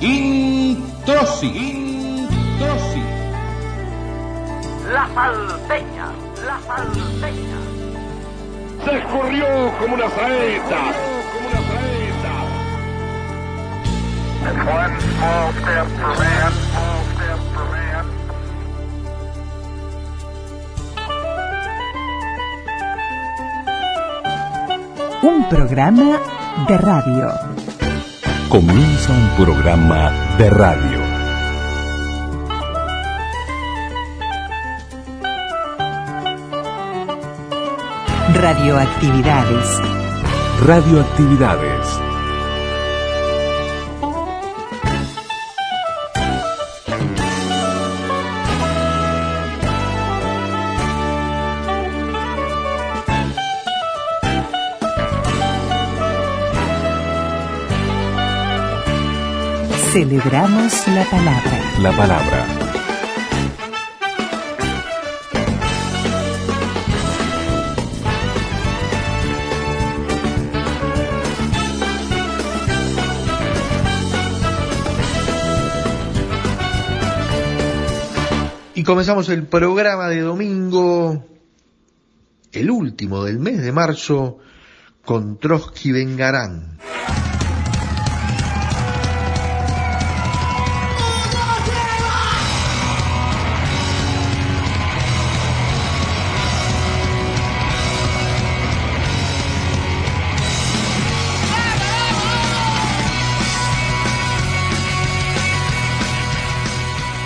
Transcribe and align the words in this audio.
Introsi. 0.00 1.46
Introsi. 1.46 3.02
La 4.92 5.08
salteña, 5.14 6.12
la 6.46 6.60
salteña. 6.66 7.56
Se 8.84 8.98
escurrió 8.98 9.46
como 9.78 9.94
una 9.94 10.10
saeta. 10.10 10.92
Como 11.32 11.48
una 11.48 11.60
saeta. 11.66 11.86
One 14.66 15.00
small 15.00 15.52
step 15.54 15.86
for 15.88 16.14
man, 16.18 16.52
small 16.52 17.00
step 17.14 17.40
for 17.54 17.66
man. 17.72 18.06
Un 25.22 25.48
programa 25.48 26.20
de 26.68 26.78
radio. 26.78 27.55
Comienza 28.48 29.12
un 29.12 29.44
programa 29.44 30.12
de 30.38 30.48
radio. 30.50 31.00
Radioactividades. 38.32 39.80
Radioactividades. 40.64 42.05
Celebramos 59.96 60.86
la 60.88 61.04
palabra. 61.10 61.80
La 61.80 61.96
palabra. 61.96 62.46
Y 78.74 78.82
comenzamos 78.82 79.30
el 79.30 79.46
programa 79.46 80.08
de 80.08 80.20
domingo, 80.20 81.24
el 82.52 82.70
último 82.70 83.24
del 83.24 83.38
mes 83.38 83.62
de 83.62 83.72
marzo, 83.72 84.40
con 85.06 85.38
Trotsky 85.38 85.92
Vengarán. 85.92 86.75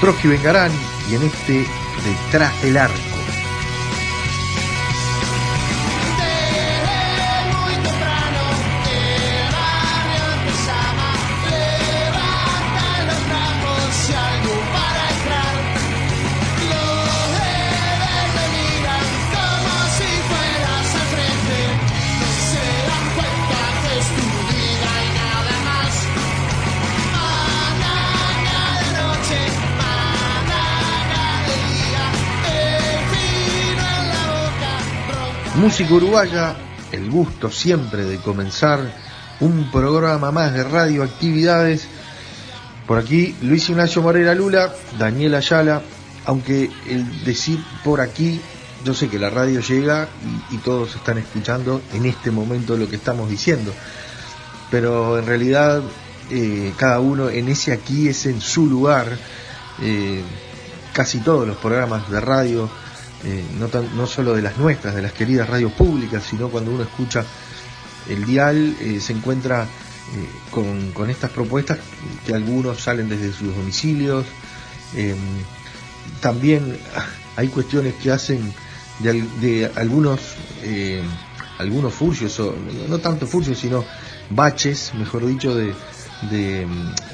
Trotsky 0.01 0.29
Vengarán 0.29 0.73
y 1.11 1.15
en 1.15 1.23
este 1.23 1.67
Detrás 2.05 2.63
del 2.63 2.79
Arco. 2.79 3.10
muy 3.10 3.10
Música 35.61 35.93
uruguaya, 35.93 36.57
el 36.91 37.11
gusto 37.11 37.51
siempre 37.51 38.05
de 38.05 38.17
comenzar 38.17 38.81
un 39.41 39.71
programa 39.71 40.33
más 40.33 40.55
de 40.55 40.65
radioactividades. 40.65 41.87
Por 42.87 42.97
aquí 42.97 43.37
Luis 43.43 43.69
Ignacio 43.69 44.01
Morera 44.01 44.35
Lula, 44.35 44.73
Daniel 44.99 45.35
Ayala, 45.35 45.83
aunque 46.25 46.71
el 46.89 47.25
decir 47.27 47.63
por 47.85 48.01
aquí, 48.01 48.41
yo 48.87 48.95
sé 48.95 49.11
que 49.11 49.19
la 49.19 49.29
radio 49.29 49.61
llega 49.61 50.09
y, 50.51 50.57
todos 50.57 50.97
están 50.97 51.19
escuchando 51.19 51.83
en 51.93 52.07
este 52.07 52.31
momento 52.31 52.79
lo 52.79 52.89
que 52.89 52.97
estamos 52.97 53.29
diciendo, 53.29 53.75
pero 54.71 55.19
en 55.19 55.27
realidad 55.27 55.83
eh, 56.31 56.73
cada 56.79 57.01
uno 57.01 57.29
en 57.29 57.51
ese 57.51 57.75
aquí 57.75 58.09
es 58.09 58.25
en 58.25 58.41
su 58.41 58.65
lugar. 58.65 59.15
eh, 59.83 60.23
casi 60.93 61.21
todos 61.21 61.47
los 61.47 61.57
programas 61.57 62.11
de 62.11 62.21
radio, 62.21 62.69
eh, 63.25 63.45
no, 63.59 63.69
tan- 63.69 63.97
no 63.97 64.07
solo 64.07 64.35
de 64.35 64.43
las 64.43 64.57
nuestras, 64.59 64.95
de 64.95 65.03
las 65.03 65.13
queridas 65.13 65.49
radios 65.49 65.73
públicas, 65.73 66.23
sino 66.29 66.49
cuando 66.49 66.71
uno 66.73 66.83
escucha 66.83 67.25
el 68.09 68.25
dial, 68.25 68.77
eh, 68.81 68.99
se 69.01 69.13
encuentra 69.13 69.65
eh, 69.65 70.29
con, 70.51 70.91
con 70.93 71.11
estas 71.11 71.31
propuestas 71.31 71.79
que 72.27 72.35
algunos 72.35 72.81
salen 72.81 73.09
desde 73.09 73.33
sus 73.33 73.55
domicilios. 73.55 74.25
eh, 74.97 75.15
también 76.21 76.77
hay 77.37 77.49
cuestiones 77.49 77.95
que 77.95 78.11
hacen 78.11 78.53
de, 79.01 79.23
de 79.41 79.71
algunos 79.77 80.21
algunos 81.59 81.93
furcios, 81.93 82.39
o 82.41 82.55
no 82.89 82.99
tanto 82.99 83.27
furcios, 83.27 83.59
sino 83.59 83.85
baches, 84.31 84.93
mejor 84.95 85.27
dicho, 85.27 85.55
de, 85.55 85.75
de, 86.31 86.67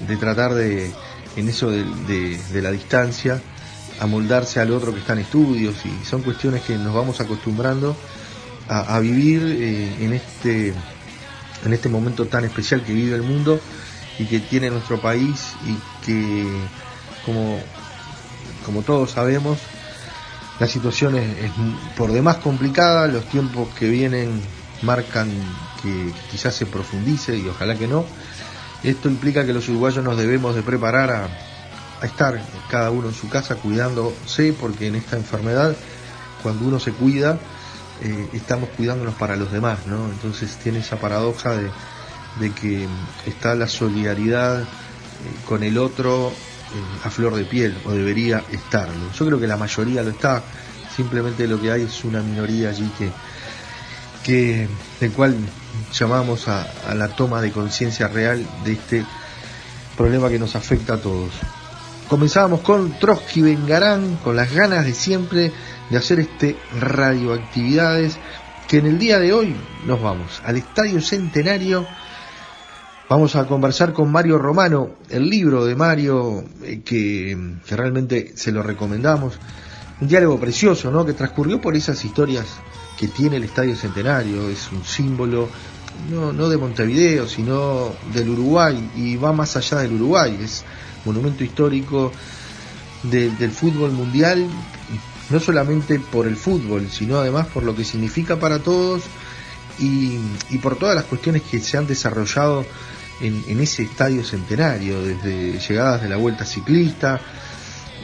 de 0.07 0.17
tratar 0.17 0.55
de, 0.55 0.93
en 1.37 1.49
eso 1.49 1.69
de- 1.71 2.39
de 2.53 2.63
la 2.63 2.71
distancia, 2.71 3.43
amoldarse 4.01 4.61
al 4.61 4.73
otro 4.73 4.93
que 4.93 5.01
está 5.01 5.13
en 5.15 5.21
estudios, 5.21 5.75
y 5.85 6.05
son 6.05 6.23
cuestiones 6.23 6.63
que 6.63 6.77
nos 6.77 6.95
vamos 6.95 7.21
acostumbrando 7.21 7.97
a, 8.69 8.99
vivir 8.99 9.43
eh, 9.45 10.05
en 10.05 10.13
este 10.13 10.75
en 11.65 11.73
este 11.73 11.89
momento 11.89 12.27
tan 12.27 12.45
especial 12.45 12.83
que 12.83 12.93
vive 12.93 13.15
el 13.15 13.23
mundo 13.23 13.61
y 14.19 14.25
que 14.25 14.41
tiene 14.41 14.71
nuestro 14.71 15.01
país 15.01 15.53
y 15.65 16.05
que 16.05 16.47
como 17.25 17.61
como 18.65 18.83
todos 18.83 19.13
sabemos 19.13 19.59
la 20.59 20.67
situación 20.67 21.15
es, 21.17 21.39
es 21.39 21.51
por 21.97 22.11
demás 22.11 22.39
complicada, 22.39 23.07
los 23.07 23.25
tiempos 23.27 23.69
que 23.79 23.89
vienen 23.89 24.41
marcan 24.83 25.31
que 25.83 26.13
quizás 26.31 26.55
se 26.55 26.67
profundice 26.67 27.37
y 27.37 27.47
ojalá 27.49 27.77
que 27.77 27.87
no. 27.87 28.05
Esto 28.83 29.09
implica 29.09 29.45
que 29.45 29.53
los 29.53 29.69
uruguayos 29.69 30.05
nos 30.05 30.17
debemos 30.17 30.55
de 30.55 30.63
preparar 30.63 31.11
a, 31.11 31.29
a 32.01 32.07
estar 32.07 32.41
cada 32.71 32.91
uno 32.91 33.09
en 33.09 33.15
su 33.15 33.29
casa 33.29 33.57
cuidándose 33.57 34.53
porque 34.53 34.89
en 34.89 34.97
esta 34.97 35.17
enfermedad 35.17 35.75
cuando 36.43 36.67
uno 36.67 36.79
se 36.79 36.93
cuida 36.93 37.39
eh, 38.03 38.29
estamos 38.35 38.69
cuidándonos 38.77 39.15
para 39.15 39.37
los 39.37 39.51
demás, 39.51 39.87
¿no? 39.87 40.11
Entonces 40.11 40.57
tiene 40.57 40.81
esa 40.81 40.97
paradoja 40.97 41.57
de, 41.57 41.71
de 42.41 42.53
que 42.53 42.87
está 43.25 43.55
la 43.55 43.69
solidaridad 43.69 44.63
eh, 44.63 44.67
con 45.47 45.63
el 45.63 45.79
otro 45.79 46.29
eh, 46.29 47.07
a 47.07 47.11
flor 47.11 47.35
de 47.37 47.45
piel, 47.45 47.77
o 47.87 47.93
debería 47.93 48.45
estarlo. 48.53 49.13
Yo 49.19 49.27
creo 49.27 49.41
que 49.41 49.47
la 49.47 49.57
mayoría 49.57 50.03
lo 50.03 50.11
está, 50.11 50.43
simplemente 50.95 51.47
lo 51.47 51.61
que 51.61 51.73
hay 51.73 51.83
es 51.83 52.05
una 52.05 52.21
minoría 52.21 52.69
allí 52.69 52.91
que, 52.99 53.11
que 54.23 54.69
del 55.01 55.13
cual 55.13 55.35
llamamos 55.93 56.49
a, 56.49 56.67
a 56.89 56.95
la 56.95 57.09
toma 57.09 57.41
de 57.41 57.51
conciencia 57.51 58.09
real 58.09 58.47
de 58.65 58.73
este 58.73 59.07
problema 59.97 60.29
que 60.29 60.39
nos 60.39 60.55
afecta 60.55 60.95
a 60.95 60.99
todos. 60.99 61.33
Comenzábamos 62.09 62.61
con 62.61 62.97
Trotsky 63.01 63.43
Vengarán, 63.43 64.17
con 64.23 64.37
las 64.37 64.55
ganas 64.55 64.85
de 64.85 64.95
siempre 64.95 65.51
de 65.91 65.97
hacer 65.97 66.21
este 66.21 66.57
radioactividades, 66.79 68.17
que 68.69 68.79
en 68.79 68.87
el 68.87 68.99
día 69.01 69.19
de 69.19 69.33
hoy 69.33 69.57
nos 69.87 70.01
vamos 70.01 70.41
al 70.45 70.57
Estadio 70.57 71.01
Centenario. 71.01 71.85
Vamos 73.09 73.35
a 73.35 73.49
conversar 73.49 73.93
con 73.93 74.13
Mario 74.13 74.39
Romano, 74.39 74.91
el 75.11 75.29
libro 75.29 75.65
de 75.65 75.75
Mario, 75.75 76.45
eh, 76.63 76.83
que, 76.85 77.37
que 77.67 77.77
realmente 77.77 78.37
se 78.37 78.53
lo 78.53 78.63
recomendamos. 78.63 79.35
Un 80.01 80.07
diálogo 80.07 80.39
precioso, 80.39 80.93
¿no? 80.93 81.05
Que 81.05 81.13
transcurrió 81.13 81.61
por 81.61 81.75
esas 81.75 82.05
historias 82.05 82.47
que 82.97 83.09
tiene 83.09 83.39
el 83.39 83.45
Estadio 83.45 83.75
Centenario. 83.75 84.49
Es 84.49 84.71
un 84.71 84.85
símbolo, 84.85 85.49
no, 86.09 86.33
no 86.33 86.49
de 86.49 86.57
Montevideo, 86.57 87.27
sino 87.27 87.95
del 88.15 88.29
Uruguay, 88.29 88.93
y 88.95 89.17
va 89.17 89.33
más 89.33 89.57
allá 89.57 89.79
del 89.79 89.95
Uruguay. 89.95 90.39
Monumento 91.07 91.43
histórico 91.45 92.13
de- 93.05 93.31
del 93.31 93.51
fútbol 93.53 93.93
mundial, 93.93 94.47
no 95.31 95.41
solamente 95.41 95.99
por 95.99 96.27
el 96.27 96.37
fútbol, 96.37 96.89
sino 96.91 97.19
además 97.19 97.47
por 97.47 97.63
lo 97.63 97.75
que 97.75 97.85
significa 97.85 98.37
para 98.37 98.59
todos 98.59 99.03
y, 99.79 100.19
por 100.63 100.77
todas 100.77 100.95
las 100.95 101.05
cuestiones 101.05 101.43
que 101.43 101.61
se 101.61 101.77
han 101.79 101.87
desarrollado 101.87 102.65
en, 103.21 103.43
en 103.49 103.61
ese 103.61 103.83
estadio 103.83 104.25
centenario, 104.25 105.03
desde 105.03 105.59
llegadas 105.59 106.03
de 106.03 106.09
la 106.09 106.17
vuelta 106.17 106.45
ciclista, 106.45 107.21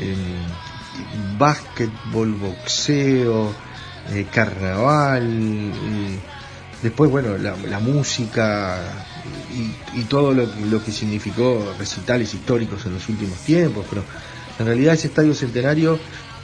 em, 0.01 1.39
básquetbol, 1.39 2.33
boxeo, 2.35 3.55
eh, 4.11 4.27
carnaval, 4.33 5.23
eh, 5.27 6.19
después, 6.83 7.11
bueno, 7.11 7.39
la, 7.39 7.57
la 7.57 7.79
música 7.79 8.79
y, 9.53 10.01
y 10.01 10.05
todo 10.05 10.33
lo, 10.33 10.83
que- 10.83 10.93
significó 10.93 11.75
recitales 11.79 12.35
históricos 12.35 12.85
en 12.87 12.95
los 12.95 13.09
últimos 13.09 13.39
tiempos, 13.41 13.87
pero 13.89 14.05
en 14.59 14.67
realidad 14.67 14.95
ese 14.95 15.09
estadio 15.09 15.35
centenario 15.35 15.99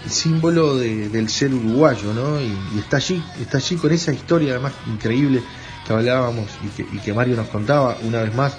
símbolo 0.09 0.77
de- 0.77 1.09
del 1.09 1.29
ser 1.29 1.53
uruguayo, 1.55 2.13
¿no? 2.15 2.41
Y, 2.41 2.79
está 2.79 2.99
allí, 2.99 3.23
está 3.41 3.59
allí 3.59 3.77
con 3.77 3.93
esa 3.93 4.13
historia 4.13 4.53
además 4.53 4.73
increíble 4.87 5.43
que 5.87 5.93
hablábamos 5.93 6.47
y 6.65 6.69
que, 6.69 6.83
y 6.97 6.99
que 6.99 7.13
Mario 7.13 7.37
nos 7.37 7.49
contaba 7.49 7.99
una 8.03 8.23
vez 8.23 8.35
más 8.35 8.57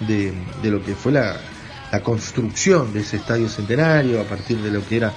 de, 0.00 0.34
lo 0.70 0.84
que 0.84 0.94
fue 0.94 1.12
la, 1.12 1.36
construcción 2.02 2.92
de 2.92 3.00
ese 3.02 3.18
estadio 3.18 3.48
centenario 3.48 4.20
a 4.20 4.24
partir 4.24 4.58
de 4.58 4.68
lo 4.68 4.84
que 4.84 4.96
era 4.96 5.12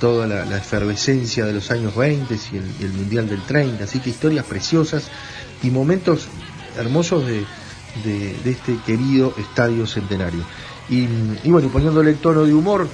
toda 0.00 0.26
la, 0.26 0.46
la 0.46 0.56
efervescencia 0.56 1.44
de 1.44 1.52
los 1.52 1.70
años 1.70 1.94
20 1.94 2.34
y 2.50 2.56
el, 2.56 2.64
y 2.80 2.84
el 2.84 2.92
Mundial 2.94 3.28
del 3.28 3.42
30, 3.42 3.84
así 3.84 3.98
que 4.00 4.08
historias 4.08 4.46
preciosas 4.46 5.04
y 5.62 5.68
momentos 5.68 6.28
hermosos 6.78 7.26
de, 7.26 7.44
de- 8.02 8.36
este 8.50 8.76
querido 8.86 9.34
estadio 9.36 9.86
centenario. 9.86 10.42
Y, 10.88 11.06
y 11.44 11.50
bueno, 11.50 11.68
poniéndole 11.68 12.10
el 12.10 12.18
tono 12.18 12.44
de 12.44 12.52
humor, 12.54 12.88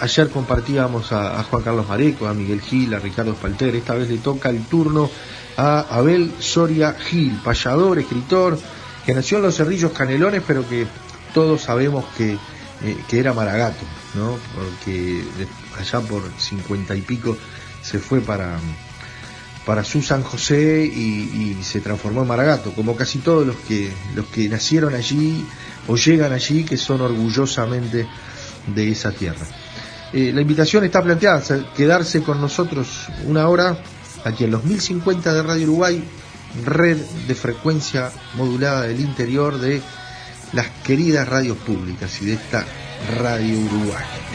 ayer 0.00 0.28
compartíamos 0.30 1.12
a, 1.12 1.42
Juan 1.44 1.62
Carlos 1.62 1.88
Mareco, 1.88 2.26
a 2.26 2.34
Miguel 2.34 2.60
Gil, 2.60 2.94
a 2.94 2.98
Ricardo 2.98 3.32
Espalter, 3.32 3.74
esta 3.74 3.94
vez 3.94 4.08
le 4.08 4.18
toca 4.18 4.50
el 4.50 4.64
turno 4.66 5.10
a 5.56 5.80
Abel 5.90 6.32
Soria 6.38 6.92
Gil, 6.92 7.40
payador, 7.42 7.98
escritor, 7.98 8.58
que 9.04 9.14
nació 9.14 9.38
en 9.38 9.44
los 9.44 9.56
Cerrillos 9.56 9.92
Canelones, 9.92 10.42
pero 10.46 10.68
que 10.68 10.86
todos 11.32 11.62
sabemos 11.62 12.04
que, 12.16 12.32
eh, 12.34 12.96
que 13.08 13.18
era 13.18 13.32
Maragato, 13.32 13.84
¿no? 14.14 14.36
Porque 14.54 15.24
allá 15.78 16.00
por 16.00 16.22
cincuenta 16.38 16.94
y 16.94 17.00
pico 17.02 17.36
se 17.82 17.98
fue 17.98 18.20
para, 18.20 18.58
para 19.66 19.82
su 19.82 20.00
San 20.00 20.22
José 20.22 20.86
y, 20.86 21.58
se 21.62 21.80
transformó 21.80 22.22
en 22.22 22.28
Maragato, 22.28 22.72
como 22.72 22.94
casi 22.94 23.18
todos 23.18 23.44
los 23.44 23.56
que, 23.56 23.90
los 24.14 24.26
que 24.26 24.48
nacieron 24.48 24.94
allí 24.94 25.44
o 25.88 25.96
llegan 25.96 26.32
allí, 26.32 26.64
que 26.64 26.76
son 26.76 27.00
orgullosamente 27.00 28.06
de 28.68 28.90
esa 28.90 29.10
tierra. 29.10 29.44
Eh, 30.12 30.30
la 30.32 30.40
invitación 30.40 30.84
está 30.84 31.02
planteada, 31.02 31.42
quedarse 31.76 32.22
con 32.22 32.40
nosotros 32.40 33.08
una 33.24 33.48
hora 33.48 33.76
aquí 34.24 34.44
en 34.44 34.52
los 34.52 34.62
1050 34.62 35.32
de 35.34 35.42
Radio 35.42 35.64
Uruguay, 35.64 36.04
red 36.64 36.98
de 37.26 37.34
frecuencia 37.34 38.12
modulada 38.34 38.82
del 38.82 39.00
interior 39.00 39.58
de 39.58 39.82
las 40.52 40.68
queridas 40.84 41.28
radios 41.28 41.56
públicas 41.58 42.22
y 42.22 42.26
de 42.26 42.34
esta 42.34 42.64
Radio 43.18 43.58
Uruguay. 43.58 44.25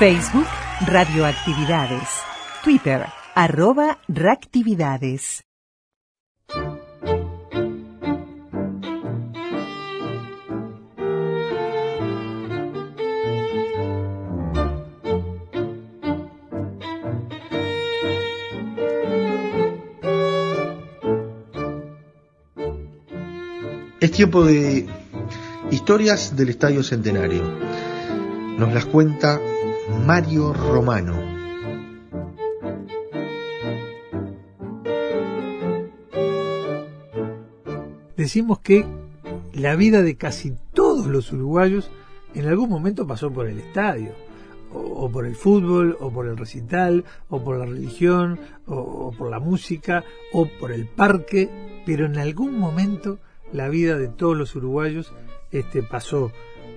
Facebook 0.00 0.46
Radioactividades. 0.86 2.08
Twitter 2.64 3.04
arroba 3.34 3.98
reactividades. 4.08 5.42
Es 24.00 24.10
tiempo 24.12 24.46
de 24.46 24.88
historias 25.70 26.34
del 26.34 26.48
Estadio 26.48 26.82
Centenario. 26.82 27.42
Nos 28.56 28.72
las 28.72 28.86
cuenta 28.86 29.38
Mario 30.06 30.52
Romano. 30.52 31.40
decimos 38.20 38.58
que 38.60 38.84
la 39.54 39.74
vida 39.76 40.02
de 40.02 40.16
casi 40.16 40.54
todos 40.74 41.06
los 41.06 41.32
uruguayos 41.32 41.90
en 42.34 42.46
algún 42.46 42.68
momento 42.68 43.06
pasó 43.06 43.32
por 43.32 43.48
el 43.48 43.58
estadio, 43.58 44.12
o, 44.72 45.10
por 45.10 45.26
el 45.26 45.34
fútbol, 45.34 45.96
o 46.00 46.12
por 46.12 46.28
el 46.28 46.36
recital, 46.36 47.04
o 47.28 47.42
por 47.42 47.56
la 47.56 47.66
religión, 47.66 48.38
o, 48.66 48.76
o 48.76 49.10
por 49.10 49.30
la 49.30 49.40
música, 49.40 50.04
o 50.32 50.46
por 50.60 50.70
el 50.70 50.86
parque, 50.86 51.48
pero 51.84 52.06
en 52.06 52.18
algún 52.18 52.56
momento 52.58 53.18
la 53.52 53.68
vida 53.68 53.98
de 53.98 54.08
todos 54.08 54.36
los 54.36 54.54
uruguayos 54.54 55.12
este, 55.50 55.82
pasó 55.82 56.30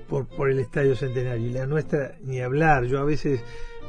por, 0.07 0.27
por 0.27 0.49
el 0.49 0.59
Estadio 0.59 0.95
Centenario. 0.95 1.47
Y 1.47 1.51
la 1.51 1.65
nuestra, 1.65 2.15
ni 2.23 2.39
hablar, 2.39 2.85
yo 2.85 2.99
a 2.99 3.03
veces, 3.03 3.41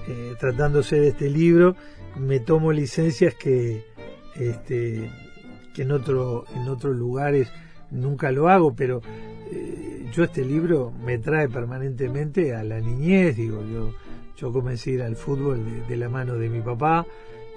eh, 0.08 0.34
tratándose 0.38 1.00
de 1.00 1.08
este 1.08 1.30
libro, 1.30 1.76
me 2.18 2.40
tomo 2.40 2.72
licencias 2.72 3.34
que, 3.34 3.84
este, 4.36 5.10
que 5.74 5.82
en, 5.82 5.92
otro, 5.92 6.44
en 6.54 6.68
otros 6.68 6.96
lugares 6.96 7.50
nunca 7.90 8.30
lo 8.30 8.48
hago, 8.48 8.74
pero 8.74 9.00
eh, 9.50 10.06
yo 10.12 10.24
este 10.24 10.44
libro 10.44 10.92
me 11.04 11.18
trae 11.18 11.48
permanentemente 11.48 12.54
a 12.54 12.62
la 12.62 12.80
niñez, 12.80 13.36
digo, 13.36 13.62
yo, 13.64 13.94
yo 14.36 14.52
comencé 14.52 14.90
a 14.90 14.94
ir 14.94 15.02
al 15.02 15.16
fútbol 15.16 15.64
de, 15.64 15.86
de 15.88 15.96
la 15.96 16.08
mano 16.08 16.34
de 16.34 16.48
mi 16.48 16.60
papá, 16.60 17.06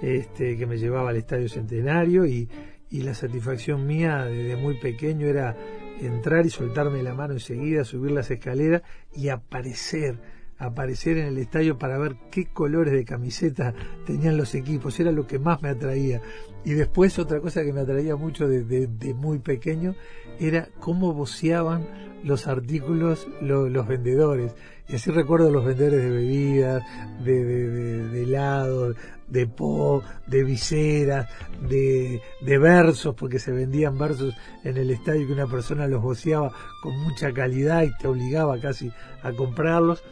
este, 0.02 0.56
que 0.56 0.66
me 0.66 0.78
llevaba 0.78 1.10
al 1.10 1.16
Estadio 1.16 1.48
Centenario 1.48 2.24
y, 2.24 2.48
y 2.90 3.02
la 3.02 3.14
satisfacción 3.14 3.86
mía 3.86 4.24
desde 4.24 4.56
muy 4.56 4.74
pequeño 4.78 5.26
era 5.26 5.56
entrar 6.00 6.46
y 6.46 6.50
soltarme 6.50 7.02
la 7.02 7.14
mano 7.14 7.34
enseguida, 7.34 7.84
subir 7.84 8.12
las 8.12 8.30
escaleras 8.30 8.82
y 9.14 9.28
aparecer, 9.28 10.18
aparecer 10.58 11.18
en 11.18 11.26
el 11.26 11.38
estadio 11.38 11.78
para 11.78 11.98
ver 11.98 12.16
qué 12.30 12.46
colores 12.46 12.92
de 12.92 13.04
camiseta 13.04 13.74
tenían 14.06 14.36
los 14.36 14.54
equipos, 14.54 14.98
era 15.00 15.12
lo 15.12 15.26
que 15.26 15.38
más 15.38 15.62
me 15.62 15.68
atraía. 15.70 16.20
Y 16.64 16.72
después 16.72 17.18
otra 17.18 17.40
cosa 17.40 17.62
que 17.64 17.72
me 17.72 17.80
atraía 17.80 18.16
mucho 18.16 18.48
desde 18.48 18.86
de, 18.86 18.86
de 18.86 19.14
muy 19.14 19.38
pequeño 19.38 19.94
era 20.38 20.68
cómo 20.80 21.12
voceaban 21.12 21.86
los 22.24 22.46
artículos 22.46 23.28
lo, 23.40 23.68
los 23.68 23.86
vendedores. 23.86 24.54
Y 24.88 24.96
así 24.96 25.10
recuerdo 25.10 25.50
los 25.50 25.64
vendedores 25.64 26.02
de 26.02 26.10
bebidas, 26.10 26.82
de, 27.24 27.44
de, 27.44 27.70
de, 27.70 28.08
de 28.08 28.22
helados, 28.22 28.96
de 29.28 29.46
po, 29.46 30.02
de 30.26 30.44
viseras, 30.44 31.28
de, 31.68 32.20
de 32.40 32.58
versos, 32.58 33.14
porque 33.14 33.38
se 33.38 33.52
vendían 33.52 33.98
versos 33.98 34.34
en 34.64 34.76
el 34.76 34.90
estadio 34.90 35.26
que 35.26 35.32
una 35.32 35.46
persona 35.46 35.86
los 35.86 36.02
voceaba 36.02 36.52
con 36.82 36.98
mucha 37.00 37.32
calidad 37.32 37.82
y 37.82 37.96
te 37.98 38.08
obligaba 38.08 38.58
casi 38.58 38.90
a 39.22 39.32
comprarlos. 39.32 40.02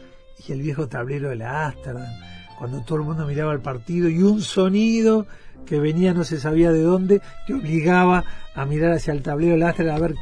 Y 0.47 0.51
el 0.51 0.61
viejo 0.61 0.87
tablero 0.87 1.29
de 1.29 1.37
la 1.37 1.67
Amsterdam, 1.67 2.13
cuando 2.59 2.81
todo 2.81 2.99
el 2.99 3.05
mundo 3.05 3.25
miraba 3.25 3.53
el 3.53 3.61
partido 3.61 4.07
y 4.07 4.21
un 4.21 4.41
sonido 4.41 5.25
que 5.65 5.79
venía 5.79 6.13
no 6.13 6.23
se 6.23 6.39
sabía 6.39 6.71
de 6.71 6.81
dónde, 6.81 7.21
que 7.45 7.55
obligaba 7.55 8.23
a 8.55 8.65
mirar 8.65 8.93
hacia 8.93 9.13
el 9.13 9.23
tablero 9.23 9.53
de 9.53 9.59
la 9.59 9.69
Amsterdam 9.69 9.95
a 9.95 9.99
ver 9.99 10.15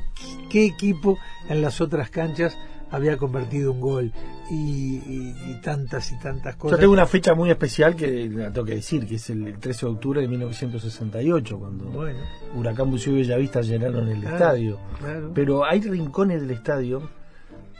qué 0.50 0.66
equipo 0.66 1.18
en 1.50 1.62
las 1.62 1.82
otras 1.82 2.10
canchas 2.10 2.58
había 2.92 3.18
convertido 3.18 3.72
un 3.72 3.82
gol 3.82 4.12
y, 4.50 4.56
y, 4.56 5.36
y, 5.48 5.62
tantas 5.62 6.12
y 6.12 6.20
tantas 6.20 6.56
cosas. 6.56 6.78
Yo 6.78 6.82
tengo 6.82 6.94
una 6.94 7.06
fecha 7.06 7.34
muy 7.34 7.50
especial 7.50 7.96
que 7.96 8.30
la 8.30 8.52
tengo 8.52 8.66
que 8.66 8.76
decir, 8.76 9.08
que 9.08 9.16
es 9.16 9.30
el 9.30 9.58
13 9.60 9.86
de 9.86 9.92
octubre 9.92 10.22
de 10.22 10.28
1968, 10.28 11.60
cuando 11.60 11.86
bueno. 11.86 12.20
Huracán 12.56 12.92
Buceo 12.92 13.14
y 13.14 13.18
Bellavista 13.18 13.62
llenaron 13.62 14.08
el 14.08 14.20
claro, 14.20 14.36
estadio. 14.36 14.80
Claro. 15.00 15.32
Pero 15.34 15.66
hay 15.66 15.82
rincones 15.82 16.42
del 16.42 16.52
estadio 16.52 17.10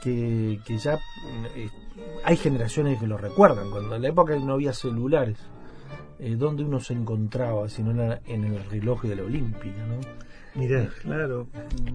que, 0.02 0.60
que 0.64 0.78
ya 0.78 0.98
eh, 1.54 1.68
hay 2.24 2.36
generaciones 2.36 2.98
que 2.98 3.06
lo 3.06 3.16
recuerdan, 3.16 3.70
cuando 3.70 3.96
en 3.96 4.02
la 4.02 4.08
época 4.08 4.36
no 4.36 4.54
había 4.54 4.72
celulares, 4.72 5.38
eh, 6.18 6.34
donde 6.36 6.64
uno 6.64 6.80
se 6.80 6.94
encontraba, 6.94 7.68
si 7.68 7.82
no 7.82 7.92
era 7.92 8.20
en 8.26 8.44
el 8.44 8.64
reloj 8.64 9.02
de 9.02 9.16
la 9.16 9.22
Olímpica, 9.22 9.86
¿no? 9.86 10.00
Mirá, 10.56 10.88
claro, 11.02 11.48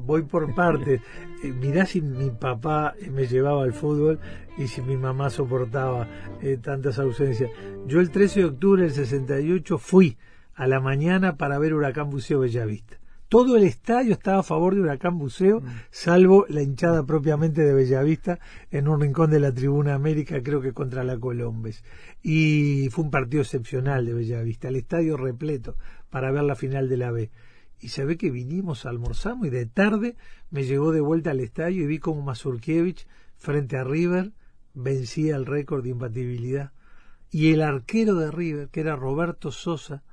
voy 0.06 0.22
por 0.22 0.54
partes. 0.54 1.02
Eh, 1.44 1.52
mirá 1.52 1.88
si 1.88 2.00
mi 2.00 2.30
papá 2.30 2.94
eh, 3.00 3.10
me 3.10 3.26
llevaba 3.26 3.64
al 3.64 3.74
fútbol 3.74 4.20
y 4.56 4.68
si 4.68 4.84
mi 4.84 4.98
mamá 4.98 5.32
soportaba 5.32 6.08
eh, 6.42 6.58
tantas 6.62 7.00
ausencias. 7.00 7.50
Yo 7.88 8.00
el 8.00 8.12
13 8.12 8.42
de 8.42 8.46
octubre 8.46 8.84
del 8.84 8.92
68 8.92 9.78
fui 9.80 10.18
a 10.54 10.68
la 10.68 10.80
mañana 10.80 11.38
para 11.38 11.58
ver 11.58 11.74
Huracán 11.74 12.12
Buceo 12.12 12.42
Bellavista. 12.42 12.98
Todo 13.30 13.56
el 13.56 13.64
estadio 13.64 14.14
estaba 14.14 14.40
a 14.40 14.44
favor 14.44 14.76
de 14.76 14.82
Huracán 14.82 15.18
Buceo, 15.18 15.64
salvo 15.90 16.46
la 16.50 16.62
hinchada 16.62 17.04
propiamente 17.06 17.62
de 17.62 17.74
Bellavista 17.74 18.40
en 18.70 18.90
un 18.90 19.00
rincón 19.00 19.32
de 19.32 19.40
la 19.40 19.54
Tribuna 19.54 19.96
América, 19.96 20.44
creo 20.44 20.62
que 20.62 20.74
contra 20.74 21.06
la 21.06 21.18
Colombes. 21.18 21.84
Y 22.22 22.90
fue 22.92 23.06
un 23.06 23.10
partido 23.10 23.42
excepcional 23.42 24.06
de 24.06 24.14
Bellavista, 24.14 24.68
el 24.68 24.76
estadio 24.76 25.18
repleto 25.18 25.78
para 26.10 26.30
ver 26.30 26.44
la 26.44 26.56
final 26.56 26.90
de 26.90 26.98
la 26.98 27.12
B 27.12 27.32
y 27.82 27.90
se 27.90 28.06
ve 28.06 28.18
que 28.18 28.30
vinimos, 28.30 28.86
almorzamos 28.86 29.48
y 29.48 29.50
de 29.50 29.66
tarde 29.66 30.16
me 30.52 30.64
llevó 30.64 30.92
de 30.92 31.02
vuelta 31.02 31.32
al 31.32 31.40
estadio 31.40 31.84
y 31.84 31.88
vi 31.88 32.00
como 32.00 32.22
Mazurkiewicz 32.22 33.08
frente 33.38 33.78
a 33.78 33.84
River 33.84 34.32
vencía 34.74 35.36
el 35.36 35.46
récord 35.46 35.84
de 35.84 35.90
imbatibilidad. 35.90 36.72
Y 37.32 37.54
el 37.54 37.62
arquero 37.62 38.16
de 38.16 38.30
River, 38.30 38.70
que 38.70 38.82
era 38.82 38.96
Roberto 38.96 39.52
Sosa, 39.52 40.04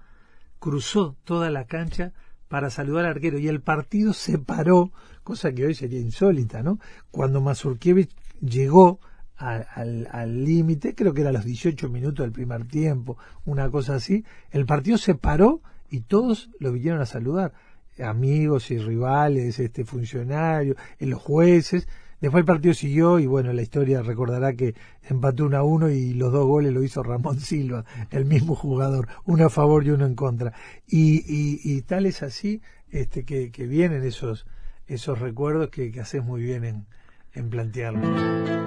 cruzó 0.58 1.16
toda 1.25 1.50
la 1.50 1.66
cancha 1.66 2.12
para 2.48 2.70
saludar 2.70 3.04
al 3.04 3.12
arquero 3.12 3.38
y 3.38 3.48
el 3.48 3.60
partido 3.60 4.12
se 4.14 4.38
paró, 4.38 4.90
cosa 5.22 5.52
que 5.52 5.66
hoy 5.66 5.75
sería 5.75 6.00
insólita, 6.00 6.62
¿no? 6.62 6.78
Cuando 7.10 7.40
Mazurkiewicz 7.40 8.14
llegó 8.40 9.00
al 9.37 10.44
límite, 10.44 10.94
creo 10.94 11.14
que 11.14 11.20
era 11.20 11.30
a 11.30 11.34
los 11.34 11.44
18 11.44 11.88
minutos 11.90 12.25
del 12.25 12.32
primer 12.32 12.66
tiempo, 12.66 13.18
una 13.44 13.70
cosa 13.70 13.94
así, 13.94 14.25
el 14.50 14.66
partido 14.66 14.98
se 14.98 15.14
paró 15.14 15.60
y 15.90 16.00
todos 16.00 16.50
lo 16.59 16.73
vinieron 16.73 17.00
a 17.00 17.07
saludar, 17.07 17.52
amigos 17.99 18.71
y 18.71 18.78
rivales, 18.78 19.59
este 19.59 19.85
funcionarios, 19.85 20.76
eh, 20.99 21.07
los 21.07 21.21
jueces. 21.21 21.88
Después 22.21 22.42
el 22.42 22.47
partido 22.47 22.75
siguió 22.75 23.21
y 23.21 23.26
bueno, 23.26 23.52
la 23.52 23.62
historia 23.62 24.02
recordará 24.02 24.52
que 24.54 24.75
empató 25.09 25.47
uno 25.47 25.57
a 25.57 25.62
uno 25.62 25.88
y 25.88 26.14
los 26.14 26.33
dos 26.33 26.47
goles 26.47 26.73
lo 26.73 26.83
hizo 26.83 27.02
Ramón 27.02 27.38
Silva, 27.40 27.85
el 28.11 28.25
mismo 28.25 28.54
jugador, 28.54 29.09
uno 29.25 29.47
a 29.47 29.50
favor 29.50 29.87
y 29.87 29.90
uno 29.90 30.04
en 30.04 30.14
contra. 30.14 30.52
Y, 30.87 31.18
y, 31.26 31.61
y 31.62 31.83
tal 31.83 32.07
es 32.07 32.23
así 32.23 32.61
este, 32.90 33.25
que, 33.25 33.52
que 33.52 33.66
vienen 33.66 34.04
esos, 34.04 34.47
esos 34.87 35.18
recuerdos 35.21 35.71
que, 35.71 35.92
que 35.92 36.00
haces 36.00 36.25
muy 36.25 36.42
bien 36.42 36.64
en, 36.64 36.87
en 37.35 37.50
plantearlos. 37.50 38.59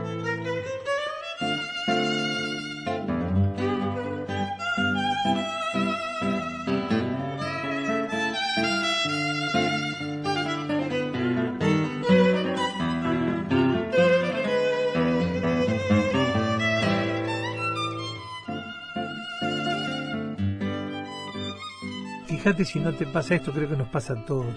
Fíjate 22.41 22.65
si 22.65 22.79
no 22.79 22.91
te 22.91 23.05
pasa 23.05 23.36
esto, 23.36 23.51
creo 23.51 23.69
que 23.69 23.77
nos 23.77 23.89
pasa 23.89 24.13
a 24.13 24.25
todos. 24.25 24.55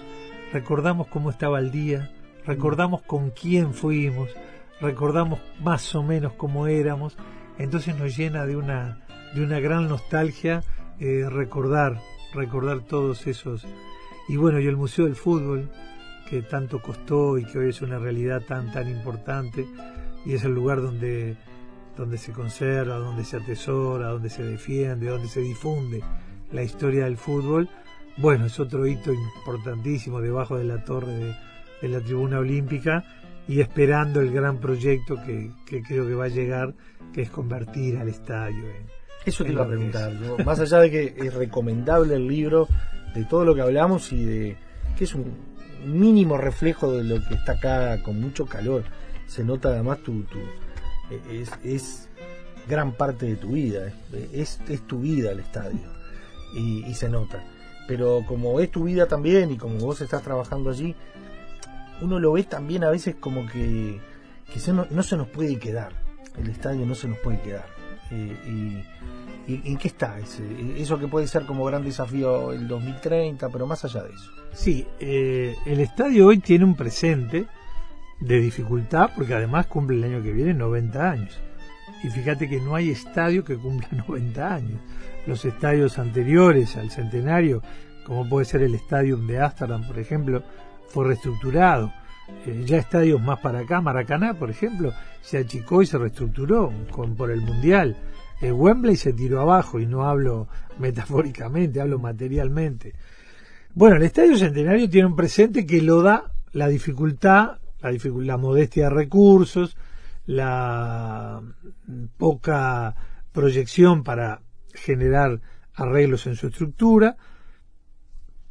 Recordamos 0.51 1.05
cómo 1.05 1.29
estaba 1.29 1.59
el 1.59 1.69
día, 1.69 2.11
recordamos 2.43 3.03
con 3.03 3.29
quién 3.29 3.75
fuimos, 3.75 4.31
recordamos 4.81 5.39
más 5.61 5.93
o 5.93 6.01
menos 6.01 6.33
cómo 6.33 6.65
éramos, 6.65 7.15
entonces 7.59 7.95
nos 7.95 8.17
llena 8.17 8.47
de 8.47 8.55
una, 8.55 9.05
de 9.35 9.43
una 9.43 9.59
gran 9.59 9.87
nostalgia 9.87 10.63
eh, 10.99 11.27
recordar, 11.29 12.01
recordar 12.33 12.79
todos 12.79 13.27
esos. 13.27 13.67
Y 14.27 14.37
bueno, 14.37 14.59
y 14.59 14.65
el 14.65 14.77
Museo 14.77 15.05
del 15.05 15.15
Fútbol, 15.15 15.69
que 16.27 16.41
tanto 16.41 16.81
costó 16.81 17.37
y 17.37 17.45
que 17.45 17.59
hoy 17.59 17.69
es 17.69 17.83
una 17.83 17.99
realidad 17.99 18.41
tan, 18.47 18.71
tan 18.71 18.89
importante, 18.89 19.63
y 20.25 20.33
es 20.33 20.43
el 20.43 20.55
lugar 20.55 20.81
donde, 20.81 21.37
donde 21.95 22.17
se 22.17 22.31
conserva, 22.31 22.95
donde 22.95 23.23
se 23.23 23.37
atesora, 23.37 24.07
donde 24.07 24.31
se 24.31 24.41
defiende, 24.41 25.05
donde 25.05 25.27
se 25.27 25.41
difunde 25.41 26.01
la 26.51 26.63
historia 26.63 27.05
del 27.05 27.17
fútbol. 27.17 27.69
Bueno, 28.17 28.45
es 28.45 28.59
otro 28.59 28.87
hito 28.87 29.11
importantísimo 29.13 30.21
debajo 30.21 30.57
de 30.57 30.63
la 30.63 30.83
torre 30.83 31.13
de, 31.13 31.35
de 31.81 31.87
la 31.89 31.99
tribuna 31.99 32.39
olímpica 32.39 33.03
y 33.47 33.59
esperando 33.59 34.21
el 34.21 34.31
gran 34.31 34.59
proyecto 34.59 35.15
que, 35.23 35.51
que 35.65 35.81
creo 35.83 36.07
que 36.07 36.15
va 36.15 36.25
a 36.25 36.29
llegar, 36.29 36.73
que 37.13 37.21
es 37.21 37.29
convertir 37.29 37.97
al 37.97 38.07
estadio 38.07 38.63
en, 38.69 38.87
Eso 39.25 39.43
te 39.43 39.49
en 39.49 39.55
iba 39.55 39.63
a 39.63 39.67
preguntar. 39.67 40.13
¿no? 40.13 40.43
Más 40.43 40.59
allá 40.59 40.79
de 40.79 40.91
que 40.91 41.15
es 41.17 41.33
recomendable 41.33 42.15
el 42.15 42.27
libro, 42.27 42.67
de 43.13 43.23
todo 43.25 43.45
lo 43.45 43.55
que 43.55 43.61
hablamos 43.61 44.11
y 44.11 44.25
de 44.25 44.57
que 44.97 45.03
es 45.03 45.15
un 45.15 45.25
mínimo 45.85 46.37
reflejo 46.37 46.91
de 46.91 47.03
lo 47.03 47.23
que 47.27 47.35
está 47.35 47.53
acá 47.53 48.01
con 48.01 48.19
mucho 48.19 48.45
calor. 48.45 48.83
Se 49.27 49.43
nota 49.43 49.69
además 49.69 49.99
tu, 49.99 50.23
tu 50.23 50.39
es, 51.31 51.51
es 51.63 52.09
gran 52.67 52.93
parte 52.93 53.25
de 53.25 53.35
tu 53.35 53.51
vida, 53.51 53.93
es, 54.33 54.59
es 54.67 54.81
tu 54.87 54.99
vida 54.99 55.31
el 55.31 55.39
estadio 55.39 55.94
y, 56.55 56.83
y 56.85 56.93
se 56.95 57.09
nota. 57.09 57.43
Pero 57.87 58.23
como 58.27 58.59
es 58.59 58.71
tu 58.71 58.85
vida 58.85 59.07
también 59.07 59.51
y 59.51 59.57
como 59.57 59.77
vos 59.77 60.01
estás 60.01 60.23
trabajando 60.23 60.69
allí, 60.71 60.95
uno 62.01 62.19
lo 62.19 62.33
ve 62.33 62.43
también 62.43 62.83
a 62.83 62.89
veces 62.89 63.15
como 63.19 63.45
que, 63.45 63.99
que 64.51 64.71
no 64.91 65.03
se 65.03 65.17
nos 65.17 65.27
puede 65.27 65.57
quedar. 65.59 65.91
El 66.37 66.49
estadio 66.49 66.85
no 66.85 66.95
se 66.95 67.07
nos 67.07 67.17
puede 67.19 67.39
quedar. 67.41 67.65
Eh, 68.11 68.35
y, 69.47 69.51
y- 69.53 69.61
¿En 69.65 69.77
qué 69.77 69.87
está 69.87 70.17
ese? 70.19 70.43
Eso 70.77 70.97
que 70.99 71.07
puede 71.07 71.27
ser 71.27 71.45
como 71.45 71.63
gran 71.65 71.83
desafío 71.83 72.51
el 72.51 72.67
2030, 72.67 73.47
pero 73.49 73.67
más 73.67 73.85
allá 73.85 74.03
de 74.03 74.09
eso. 74.13 74.31
Sí, 74.53 74.85
eh, 74.99 75.55
el 75.65 75.79
estadio 75.79 76.27
hoy 76.27 76.39
tiene 76.39 76.65
un 76.65 76.75
presente 76.75 77.45
de 78.19 78.39
dificultad 78.39 79.11
porque 79.15 79.33
además 79.35 79.67
cumple 79.67 79.97
el 79.97 80.03
año 80.05 80.23
que 80.23 80.31
viene 80.33 80.53
90 80.53 81.11
años. 81.11 81.39
Y 82.03 82.09
fíjate 82.09 82.49
que 82.49 82.59
no 82.59 82.75
hay 82.75 82.89
estadio 82.89 83.43
que 83.45 83.55
cumpla 83.55 83.87
90 84.07 84.53
años. 84.55 84.79
Los 85.27 85.43
estadios 85.45 85.97
anteriores 85.97 86.75
al 86.77 86.91
centenario, 86.91 87.61
como 88.05 88.27
puede 88.29 88.45
ser 88.45 88.61
el 88.61 88.75
Stadium 88.75 89.25
de 89.27 89.41
Amsterdam, 89.41 89.85
por 89.87 89.97
ejemplo, 89.99 90.43
fue 90.89 91.07
reestructurado. 91.07 91.91
Eh, 92.45 92.63
ya 92.65 92.77
estadios 92.77 93.21
más 93.21 93.39
para 93.39 93.59
acá, 93.59 93.81
Maracaná, 93.81 94.33
por 94.35 94.49
ejemplo, 94.49 94.93
se 95.21 95.39
achicó 95.39 95.81
y 95.81 95.85
se 95.85 95.97
reestructuró 95.97 96.71
con, 96.91 97.15
por 97.15 97.31
el 97.31 97.41
Mundial. 97.41 97.95
Eh, 98.41 98.51
Wembley 98.51 98.95
se 98.95 99.13
tiró 99.13 99.41
abajo 99.41 99.79
y 99.79 99.85
no 99.87 100.03
hablo 100.07 100.47
metafóricamente, 100.79 101.81
hablo 101.81 101.99
materialmente. 101.99 102.93
Bueno, 103.73 103.97
el 103.97 104.03
Estadio 104.03 104.37
Centenario 104.37 104.89
tiene 104.89 105.07
un 105.07 105.15
presente 105.15 105.65
que 105.65 105.81
lo 105.81 106.01
da 106.01 106.31
la 106.53 106.67
dificultad, 106.67 107.57
la, 107.81 107.91
dificu- 107.91 108.23
la 108.23 108.37
modestia 108.37 108.85
de 108.85 108.89
recursos, 108.95 109.75
la 110.27 111.41
poca 112.17 112.95
proyección 113.31 114.03
para 114.03 114.39
generar 114.75 115.41
arreglos 115.73 116.27
en 116.27 116.35
su 116.35 116.47
estructura, 116.47 117.17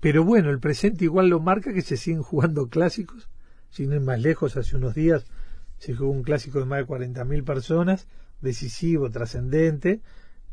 pero 0.01 0.25
bueno, 0.25 0.51
el 0.51 0.61
presente 0.61 1.05
igual 1.05 1.29
lo 1.29 1.41
marca 1.41 1.73
que 1.73 1.83
se 1.83 1.97
siguen 1.97 2.23
jugando 2.23 2.69
clásicos, 2.69 3.31
sin 3.71 3.93
ir 3.93 4.01
más 4.01 4.21
lejos, 4.21 4.57
hace 4.57 4.77
unos 4.77 4.95
días 4.95 5.27
se 5.79 5.95
jugó 5.95 6.11
un 6.11 6.23
clásico 6.23 6.61
de 6.61 6.67
más 6.67 6.79
de 6.79 6.87
40.000 6.87 7.45
personas, 7.45 8.07
decisivo, 8.41 9.11
trascendente, 9.11 10.01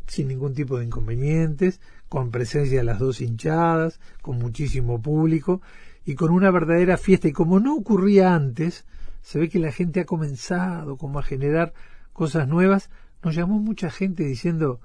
sin 0.08 0.28
ningún 0.28 0.54
tipo 0.54 0.78
de 0.78 0.86
inconvenientes, 0.86 1.80
con 2.10 2.32
presencia 2.32 2.80
de 2.80 2.84
las 2.84 3.00
dos 3.00 3.22
hinchadas, 3.22 4.00
con 4.22 4.40
muchísimo 4.40 5.02
público 5.02 5.62
y 6.06 6.16
con 6.16 6.32
una 6.32 6.52
verdadera 6.52 6.98
fiesta. 6.98 7.30
Y 7.30 7.32
como 7.32 7.60
no 7.60 7.76
ocurría 7.76 8.36
antes, 8.36 8.86
se 9.22 9.40
ve 9.40 9.48
que 9.48 9.60
la 9.60 9.72
gente 9.72 10.02
ha 10.02 10.06
comenzado 10.06 10.98
como 10.98 11.20
a 11.20 11.24
generar 11.24 11.74
cosas 12.12 12.48
nuevas. 12.48 12.90
Nos 13.24 13.36
llamó 13.36 13.60
mucha 13.60 13.90
gente 13.90 14.24
diciendo, 14.24 14.82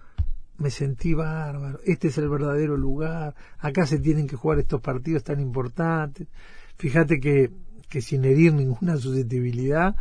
me 0.58 0.70
sentí 0.70 1.14
bárbaro, 1.14 1.80
este 1.84 2.08
es 2.08 2.18
el 2.18 2.28
verdadero 2.28 2.76
lugar, 2.76 3.34
acá 3.58 3.86
se 3.86 3.98
tienen 3.98 4.26
que 4.26 4.36
jugar 4.36 4.58
estos 4.58 4.80
partidos 4.80 5.24
tan 5.24 5.40
importantes. 5.40 6.28
Fíjate 6.76 7.20
que, 7.20 7.50
que 7.88 8.00
sin 8.00 8.24
herir 8.24 8.52
ninguna 8.52 8.96
susceptibilidad, 8.98 9.96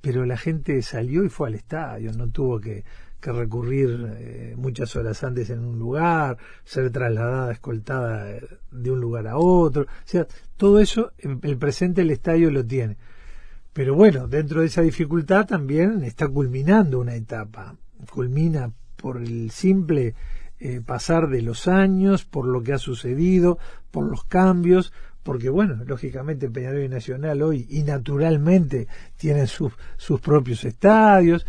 pero 0.00 0.24
la 0.24 0.36
gente 0.36 0.80
salió 0.82 1.24
y 1.24 1.28
fue 1.28 1.48
al 1.48 1.54
estadio, 1.54 2.12
no 2.12 2.28
tuvo 2.28 2.60
que, 2.60 2.84
que 3.20 3.32
recurrir 3.32 4.14
eh, 4.16 4.54
muchas 4.56 4.96
horas 4.96 5.22
antes 5.22 5.50
en 5.50 5.64
un 5.64 5.78
lugar, 5.78 6.38
ser 6.64 6.90
trasladada, 6.90 7.52
escoltada 7.52 8.30
eh, 8.30 8.40
de 8.70 8.90
un 8.90 9.00
lugar 9.00 9.28
a 9.28 9.36
otro. 9.36 9.82
O 9.82 9.86
sea, 10.04 10.26
todo 10.56 10.80
eso, 10.80 11.12
el, 11.18 11.38
el 11.42 11.58
presente 11.58 12.00
el 12.00 12.10
estadio 12.10 12.50
lo 12.50 12.64
tiene. 12.64 12.96
Pero 13.72 13.94
bueno, 13.94 14.26
dentro 14.26 14.62
de 14.62 14.66
esa 14.66 14.82
dificultad 14.82 15.46
también 15.46 16.02
está 16.02 16.26
culminando 16.28 16.98
una 16.98 17.14
etapa. 17.14 17.76
Culmina 18.10 18.72
por 19.00 19.18
el 19.18 19.50
simple 19.50 20.14
eh, 20.58 20.82
pasar 20.84 21.28
de 21.28 21.42
los 21.42 21.68
años, 21.68 22.24
por 22.24 22.46
lo 22.46 22.62
que 22.62 22.74
ha 22.74 22.78
sucedido, 22.78 23.58
por 23.90 24.04
los 24.04 24.24
cambios, 24.24 24.92
porque 25.22 25.48
bueno, 25.48 25.82
lógicamente 25.86 26.50
Peñarol 26.50 26.84
y 26.84 26.88
Nacional 26.88 27.42
hoy 27.42 27.66
y 27.70 27.82
naturalmente 27.82 28.86
tienen 29.16 29.46
sus, 29.46 29.72
sus 29.96 30.20
propios 30.20 30.64
estadios. 30.64 31.46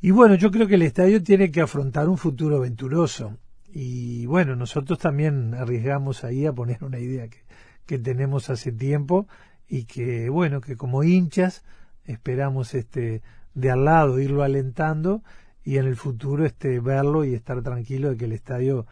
Y 0.00 0.10
bueno, 0.10 0.34
yo 0.34 0.50
creo 0.50 0.66
que 0.66 0.74
el 0.76 0.82
estadio 0.82 1.22
tiene 1.22 1.50
que 1.50 1.60
afrontar 1.60 2.08
un 2.08 2.18
futuro 2.18 2.60
venturoso. 2.60 3.36
Y 3.72 4.26
bueno, 4.26 4.56
nosotros 4.56 4.98
también 4.98 5.54
arriesgamos 5.54 6.24
ahí 6.24 6.44
a 6.46 6.52
poner 6.52 6.82
una 6.84 6.98
idea 6.98 7.28
que, 7.28 7.38
que 7.86 7.98
tenemos 7.98 8.50
hace 8.50 8.72
tiempo 8.72 9.26
y 9.68 9.84
que 9.84 10.28
bueno, 10.28 10.60
que 10.60 10.76
como 10.76 11.04
hinchas 11.04 11.64
esperamos 12.04 12.74
este 12.74 13.22
de 13.54 13.70
al 13.70 13.84
lado 13.84 14.18
irlo 14.18 14.42
alentando 14.42 15.22
y 15.64 15.78
en 15.78 15.86
el 15.86 15.96
futuro 15.96 16.44
este 16.44 16.80
verlo 16.80 17.24
y 17.24 17.34
estar 17.34 17.62
tranquilo 17.62 18.10
de 18.10 18.16
que 18.16 18.24
el 18.24 18.32
estadio 18.32 18.86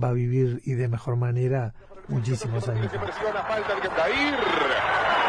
va 0.00 0.08
a 0.08 0.12
vivir 0.12 0.60
y 0.64 0.72
de 0.74 0.88
mejor 0.88 1.16
manera 1.16 1.74
muchísimos 2.08 2.68
años. 2.68 2.90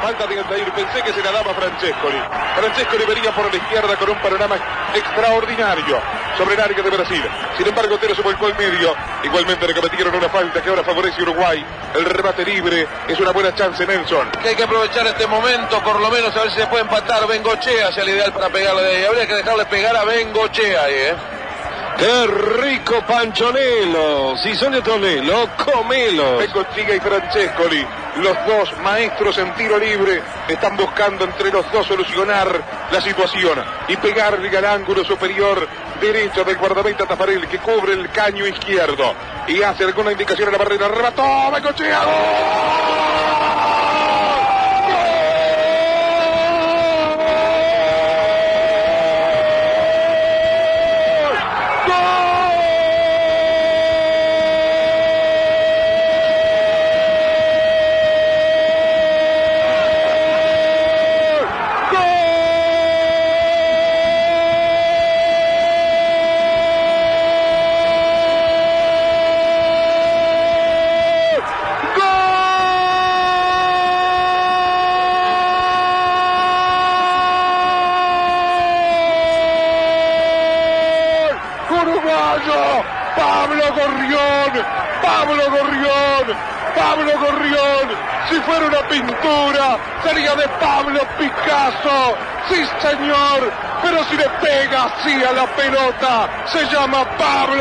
Falta 0.01 0.27
de 0.27 0.39
Aldair. 0.39 0.71
Pensé 0.73 1.01
que 1.01 1.13
se 1.13 1.23
la 1.23 1.31
daba 1.31 1.53
Francescoli. 1.53 2.17
Francescoli 2.57 3.05
venía 3.05 3.33
por 3.33 3.49
la 3.49 3.55
izquierda 3.55 3.95
con 3.97 4.09
un 4.09 4.21
panorama 4.21 4.55
extraordinario 4.93 6.22
sobre 6.37 6.55
el 6.55 6.61
área 6.61 6.81
de 6.81 6.89
Brasil. 6.89 7.23
Sin 7.57 7.67
embargo, 7.67 7.95
Otero 7.95 8.15
se 8.15 8.21
volcó 8.21 8.47
al 8.47 8.57
medio. 8.57 8.95
Igualmente 9.23 9.67
le 9.67 9.73
cometieron 9.73 10.15
una 10.15 10.29
falta 10.29 10.61
que 10.61 10.69
ahora 10.69 10.83
favorece 10.83 11.19
a 11.19 11.23
Uruguay. 11.23 11.63
El 11.95 12.05
remate 12.05 12.43
libre 12.45 12.87
es 13.07 13.19
una 13.19 13.31
buena 13.31 13.53
chance, 13.53 13.85
Nelson. 13.85 14.31
que 14.41 14.49
hay 14.49 14.55
que 14.55 14.63
aprovechar 14.63 15.05
este 15.07 15.27
momento, 15.27 15.81
por 15.83 15.99
lo 15.99 16.09
menos 16.09 16.35
a 16.35 16.41
ver 16.41 16.51
si 16.51 16.59
se 16.59 16.67
puede 16.67 16.83
empatar. 16.83 17.27
Bengochea 17.27 17.87
hacia 17.89 18.03
el 18.03 18.09
ideal 18.09 18.33
para 18.33 18.49
pegarle 18.49 18.83
de 18.83 18.95
ahí. 18.95 19.05
Habría 19.05 19.27
que 19.27 19.35
dejarle 19.35 19.65
pegar 19.65 19.95
a 19.95 20.03
Bengochea 20.03 20.83
ahí, 20.83 20.93
¿eh? 20.93 21.15
¡Qué 21.97 22.27
rico 22.61 23.03
panchonelo! 23.07 24.35
Si 24.37 24.55
son 24.55 24.71
de 24.71 24.81
Tonelo, 24.81 25.47
comelo. 25.63 26.37
Bengochea 26.37 26.95
y 26.95 26.99
Francescoli, 26.99 27.85
los 28.17 28.45
dos 28.47 28.77
maestros 28.79 29.37
en 29.37 29.53
tiro 29.53 29.77
libre, 29.77 30.21
están 30.47 30.75
buscando 30.75 31.25
entre 31.25 31.51
los 31.51 31.71
dos 31.71 31.85
solucionar 31.85 32.87
la 32.91 32.99
situación 32.99 33.63
y 33.87 33.95
pegarle 33.97 34.57
al 34.57 34.65
ángulo 34.65 35.03
superior 35.03 35.67
derecho 36.03 36.43
del 36.43 36.57
guardameta 36.57 37.05
Tafarel 37.05 37.47
que 37.47 37.59
cubre 37.59 37.93
el 37.93 38.09
caño 38.09 38.45
izquierdo 38.45 39.13
y 39.47 39.61
hace 39.61 39.85
alguna 39.85 40.11
indicación 40.11 40.49
a 40.49 40.51
la 40.51 40.57
barrera. 40.57 40.89
Remató 40.89 41.49
Bengochea. 41.51 42.01
uruguayo, 42.01 43.12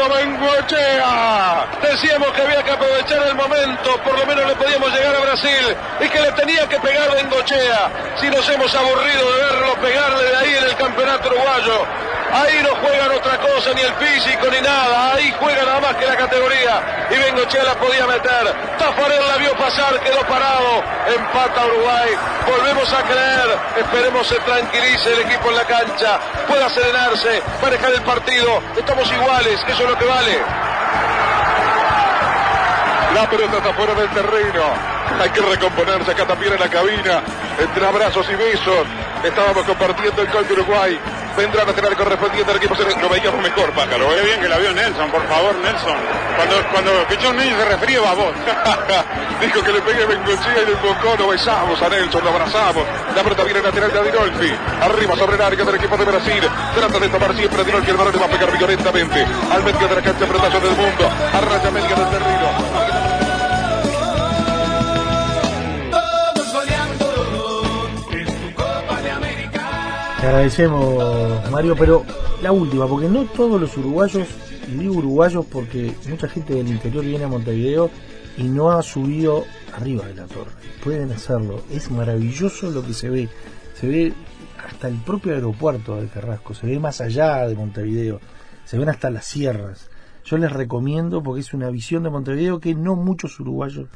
Pablo 0.02 0.16
Bengoechea. 0.16 1.66
Decíamos 1.80 2.32
que 2.32 2.42
había 2.42 2.62
que 2.62 2.70
aprovechar 2.72 3.22
el 3.28 3.34
momento, 3.36 3.96
por 4.02 4.18
lo 4.18 4.26
menos 4.26 4.46
le 4.48 4.56
podíamos 4.56 4.92
llegar 4.92 5.14
a 5.14 5.20
Brasil 5.20 5.76
y 6.00 6.08
que 6.08 6.20
le 6.20 6.32
tenía 6.32 6.68
que 6.68 6.80
pegar 6.80 7.14
Bengochea. 7.14 8.16
Si 8.20 8.28
nos 8.28 8.48
hemos 8.48 8.74
aburrido 8.74 9.32
de 9.32 9.42
verlo 9.44 9.74
pegarle 9.80 10.24
de 10.24 10.36
ahí 10.36 10.54
en 10.54 10.64
el 10.64 10.76
campeonato 10.92 11.28
uruguayo. 11.28 11.86
Ahí 12.32 12.62
no 12.62 12.74
juegan 12.76 13.10
otra 13.12 13.38
cosa, 13.38 13.72
ni 13.74 13.80
el 13.80 13.92
físico, 13.94 14.46
ni 14.50 14.60
nada. 14.60 15.14
Ahí 15.14 15.34
juega 15.38 15.64
nada 15.64 15.80
más 15.80 15.94
que 15.96 16.06
la 16.06 16.16
categoría. 16.16 17.06
Y 17.10 17.18
Bengochea 17.18 17.64
la 17.64 17.74
podía 17.74 18.06
meter. 18.06 18.54
Tafarel 18.78 19.28
la 19.28 19.36
vio 19.36 19.54
pasar, 19.54 19.98
quedó 20.00 20.20
parado. 20.20 20.82
Empata 21.14 21.66
Uruguay. 21.66 22.10
Volvemos 22.46 22.92
a 22.92 23.02
creer. 23.02 23.58
Esperemos 23.76 24.26
se 24.26 24.36
tranquilice 24.40 25.12
el 25.12 25.20
equipo 25.20 25.50
en 25.50 25.56
la 25.56 25.64
cancha. 25.64 26.20
Pueda 26.46 26.68
serenarse, 26.70 27.42
manejar 27.62 27.92
el 27.92 28.02
partido. 28.02 28.62
Estamos 28.76 29.10
iguales, 29.12 29.60
eso 29.68 29.82
es 29.82 29.90
lo 29.90 29.98
que 29.98 30.04
vale. 30.04 30.40
La 33.14 33.28
pelota 33.28 33.58
está 33.58 33.74
fuera 33.74 33.94
del 33.94 34.08
terreno. 34.08 34.62
Hay 35.20 35.30
que 35.30 35.40
recomponerse 35.40 36.12
acá 36.12 36.26
también 36.26 36.54
en 36.54 36.60
la 36.60 36.68
cabina. 36.68 37.22
Entre 37.58 37.86
abrazos 37.86 38.26
y 38.30 38.34
besos. 38.36 38.86
Estábamos 39.24 39.64
compartiendo 39.64 40.22
el 40.22 40.28
gol 40.32 40.48
de 40.48 40.54
Uruguay. 40.54 40.98
Vendrá 41.36 41.62
a 41.62 41.66
tener 41.66 41.96
correspondiente 41.96 42.50
al 42.50 42.56
equipo. 42.56 42.74
Lo 42.74 43.08
veíamos 43.08 43.40
mejor, 43.40 43.70
Pájaro. 43.72 44.08
Qué 44.08 44.20
¿eh? 44.20 44.24
bien 44.24 44.40
que 44.40 44.48
la 44.48 44.58
vio 44.58 44.72
Nelson, 44.72 45.10
por 45.10 45.26
favor, 45.28 45.54
Nelson. 45.56 45.96
Cuando, 46.36 46.56
cuando 46.72 46.90
Pichón 47.08 47.36
Niño 47.36 47.56
se 47.56 47.64
refería 47.64 47.98
a 48.00 48.14
vos. 48.14 48.34
Dijo 49.40 49.62
que 49.62 49.72
le 49.72 49.80
pegué 49.80 50.04
Bengochea 50.06 50.62
y 50.62 50.66
le 50.66 50.72
invocó. 50.72 51.16
Lo 51.16 51.28
besamos 51.28 51.80
a 51.80 51.88
Nelson, 51.88 52.24
lo 52.24 52.30
abrazamos. 52.30 52.84
La 53.14 53.22
pelota 53.22 53.44
viene 53.44 53.62
lateral 53.62 53.92
de 53.92 53.98
Adinolfi. 54.00 54.52
Arriba 54.82 55.16
sobre 55.16 55.36
el 55.36 55.42
área 55.42 55.64
del 55.64 55.74
equipo 55.76 55.96
de 55.96 56.04
Brasil. 56.04 56.42
Trata 56.74 56.98
de 56.98 57.08
tomar 57.08 57.34
siempre 57.34 57.62
Adinolfi. 57.62 57.90
El 57.90 57.96
balón 57.96 58.12
le 58.12 58.18
va 58.18 58.26
a 58.26 58.28
pegar 58.28 58.58
violentamente. 58.58 59.26
Al 59.52 59.62
medio 59.62 59.88
de 59.88 59.94
la 59.94 60.02
cancha, 60.02 60.26
pelotazo 60.26 60.60
del 60.60 60.76
mundo. 60.76 61.10
A 61.32 61.40
raya 61.40 61.70
media 61.70 61.94
del 61.94 62.10
terreno. 62.10 62.91
Te 70.22 70.28
agradecemos, 70.28 71.50
Mario, 71.50 71.74
pero 71.76 72.04
la 72.42 72.52
última, 72.52 72.86
porque 72.86 73.08
no 73.08 73.24
todos 73.24 73.60
los 73.60 73.76
uruguayos, 73.76 74.28
y 74.68 74.76
digo 74.76 74.94
uruguayos 74.94 75.44
porque 75.46 75.92
mucha 76.08 76.28
gente 76.28 76.54
del 76.54 76.68
interior 76.68 77.04
viene 77.04 77.24
a 77.24 77.28
Montevideo 77.28 77.90
y 78.38 78.44
no 78.44 78.70
ha 78.70 78.84
subido 78.84 79.42
arriba 79.72 80.06
de 80.06 80.14
la 80.14 80.26
torre. 80.26 80.52
Pueden 80.84 81.10
hacerlo, 81.10 81.64
es 81.72 81.90
maravilloso 81.90 82.70
lo 82.70 82.86
que 82.86 82.92
se 82.92 83.10
ve. 83.10 83.28
Se 83.74 83.88
ve 83.88 84.12
hasta 84.64 84.86
el 84.86 84.94
propio 84.98 85.34
aeropuerto 85.34 86.00
de 86.00 86.06
Carrasco, 86.06 86.54
se 86.54 86.68
ve 86.68 86.78
más 86.78 87.00
allá 87.00 87.48
de 87.48 87.56
Montevideo, 87.56 88.20
se 88.64 88.78
ven 88.78 88.90
hasta 88.90 89.10
las 89.10 89.24
sierras. 89.24 89.90
Yo 90.24 90.38
les 90.38 90.52
recomiendo 90.52 91.20
porque 91.20 91.40
es 91.40 91.52
una 91.52 91.68
visión 91.68 92.04
de 92.04 92.10
Montevideo 92.10 92.60
que 92.60 92.76
no 92.76 92.94
muchos 92.94 93.40
uruguayos 93.40 93.88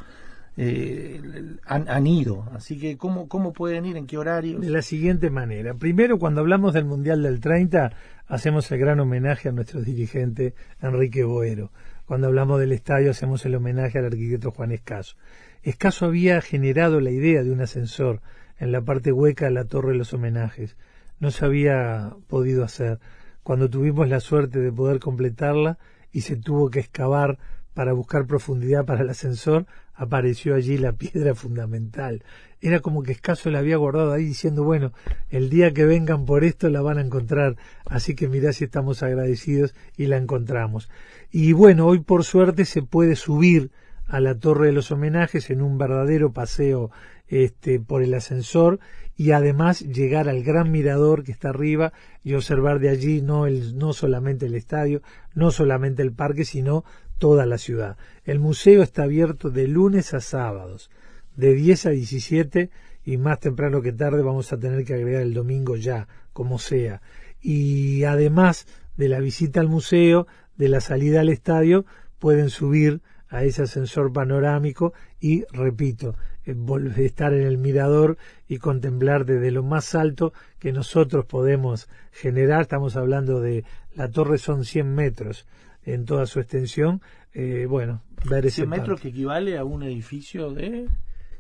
eh, 0.57 1.21
han, 1.65 1.89
han 1.89 2.07
ido. 2.07 2.49
Así 2.53 2.79
que, 2.79 2.97
¿cómo, 2.97 3.29
¿cómo 3.29 3.53
pueden 3.53 3.85
ir? 3.85 3.97
¿En 3.97 4.07
qué 4.07 4.17
horarios? 4.17 4.61
De 4.61 4.71
la 4.71 4.83
siguiente 4.83 5.31
manera. 5.31 5.75
Primero, 5.75 6.19
cuando 6.19 6.41
hablamos 6.41 6.73
del 6.75 6.85
Mundial 6.85 7.23
del 7.23 7.41
30, 7.41 7.93
hacemos 8.27 8.71
el 8.73 8.79
gran 8.79 9.01
homenaje 9.01 9.49
a 9.49 9.53
nuestro 9.53 9.83
dirigente 9.83 10.55
Enrique 10.81 11.25
Boero. 11.25 11.73
Cuando 12.07 12.29
hablamos 12.29 12.61
del 12.61 12.73
estadio, 12.73 13.11
hacemos 13.11 13.45
el 13.45 13.55
homenaje 13.55 13.99
al 13.99 14.07
arquitecto 14.07 14.53
Juan 14.53 14.73
Escaso. 14.73 15.17
Escaso 15.63 16.07
había 16.07 16.41
generado 16.41 17.01
la 17.01 17.11
idea 17.11 17.43
de 17.43 17.51
un 17.51 17.61
ascensor 17.61 18.23
en 18.59 18.73
la 18.73 18.83
parte 18.83 19.13
hueca 19.13 19.47
de 19.47 19.51
la 19.51 19.65
Torre 19.65 19.93
de 19.93 19.99
los 19.99 20.15
Homenajes. 20.15 20.77
No 21.19 21.31
se 21.31 21.45
había 21.45 22.15
podido 22.29 22.65
hacer. 22.65 23.01
Cuando 23.43 23.69
tuvimos 23.69 24.09
la 24.09 24.21
suerte 24.21 24.61
de 24.61 24.73
poder 24.73 25.01
completarla 25.01 25.79
y 26.13 26.23
se 26.23 26.37
tuvo 26.37 26.71
que 26.71 26.81
excavar 26.81 27.39
para 27.77 27.93
buscar 27.93 28.27
profundidad 28.27 28.87
para 28.87 29.03
el 29.03 29.11
ascensor, 29.11 29.67
apareció 29.95 30.55
allí 30.55 30.79
la 30.79 30.93
piedra 30.93 31.35
fundamental. 31.35 32.25
Era 32.63 32.81
como 32.81 33.03
que 33.03 33.13
Escaso 33.13 33.51
la 33.51 33.59
había 33.59 33.77
guardado 33.77 34.15
ahí 34.15 34.25
diciendo, 34.25 34.65
bueno, 34.65 34.95
el 35.29 35.51
día 35.51 35.75
que 35.75 35.85
vengan 35.85 36.25
por 36.25 36.43
esto 36.43 36.71
la 36.71 36.81
van 36.81 36.97
a 36.97 37.03
encontrar, 37.03 37.57
así 37.85 38.15
que 38.15 38.29
mirá 38.29 38.55
si 38.55 38.65
estamos 38.65 39.03
agradecidos 39.03 39.75
y 39.95 40.07
la 40.07 40.17
encontramos. 40.17 40.89
Y 41.31 41.53
bueno, 41.53 41.87
hoy 41.87 41.99
por 41.99 42.25
suerte 42.25 42.65
se 42.65 42.81
puede 42.81 43.15
subir 43.15 43.71
a 44.07 44.21
la 44.21 44.39
Torre 44.39 44.69
de 44.69 44.73
los 44.73 44.91
Homenajes 44.91 45.51
en 45.51 45.61
un 45.61 45.77
verdadero 45.77 46.33
paseo 46.33 46.91
este, 47.29 47.79
por 47.79 48.03
el 48.03 48.15
ascensor 48.15 48.81
y 49.17 49.33
además 49.33 49.81
llegar 49.81 50.31
al 50.31 50.43
gran 50.43 50.71
mirador 50.71 51.25
que 51.25 51.33
está 51.33 51.51
arriba 51.51 51.93
y 52.25 52.35
observar 52.35 52.79
de 52.79 52.89
allí 52.89 53.21
no, 53.21 53.47
el, 53.47 53.77
no 53.77 53.93
solamente 53.93 54.47
el 54.47 54.55
estadio, 54.55 55.03
no 55.35 55.51
solamente 55.51 56.03
el 56.03 56.13
parque, 56.13 56.47
sino 56.47 56.85
toda 57.19 57.47
la 57.47 57.59
ciudad. 57.59 57.97
El 58.25 58.39
museo 58.39 58.83
está 58.83 59.05
abierto 59.05 59.51
de 59.51 59.69
lunes 59.69 60.15
a 60.15 60.21
sábados, 60.21 60.91
de 61.37 61.55
10 61.55 61.87
a 61.87 61.91
17 61.91 62.71
y 63.05 63.17
más 63.19 63.41
temprano 63.41 63.83
que 63.83 63.93
tarde 63.93 64.23
vamos 64.23 64.53
a 64.53 64.59
tener 64.59 64.85
que 64.85 64.95
agregar 64.95 65.23
el 65.23 65.35
domingo 65.35 65.77
ya, 65.77 66.09
como 66.33 66.59
sea. 66.59 67.03
Y 67.41 68.05
además 68.05 68.67
de 68.97 69.09
la 69.09 69.21
visita 69.21 69.61
al 69.61 69.69
museo, 69.69 70.27
de 70.57 70.69
la 70.69 70.81
salida 70.81 71.21
al 71.21 71.29
estadio, 71.29 71.85
pueden 72.19 72.51
subir 72.51 73.01
a 73.29 73.45
ese 73.45 73.63
ascensor 73.63 74.13
panorámico 74.13 74.93
y, 75.21 75.45
repito, 75.53 76.17
eh, 76.45 76.57
estar 76.97 77.33
en 77.35 77.47
el 77.47 77.59
mirador 77.59 78.17
y 78.49 78.59
contemplar 78.59 79.25
desde 79.27 79.51
lo 79.51 79.63
más 79.63 79.95
alto 79.95 80.33
que 80.59 80.73
nosotros 80.73 81.27
podemos 81.27 81.89
generar. 82.13 82.63
Estamos 82.63 82.97
hablando 82.97 83.41
de 83.41 83.65
la 83.95 84.09
torre 84.11 84.39
son 84.39 84.65
100 84.65 84.95
metros 84.95 85.47
en 85.87 86.05
toda 86.05 86.27
su 86.27 86.41
extensión. 86.41 87.01
Eh, 87.33 87.67
bueno, 87.67 88.03
ver 88.29 88.45
ese 88.45 88.57
100 88.57 88.69
metros 88.69 88.89
parque. 88.89 89.03
que 89.03 89.09
equivale 89.09 89.57
a 89.57 89.65
un 89.65 89.83
edificio 89.83 90.53
de... 90.53 90.87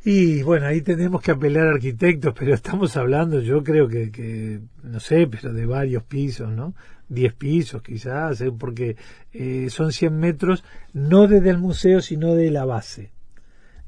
Y 0.05 0.43
bueno, 0.43 0.67
ahí 0.67 0.83
tenemos 0.83 1.21
que 1.21 1.33
apelar 1.33 1.67
a 1.67 1.71
arquitectos, 1.73 2.33
pero 2.39 2.55
estamos 2.55 2.97
hablando, 2.97 3.41
yo 3.41 3.65
creo 3.65 3.89
que, 3.89 4.13
que 4.13 4.61
no 4.85 5.01
sé, 5.01 5.27
pero 5.27 5.53
de 5.53 5.67
varios 5.67 6.05
pisos, 6.05 6.49
¿no? 6.49 6.75
10 7.09 7.35
pisos 7.35 7.83
quizás, 7.83 8.41
¿eh? 8.41 8.53
porque 8.57 8.97
eh, 9.33 9.69
son 9.71 9.93
100 9.93 10.19
metros, 10.19 10.65
no 10.93 11.27
desde 11.27 11.51
el 11.51 11.59
museo, 11.59 12.01
sino 12.01 12.35
de 12.35 12.51
la 12.51 12.65
base. 12.65 13.11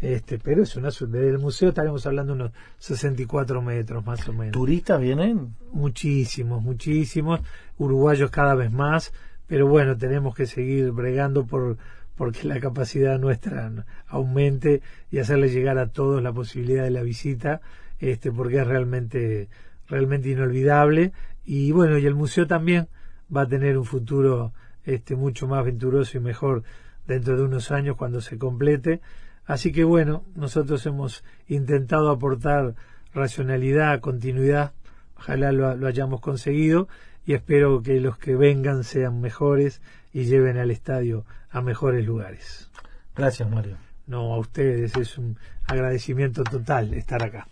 Este, 0.01 0.39
pero 0.39 0.63
es 0.63 0.77
una, 0.77 0.91
desde 0.91 1.29
el 1.29 1.39
museo 1.39 1.71
estaremos 1.71 2.07
hablando 2.07 2.33
unos 2.33 2.53
64 2.79 3.61
metros 3.63 4.07
más 4.07 4.29
o 4.29 4.33
menos. 4.33 4.53
¿Turistas 4.53 5.01
vienen? 5.01 5.57
Muchísimos, 5.73 6.63
muchísimos, 6.63 7.41
uruguayos 7.79 8.31
cada 8.31 8.55
vez 8.55 8.71
más, 8.71 9.13
pero 9.49 9.67
bueno, 9.67 9.97
tenemos 9.97 10.37
que 10.37 10.47
seguir 10.47 10.93
bregando 10.93 11.47
por 11.47 11.79
porque 12.19 12.49
la 12.49 12.59
capacidad 12.59 13.17
nuestra 13.19 13.87
aumente 14.09 14.83
y 15.11 15.21
hacerle 15.21 15.51
llegar 15.51 15.79
a 15.79 15.87
todos 15.87 16.21
la 16.21 16.33
posibilidad 16.33 16.83
de 16.83 16.91
la 16.91 17.03
visita, 17.03 17.61
este, 18.01 18.33
porque 18.33 18.59
es 18.59 18.67
realmente, 18.67 19.49
realmente 19.87 20.29
inolvidable. 20.29 21.13
Y 21.45 21.71
bueno, 21.71 21.97
y 21.97 22.07
el 22.07 22.17
museo 22.17 22.49
también 22.49 22.89
va 23.35 23.43
a 23.43 23.49
tener 23.49 23.79
un 23.79 23.85
futuro 23.85 24.53
este, 24.85 25.15
mucho 25.15 25.47
más 25.47 25.65
venturoso 25.65 26.19
y 26.19 26.21
mejor 26.21 26.65
dentro 27.07 27.37
de 27.37 27.45
unos 27.45 27.71
años 27.71 27.97
cuando 27.97 28.21
se 28.21 28.37
complete. 28.37 29.01
Así 29.47 29.71
que 29.71 29.85
bueno, 29.85 30.25
nosotros 30.35 30.85
hemos 30.87 31.23
intentado 31.47 32.11
aportar 32.11 32.75
racionalidad, 33.15 34.01
continuidad, 34.01 34.73
ojalá 35.17 35.53
lo, 35.53 35.77
lo 35.77 35.87
hayamos 35.87 36.21
conseguido 36.21 36.89
y 37.29 37.35
espero 37.35 37.83
que 37.83 38.01
los 38.01 38.17
que 38.17 38.37
vengan 38.37 38.85
sean 38.85 39.21
mejores 39.21 39.83
y 40.15 40.25
lleven 40.25 40.57
al 40.57 40.71
estadio 40.71 41.27
a 41.51 41.61
mejores 41.61 42.07
lugares. 42.07 42.71
Gracias, 43.15 43.51
Mario. 43.51 43.77
No, 44.07 44.33
a 44.33 44.39
ustedes 44.39 44.97
es 44.97 45.19
un 45.19 45.37
agradecimiento 45.67 46.43
total 46.43 46.95
estar 46.95 47.23
acá. 47.23 47.47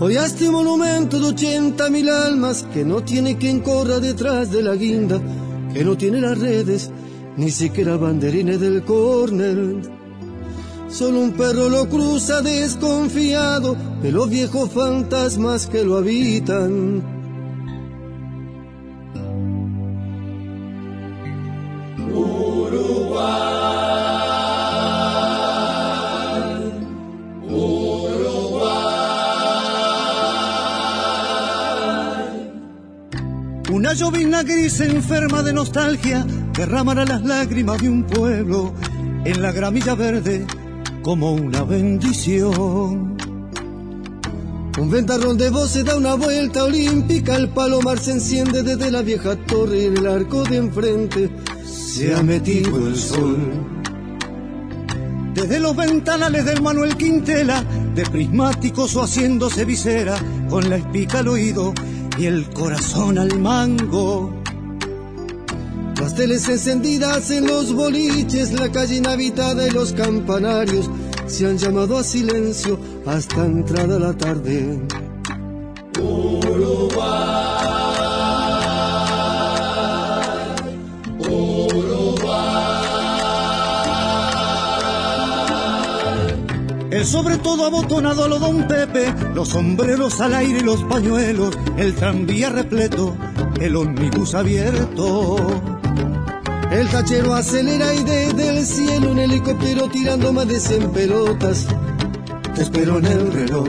Hoy 0.00 0.16
a 0.16 0.24
este 0.24 0.48
monumento 0.48 1.20
de 1.20 1.26
80 1.26 1.90
mil 1.90 2.08
almas 2.08 2.62
que 2.72 2.82
no 2.82 3.02
tiene 3.04 3.36
quien 3.36 3.60
corra 3.60 4.00
detrás 4.00 4.50
de 4.50 4.62
la 4.62 4.74
guinda, 4.74 5.20
que 5.74 5.84
no 5.84 5.96
tiene 5.96 6.20
las 6.20 6.38
redes, 6.38 6.90
ni 7.36 7.50
siquiera 7.50 7.96
banderines 7.96 8.60
del 8.60 8.84
córner. 8.84 9.82
Solo 10.88 11.18
un 11.18 11.32
perro 11.32 11.68
lo 11.68 11.88
cruza 11.88 12.40
desconfiado 12.40 13.76
de 14.00 14.12
los 14.12 14.30
viejos 14.30 14.70
fantasmas 14.70 15.66
que 15.66 15.82
lo 15.84 15.96
habitan. 15.96 17.23
Una 33.72 33.94
llovizna 33.94 34.42
gris 34.42 34.80
enferma 34.80 35.42
de 35.42 35.54
nostalgia 35.54 36.26
derramará 36.56 37.06
las 37.06 37.24
lágrimas 37.24 37.80
de 37.80 37.88
un 37.88 38.04
pueblo 38.04 38.74
en 39.24 39.40
la 39.40 39.52
gramilla 39.52 39.94
verde 39.94 40.46
como 41.02 41.32
una 41.32 41.62
bendición. 41.64 43.16
Un 44.78 44.90
ventarrón 44.90 45.38
de 45.38 45.48
voces 45.48 45.84
da 45.84 45.96
una 45.96 46.14
vuelta 46.14 46.64
olímpica, 46.64 47.36
el 47.36 47.48
palomar 47.48 47.98
se 47.98 48.12
enciende 48.12 48.62
desde 48.62 48.90
la 48.90 49.00
vieja 49.00 49.34
torre 49.46 49.82
y 49.82 49.84
el 49.86 50.06
arco 50.06 50.42
de 50.44 50.56
enfrente 50.56 51.30
se 51.64 52.14
ha 52.14 52.22
metido 52.22 52.86
el 52.86 52.96
sol. 52.96 53.38
Desde 55.34 55.58
los 55.58 55.74
ventanales 55.74 56.44
del 56.44 56.60
Manuel 56.60 56.96
Quintela, 56.96 57.64
de 57.94 58.04
prismáticos 58.04 58.94
o 58.96 59.02
haciéndose 59.02 59.64
visera, 59.64 60.16
con 60.50 60.68
la 60.68 60.76
espica 60.76 61.20
al 61.20 61.28
oído 61.28 61.72
y 62.18 62.26
el 62.26 62.48
corazón 62.50 63.18
al 63.18 63.38
mango. 63.38 64.32
Las 66.00 66.14
teles 66.14 66.48
encendidas 66.48 67.30
en 67.30 67.46
los 67.46 67.72
boliches, 67.72 68.52
la 68.52 68.70
calle 68.70 68.96
inhabitada 68.96 69.66
y 69.66 69.70
los 69.70 69.92
campanarios 69.92 70.90
se 71.26 71.46
han 71.46 71.58
llamado 71.58 71.96
a 71.96 72.04
silencio 72.04 72.78
hasta 73.06 73.44
entrada 73.44 73.98
la 73.98 74.12
tarde. 74.12 74.80
El 87.04 87.10
sobre 87.10 87.36
todo 87.36 87.66
abotonado 87.66 88.24
a 88.24 88.28
lo 88.28 88.38
don 88.38 88.66
Pepe, 88.66 89.12
los 89.34 89.50
sombreros 89.50 90.22
al 90.22 90.34
aire 90.36 90.60
y 90.60 90.62
los 90.62 90.82
pañuelos, 90.84 91.54
el 91.76 91.94
tranvía 91.94 92.48
repleto, 92.48 93.14
el 93.60 93.76
ómnibus 93.76 94.34
abierto. 94.34 95.36
El 96.72 96.88
tachero 96.88 97.34
acelera 97.34 97.92
y 97.92 98.04
desde 98.04 98.48
el 98.48 98.64
cielo 98.64 99.12
un 99.12 99.18
helicóptero 99.18 99.86
tirando 99.90 100.32
más 100.32 100.48
de 100.48 100.58
100 100.58 100.92
pelotas. 100.92 101.66
Te 102.54 102.62
espero 102.62 102.96
en 102.96 103.04
el 103.04 103.32
reloj. 103.34 103.68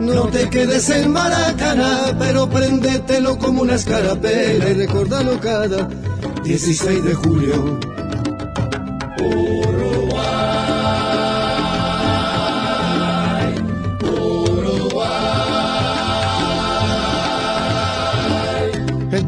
No 0.00 0.22
te 0.24 0.50
quedes 0.50 0.90
en 0.90 1.12
Maracaná, 1.12 2.16
pero 2.18 2.50
préndetelo 2.50 3.38
como 3.38 3.62
una 3.62 3.76
escarapela 3.76 4.68
y 4.68 4.74
recordalo 4.74 5.38
cada 5.38 5.88
16 6.42 7.04
de 7.04 7.14
julio. 7.14 7.78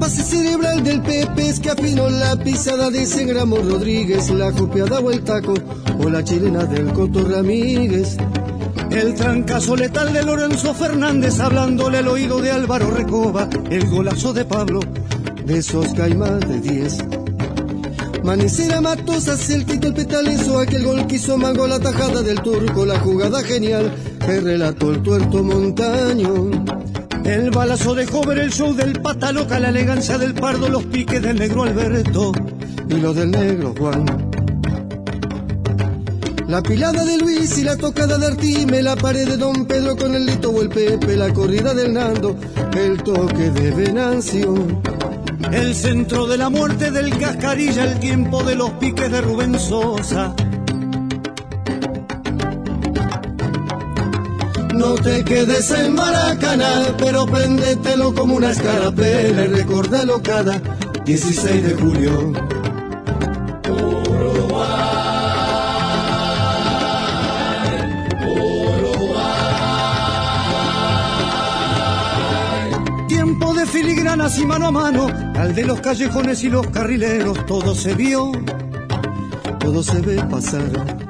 Cerebral 0.09 0.83
del 0.83 1.03
Pepe 1.03 1.49
es 1.49 1.61
que 1.61 1.71
afinó 1.71 2.09
la 2.09 2.37
pisada 2.37 2.91
de 2.91 3.03
ese 3.03 3.27
Rodríguez, 3.33 4.31
la 4.31 4.53
copiada 4.53 5.01
o 5.01 5.11
el 5.11 5.23
taco 5.23 5.55
o 5.99 6.09
la 6.09 6.25
chilena 6.25 6.65
del 6.65 6.93
Coto 6.93 7.29
Ramírez. 7.29 8.17
El 8.91 9.15
trancazo 9.15 9.77
letal 9.77 10.13
de 10.13 10.23
Lorenzo 10.23 10.73
Fernández 10.73 11.41
hablándole 11.41 11.99
al 11.99 12.09
oído 12.09 12.41
de 12.41 12.51
Álvaro 12.51 12.91
Recoba, 12.91 13.49
el 13.71 13.87
golazo 13.89 14.33
de 14.33 14.45
Pablo, 14.45 14.81
de 15.45 15.59
esos 15.59 15.89
que 15.89 16.03
hay 16.03 16.15
más 16.15 16.41
de 16.41 16.61
10. 16.61 16.99
Manicera 18.25 18.81
Matosas, 18.81 19.51
el 19.51 19.67
quito 19.67 19.89
el 19.89 20.59
aquel 20.59 20.85
gol 20.85 21.07
que 21.07 21.17
hizo 21.17 21.37
Mango, 21.37 21.67
la 21.67 21.81
tajada 21.81 22.23
del 22.23 22.41
turco, 22.41 22.87
la 22.87 22.99
jugada 22.99 23.43
genial 23.43 23.93
que 24.25 24.41
relató 24.41 24.91
el 24.91 25.03
tuerto 25.03 25.43
montaño. 25.43 26.88
El 27.29 27.51
balazo 27.51 27.95
de 27.95 28.07
Hover, 28.07 28.39
el 28.39 28.51
show 28.51 28.73
del 28.75 29.03
pata 29.03 29.33
loca, 29.33 29.61
la 29.61 29.69
elegancia 29.69 30.17
del 30.17 30.33
pardo, 30.33 30.67
los 30.71 30.85
piques 30.85 31.21
del 31.21 31.39
negro 31.39 31.65
Alberto 31.65 32.33
y 32.89 32.95
los 32.95 33.15
del 33.15 33.31
negro 33.33 33.75
Juan. 33.79 34.31
La 36.47 36.63
pilada 36.63 37.05
de 37.05 37.19
Luis 37.19 37.59
y 37.59 37.65
la 37.65 37.77
tocada 37.77 38.17
de 38.17 38.29
Artime, 38.29 38.83
la 38.83 38.97
pared 38.97 39.29
de 39.29 39.37
Don 39.37 39.67
Pedro 39.67 39.95
con 39.95 40.15
el 40.15 40.25
Lito 40.25 40.49
o 40.49 40.63
el 40.63 40.71
Pepe, 40.71 41.19
la 41.19 41.31
corrida 41.35 41.75
del 41.75 41.93
Nando, 41.93 42.35
el 42.75 43.03
toque 43.03 43.51
de 43.51 43.73
Venancio. 43.73 44.55
El 45.53 45.75
centro 45.75 46.27
de 46.27 46.39
la 46.39 46.49
muerte 46.49 46.91
del 46.91 47.11
Cascarilla, 47.19 47.85
el 47.85 48.01
tiempo 48.01 48.43
de 48.43 48.55
los 48.55 48.71
piques 48.71 49.13
de 49.13 49.21
Rubén 49.21 49.61
Sosa. 49.61 50.35
No 54.79 54.95
te 54.95 55.25
quedes 55.25 55.73
en 55.73 55.93
Maracaná, 55.95 56.95
pero 56.99 57.27
préndetelo 57.27 58.15
como 58.15 58.37
una 58.37 58.53
escarapela 58.53 59.45
y 59.45 59.49
recordalo 59.49 60.23
cada 60.23 60.63
16 61.05 61.65
de 61.65 61.75
julio. 61.75 62.33
Tiempo 73.09 73.55
de 73.55 73.67
filigranas 73.67 74.39
y 74.39 74.47
mano 74.47 74.67
a 74.69 74.71
mano, 74.71 75.09
al 75.35 75.57
de 75.57 75.65
los 75.65 75.81
callejones 75.81 76.45
y 76.45 76.51
los 76.51 76.69
carrileros, 76.69 77.45
todo 77.47 77.75
se 77.75 77.95
vio, 77.95 78.31
todo 79.59 79.83
se 79.83 80.01
ve 80.03 80.23
pasar. 80.31 81.08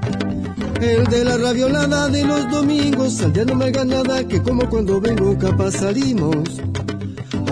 El 0.81 1.05
de 1.05 1.25
la 1.25 1.37
raviolada 1.37 2.09
de 2.09 2.25
los 2.25 2.49
domingos, 2.51 3.21
al 3.21 3.33
día 3.33 3.45
no 3.45 3.57
me 3.57 3.67
haga 3.67 3.85
nada, 3.85 4.23
que 4.27 4.41
como 4.41 4.69
cuando 4.71 5.01
vengo 5.01 5.37
capaz 5.37 5.73
salimos 5.73 6.61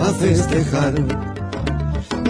a 0.01 0.13
festejar. 0.13 0.93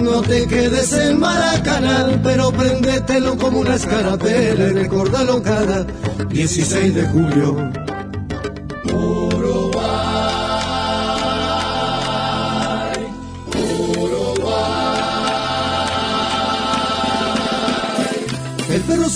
No 0.02 0.22
te 0.22 0.48
quedes 0.48 0.94
en 0.94 1.20
Maracaná, 1.20 2.20
pero 2.24 2.52
préndetelo 2.52 3.38
como 3.38 3.60
una 3.60 3.76
escarapela 3.76 4.68
y 4.70 4.74
recordalo 4.74 5.42
cada 5.44 5.86
16 6.30 6.96
de 6.96 7.04
julio. 7.08 7.72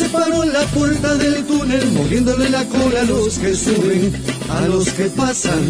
Se 0.01 0.09
paró 0.09 0.43
en 0.43 0.53
la 0.53 0.65
puerta 0.67 1.15
del 1.15 1.45
túnel, 1.45 1.91
moviéndole 1.91 2.49
la 2.49 2.65
cola 2.65 3.01
a 3.01 3.03
los 3.03 3.37
que 3.37 3.53
suben, 3.53 4.11
a 4.49 4.67
los 4.67 4.89
que 4.89 5.05
pasan, 5.05 5.63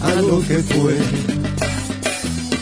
a 0.00 0.14
lo 0.22 0.40
que 0.40 0.58
fue. 0.60 0.96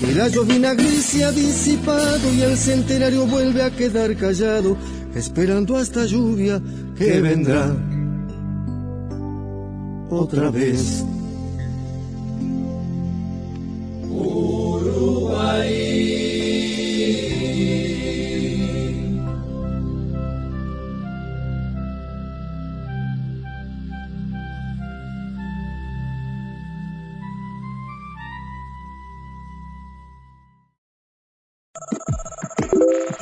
Y 0.08 0.14
la 0.14 0.28
llovina 0.28 0.74
gris 0.74 1.04
se 1.04 1.24
ha 1.24 1.30
disipado 1.30 2.34
y 2.34 2.42
el 2.42 2.56
centenario 2.56 3.26
vuelve 3.26 3.62
a 3.62 3.70
quedar 3.70 4.16
callado, 4.16 4.76
esperando 5.14 5.76
hasta 5.76 6.04
lluvia 6.04 6.60
que 6.98 7.20
vendrá 7.20 7.76
otra 10.10 10.50
vez. 10.50 11.04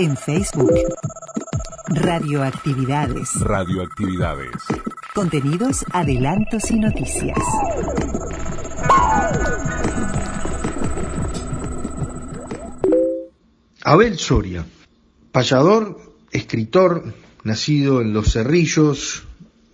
En 0.01 0.17
Facebook. 0.17 0.73
Radioactividades. 1.89 3.39
Radioactividades. 3.39 4.57
Contenidos, 5.15 5.85
adelantos 5.93 6.71
y 6.71 6.79
noticias. 6.79 7.37
Abel 13.85 14.19
Soria, 14.19 14.65
payador, 15.33 16.01
escritor, 16.33 17.13
nacido 17.45 18.01
en 18.01 18.15
Los 18.15 18.33
Cerrillos, 18.33 19.25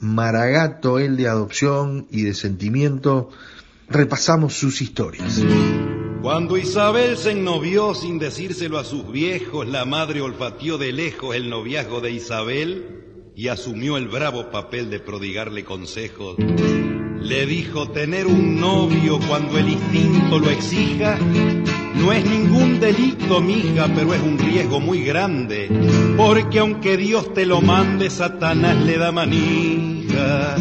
maragato 0.01 0.99
él 0.99 1.17
de 1.17 1.29
adopción 1.29 2.09
y 2.11 2.23
de 2.23 2.35
sentimiento, 2.35 3.31
repasamos 3.89 4.55
sus 4.55 4.83
historias. 4.83 5.41
Cuando 6.23 6.57
Isabel 6.57 7.17
se 7.17 7.33
ennovió 7.33 7.95
sin 7.95 8.19
decírselo 8.19 8.79
a 8.79 8.85
sus 8.85 9.11
viejos, 9.11 9.67
la 9.67 9.85
madre 9.85 10.21
olfateó 10.21 10.79
de 10.79 10.93
lejos 10.93 11.37
el 11.37 11.49
noviazgo 11.49 12.01
de 12.01 12.13
Isabel 12.13 13.33
y 13.35 13.49
asumió 13.49 13.97
el 13.97 14.09
bravo 14.09 14.51
papel 14.51 14.91
de 14.91 15.01
prodigarle 15.01 15.65
consejos. 15.65 16.37
Le 16.39 17.47
dijo 17.47 17.91
tener 17.91 18.27
un 18.27 18.61
novio 18.61 19.19
cuando 19.29 19.59
el 19.59 19.69
instinto 19.69 20.39
lo 20.39 20.51
exija 20.51 21.19
no 21.97 22.13
es 22.13 22.25
ningún 22.25 22.79
delito, 22.79 23.41
mija, 23.41 23.89
pero 23.95 24.13
es 24.13 24.21
un 24.21 24.39
riesgo 24.39 24.81
muy 24.81 25.03
grande, 25.03 25.69
porque 26.17 26.59
aunque 26.59 26.97
Dios 26.97 27.33
te 27.33 27.47
lo 27.47 27.61
mande, 27.63 28.11
Satanás 28.11 28.77
le 28.85 28.99
da 28.99 29.11
manija. 29.13 30.57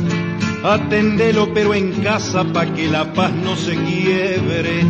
Atendelo 0.65 1.54
pero 1.54 1.75
en 1.75 1.91
casa 2.01 2.43
pa' 2.43 2.65
que 2.73 2.88
la 2.88 3.13
paz 3.13 3.32
no 3.32 3.56
se 3.56 3.75
quiebre, 3.75 4.82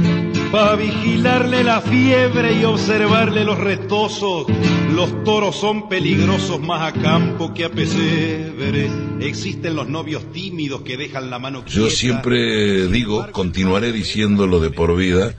pa' 0.49 0.77
vigilarle 0.77 1.65
la 1.65 1.81
fiebre 1.81 2.53
y 2.53 2.63
observarle 2.63 3.43
los 3.43 3.59
retosos. 3.59 4.47
Los 4.93 5.25
toros 5.25 5.57
son 5.57 5.89
peligrosos 5.89 6.61
más 6.61 6.81
a 6.81 6.93
campo 6.93 7.53
que 7.53 7.65
a 7.65 7.69
pesebre. 7.69 8.89
Existen 9.19 9.75
los 9.75 9.89
novios 9.89 10.31
tímidos 10.31 10.81
que 10.83 10.95
dejan 10.95 11.29
la 11.29 11.39
mano 11.39 11.65
Yo 11.65 11.81
quieta. 11.83 11.89
siempre 11.89 12.87
digo, 12.87 13.27
continuaré 13.33 13.91
diciéndolo 13.91 14.61
de 14.61 14.69
por 14.69 14.95
vida, 14.95 15.35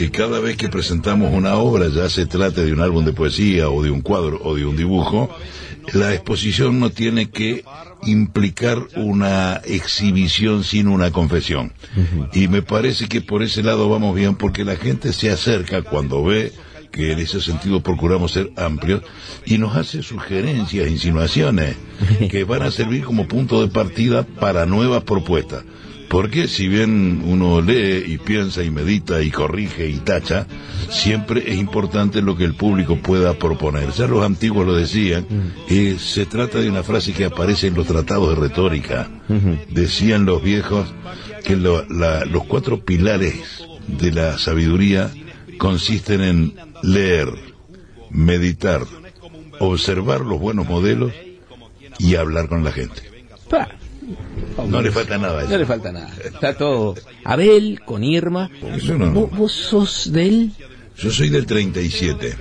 que 0.00 0.10
cada 0.10 0.40
vez 0.40 0.56
que 0.56 0.70
presentamos 0.70 1.30
una 1.30 1.56
obra, 1.56 1.88
ya 1.88 2.08
se 2.08 2.24
trate 2.24 2.64
de 2.64 2.72
un 2.72 2.80
álbum 2.80 3.04
de 3.04 3.12
poesía 3.12 3.68
o 3.68 3.82
de 3.82 3.90
un 3.90 4.00
cuadro 4.00 4.40
o 4.42 4.54
de 4.54 4.64
un 4.64 4.74
dibujo, 4.74 5.28
la 5.92 6.14
exposición 6.14 6.80
no 6.80 6.88
tiene 6.88 7.28
que 7.28 7.66
implicar 8.06 8.78
una 8.96 9.60
exhibición 9.62 10.64
sin 10.64 10.88
una 10.88 11.10
confesión. 11.10 11.74
Y 12.32 12.48
me 12.48 12.62
parece 12.62 13.08
que 13.08 13.20
por 13.20 13.42
ese 13.42 13.62
lado 13.62 13.90
vamos 13.90 14.16
bien 14.16 14.36
porque 14.36 14.64
la 14.64 14.76
gente 14.76 15.12
se 15.12 15.28
acerca 15.28 15.82
cuando 15.82 16.24
ve 16.24 16.50
que 16.90 17.12
en 17.12 17.18
ese 17.18 17.42
sentido 17.42 17.82
procuramos 17.82 18.32
ser 18.32 18.52
amplios 18.56 19.02
y 19.44 19.58
nos 19.58 19.76
hace 19.76 20.02
sugerencias, 20.02 20.88
insinuaciones 20.88 21.76
que 22.30 22.44
van 22.44 22.62
a 22.62 22.70
servir 22.70 23.04
como 23.04 23.28
punto 23.28 23.60
de 23.60 23.68
partida 23.68 24.22
para 24.22 24.64
nuevas 24.64 25.02
propuestas. 25.02 25.62
Porque 26.10 26.48
si 26.48 26.66
bien 26.66 27.22
uno 27.24 27.60
lee 27.62 28.02
y 28.04 28.18
piensa 28.18 28.64
y 28.64 28.70
medita 28.70 29.22
y 29.22 29.30
corrige 29.30 29.88
y 29.88 29.98
tacha, 29.98 30.44
siempre 30.90 31.44
es 31.52 31.56
importante 31.56 32.20
lo 32.20 32.36
que 32.36 32.42
el 32.44 32.54
público 32.54 32.96
pueda 32.96 33.34
proponer. 33.34 33.92
Ya 33.92 34.08
los 34.08 34.24
antiguos 34.24 34.66
lo 34.66 34.74
decían, 34.74 35.24
eh, 35.68 35.96
se 36.00 36.26
trata 36.26 36.58
de 36.58 36.68
una 36.68 36.82
frase 36.82 37.12
que 37.12 37.26
aparece 37.26 37.68
en 37.68 37.74
los 37.74 37.86
tratados 37.86 38.28
de 38.30 38.34
retórica. 38.48 39.08
Decían 39.70 40.24
los 40.24 40.42
viejos 40.42 40.92
que 41.44 41.54
lo- 41.54 41.86
la- 41.88 42.24
los 42.24 42.44
cuatro 42.44 42.84
pilares 42.84 43.64
de 43.86 44.10
la 44.10 44.36
sabiduría 44.36 45.12
consisten 45.58 46.22
en 46.22 46.54
leer, 46.82 47.28
meditar, 48.10 48.82
observar 49.60 50.22
los 50.22 50.40
buenos 50.40 50.66
modelos 50.68 51.12
y 52.00 52.16
hablar 52.16 52.48
con 52.48 52.64
la 52.64 52.72
gente. 52.72 53.00
No 54.68 54.82
le 54.82 54.90
falta 54.90 55.16
nada 55.18 55.38
a 55.40 55.42
eso. 55.42 55.50
No 55.52 55.58
le 55.58 55.66
falta 55.66 55.92
nada. 55.92 56.10
Está 56.24 56.54
todo. 56.56 56.94
Abel 57.24 57.80
con 57.84 58.04
Irma. 58.04 58.50
Eso 58.74 58.96
no. 58.98 59.10
¿Vos, 59.12 59.30
vos 59.30 59.52
sos 59.52 60.12
del. 60.12 60.52
Yo 60.96 61.10
soy 61.10 61.28
del 61.30 61.46
37. 61.46 62.36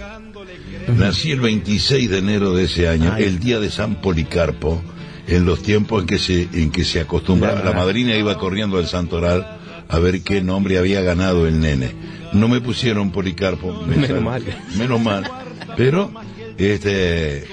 Nací 0.97 1.31
el 1.31 1.39
26 1.39 2.09
de 2.09 2.17
enero 2.17 2.53
de 2.53 2.63
ese 2.65 2.87
año, 2.87 3.13
Ay. 3.15 3.23
el 3.25 3.39
día 3.39 3.59
de 3.59 3.69
San 3.69 4.01
Policarpo, 4.01 4.81
en 5.27 5.45
los 5.45 5.61
tiempos 5.61 6.01
en 6.01 6.07
que 6.07 6.17
se, 6.19 6.49
en 6.53 6.71
que 6.71 6.83
se 6.83 6.99
acostumbraba. 6.99 7.63
La 7.63 7.73
madrina 7.73 8.15
iba 8.15 8.37
corriendo 8.37 8.77
al 8.77 8.87
santoral 8.87 9.57
a 9.87 9.99
ver 9.99 10.21
qué 10.21 10.41
nombre 10.41 10.77
había 10.77 11.01
ganado 11.01 11.47
el 11.47 11.59
nene. 11.59 11.91
No 12.33 12.47
me 12.47 12.59
pusieron 12.61 13.11
Policarpo. 13.11 13.83
me 13.85 13.95
Menos 13.95 14.07
sal- 14.09 14.21
mal. 14.23 14.43
Menos 14.77 15.01
mal. 15.01 15.31
Pero, 15.77 16.11
este, 16.57 17.45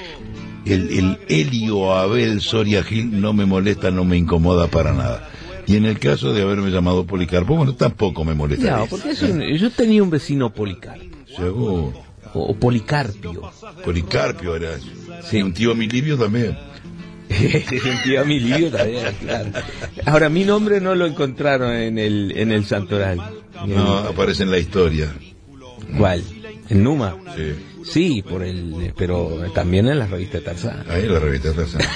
el, 0.67 0.91
el 0.99 1.19
Helio 1.29 1.93
Abel 1.95 2.41
Soria 2.41 2.83
Gil 2.83 3.21
no 3.21 3.33
me 3.33 3.45
molesta, 3.47 3.91
no 3.91 4.05
me 4.05 4.17
incomoda 4.17 4.67
para 4.69 4.93
nada. 4.93 5.29
Y 5.67 5.77
en 5.77 5.85
el 5.85 5.99
caso 5.99 6.33
de 6.33 6.43
haberme 6.43 6.71
llamado 6.71 7.07
Policarpo, 7.07 7.57
bueno, 7.57 7.75
tampoco 7.75 8.25
me 8.25 8.35
molesta. 8.35 8.79
No, 8.79 8.87
porque 8.87 9.11
es 9.11 9.23
un- 9.23 9.43
yo 9.43 9.71
tenía 9.71 10.03
un 10.03 10.11
vecino 10.11 10.53
Policarpo. 10.53 11.05
Seguro. 11.37 11.93
O, 12.35 12.41
o 12.51 12.55
Policarpio. 12.55 13.51
Policarpio 13.85 14.57
era. 14.57 14.71
Sí, 15.29 15.43
un 15.43 15.53
tío 15.53 15.75
Milivio 15.75 16.17
también. 16.17 16.57
un 17.31 18.03
tío 18.05 18.25
Milivio 18.25 18.71
también, 18.71 19.07
claro. 19.21 19.51
Ahora, 20.05 20.29
mi 20.29 20.45
nombre 20.45 20.81
no 20.81 20.95
lo 20.95 21.07
encontraron 21.07 21.73
en 21.75 21.99
el, 21.99 22.33
en 22.37 22.53
el 22.53 22.65
santoral. 22.65 23.21
No, 23.67 23.97
aparece 23.99 24.45
en 24.45 24.51
la 24.53 24.59
historia. 24.59 25.13
¿Cuál? 25.99 26.23
¿En 26.69 26.83
Numa? 26.83 27.17
Sí. 27.37 27.55
Sí, 27.85 28.23
por 28.23 28.43
el, 28.43 28.93
pero 28.97 29.31
también 29.55 29.87
en 29.89 29.99
la 30.01 30.07
revista 30.07 30.41
Tarzán. 30.41 30.85
Ahí 30.89 31.05
en 31.05 31.13
la 31.15 31.21
revista 31.21 31.53
Tarzán. 31.53 31.83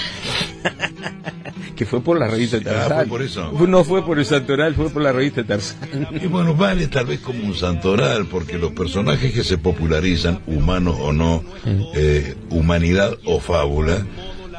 Que 1.77 1.87
fue 1.87 2.03
por 2.03 2.19
la 2.19 2.29
revista 2.29 2.59
Ah, 2.59 2.63
Tarzán. 2.63 2.97
fue 2.99 3.07
por 3.07 3.23
eso. 3.23 3.53
No 3.67 3.85
fue 3.85 4.05
por 4.05 4.19
el 4.19 4.27
santoral, 4.27 4.75
fue 4.75 4.91
por 4.91 5.01
la 5.01 5.13
revista 5.13 5.45
Tarzán. 5.45 6.09
Y 6.23 6.27
bueno, 6.27 6.55
vale 6.55 6.89
tal 6.89 7.07
vez 7.07 7.21
como 7.21 7.43
un 7.43 7.55
santoral, 7.55 8.27
porque 8.27 8.59
los 8.59 8.73
personajes 8.73 9.33
que 9.33 9.43
se 9.43 9.57
popularizan, 9.57 10.41
humanos 10.47 10.97
o 11.01 11.11
no, 11.15 11.43
eh, 11.95 12.35
humanidad 12.51 13.17
o 13.25 13.41
fábula, 13.41 14.07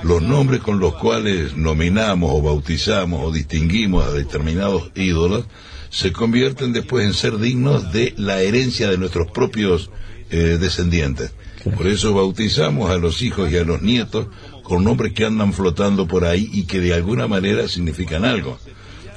los 0.02 0.24
nombres 0.24 0.62
con 0.62 0.80
los 0.80 0.96
cuales 0.96 1.56
nominamos 1.56 2.32
o 2.34 2.42
bautizamos 2.42 3.22
o 3.24 3.32
distinguimos 3.32 4.04
a 4.04 4.12
determinados 4.12 4.90
ídolos, 4.96 5.46
se 5.92 6.12
convierten 6.12 6.74
después 6.74 7.06
en 7.06 7.14
ser 7.14 7.38
dignos 7.38 7.92
de 7.94 8.16
la 8.18 8.42
herencia 8.42 8.90
de 8.90 8.98
nuestros 8.98 9.30
propios 9.32 9.92
eh, 10.32 10.58
descendientes. 10.60 11.32
Por 11.78 11.86
eso 11.86 12.14
bautizamos 12.16 12.90
a 12.90 12.98
los 12.98 13.22
hijos 13.22 13.52
y 13.52 13.58
a 13.58 13.64
los 13.64 13.84
nietos 13.84 14.26
con 14.64 14.84
nombres 14.84 15.14
que 15.14 15.26
andan 15.26 15.54
flotando 15.54 16.08
por 16.08 16.26
ahí 16.26 16.50
y 16.52 16.64
que 16.64 16.80
de 16.80 16.94
alguna 16.96 17.28
manera 17.28 17.68
significan 17.68 18.26
algo. 18.26 18.58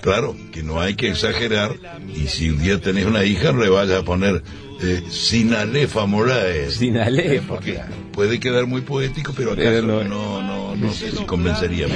Claro, 0.03 0.37
que 0.53 0.63
no 0.63 0.81
hay 0.83 0.97
que 0.97 1.09
exagerar 1.09 1.77
y 2.15 2.27
si 2.27 2.51
un 2.51 2.59
día 2.63 2.79
tenés 2.79 3.07
una 3.07 3.25
hija 3.25 3.53
no 3.53 3.63
le 3.63 3.71
vayas 3.71 4.01
a 4.03 4.05
poner 4.05 4.43
eh, 4.83 5.03
Sinalefa 5.09 6.05
Moraes. 6.05 6.75
Sinalefa, 6.75 7.47
Porque 7.47 7.81
puede 8.13 8.39
quedar 8.39 8.67
muy 8.67 8.83
poético, 8.83 9.33
pero 9.35 9.55
no- 9.57 10.03
no, 10.03 10.05
no, 10.05 10.43
no, 10.43 10.77
no 10.77 10.93
sé 10.93 11.11
si 11.13 11.25
convencería 11.25 11.87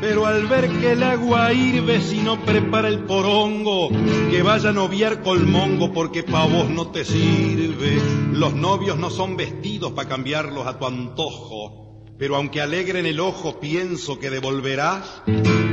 Pero 0.00 0.26
al 0.26 0.46
ver 0.46 0.68
que 0.68 0.92
el 0.92 1.02
agua 1.02 1.52
hirve 1.52 2.00
si 2.00 2.18
no 2.18 2.44
prepara 2.44 2.88
el 2.88 3.00
porongo, 3.00 3.88
que 4.30 4.42
vaya 4.42 4.70
a 4.70 4.72
noviar 4.72 5.22
colmongo 5.22 5.92
porque 5.92 6.22
pa' 6.22 6.46
vos 6.46 6.68
no 6.68 6.88
te 6.88 7.04
sirve. 7.04 8.00
Los 8.32 8.54
novios 8.54 8.98
no 8.98 9.10
son 9.10 9.36
vestidos 9.36 9.92
para 9.92 10.08
cambiarlos 10.08 10.66
a 10.66 10.78
tu 10.78 10.86
antojo, 10.86 12.04
pero 12.18 12.36
aunque 12.36 12.60
alegren 12.60 13.06
el 13.06 13.20
ojo 13.20 13.60
pienso 13.60 14.18
que 14.18 14.30
devolverás 14.30 15.22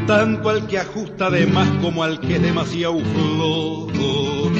tanto 0.05 0.49
al 0.49 0.67
que 0.67 0.79
ajusta 0.79 1.29
de 1.29 1.45
más 1.45 1.69
como 1.81 2.03
al 2.03 2.19
que 2.19 2.35
es 2.35 2.41
demasiado 2.41 2.99
flojo. 2.99 4.51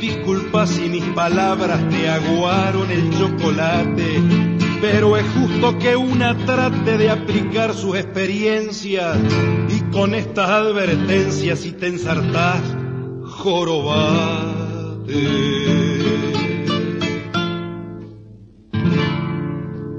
Disculpa 0.00 0.66
si 0.66 0.88
mis 0.88 1.04
palabras 1.14 1.88
te 1.88 2.08
aguaron 2.08 2.90
el 2.90 3.10
chocolate, 3.16 4.47
pero 4.80 5.16
es 5.16 5.26
justo 5.30 5.78
que 5.78 5.96
una 5.96 6.36
trate 6.46 6.98
de 6.98 7.10
aplicar 7.10 7.74
sus 7.74 7.96
experiencias 7.96 9.16
y 9.68 9.80
con 9.90 10.14
estas 10.14 10.48
advertencias 10.48 11.60
si 11.60 11.72
te 11.72 11.88
ensartás, 11.88 12.62
jorobate. 13.24 14.68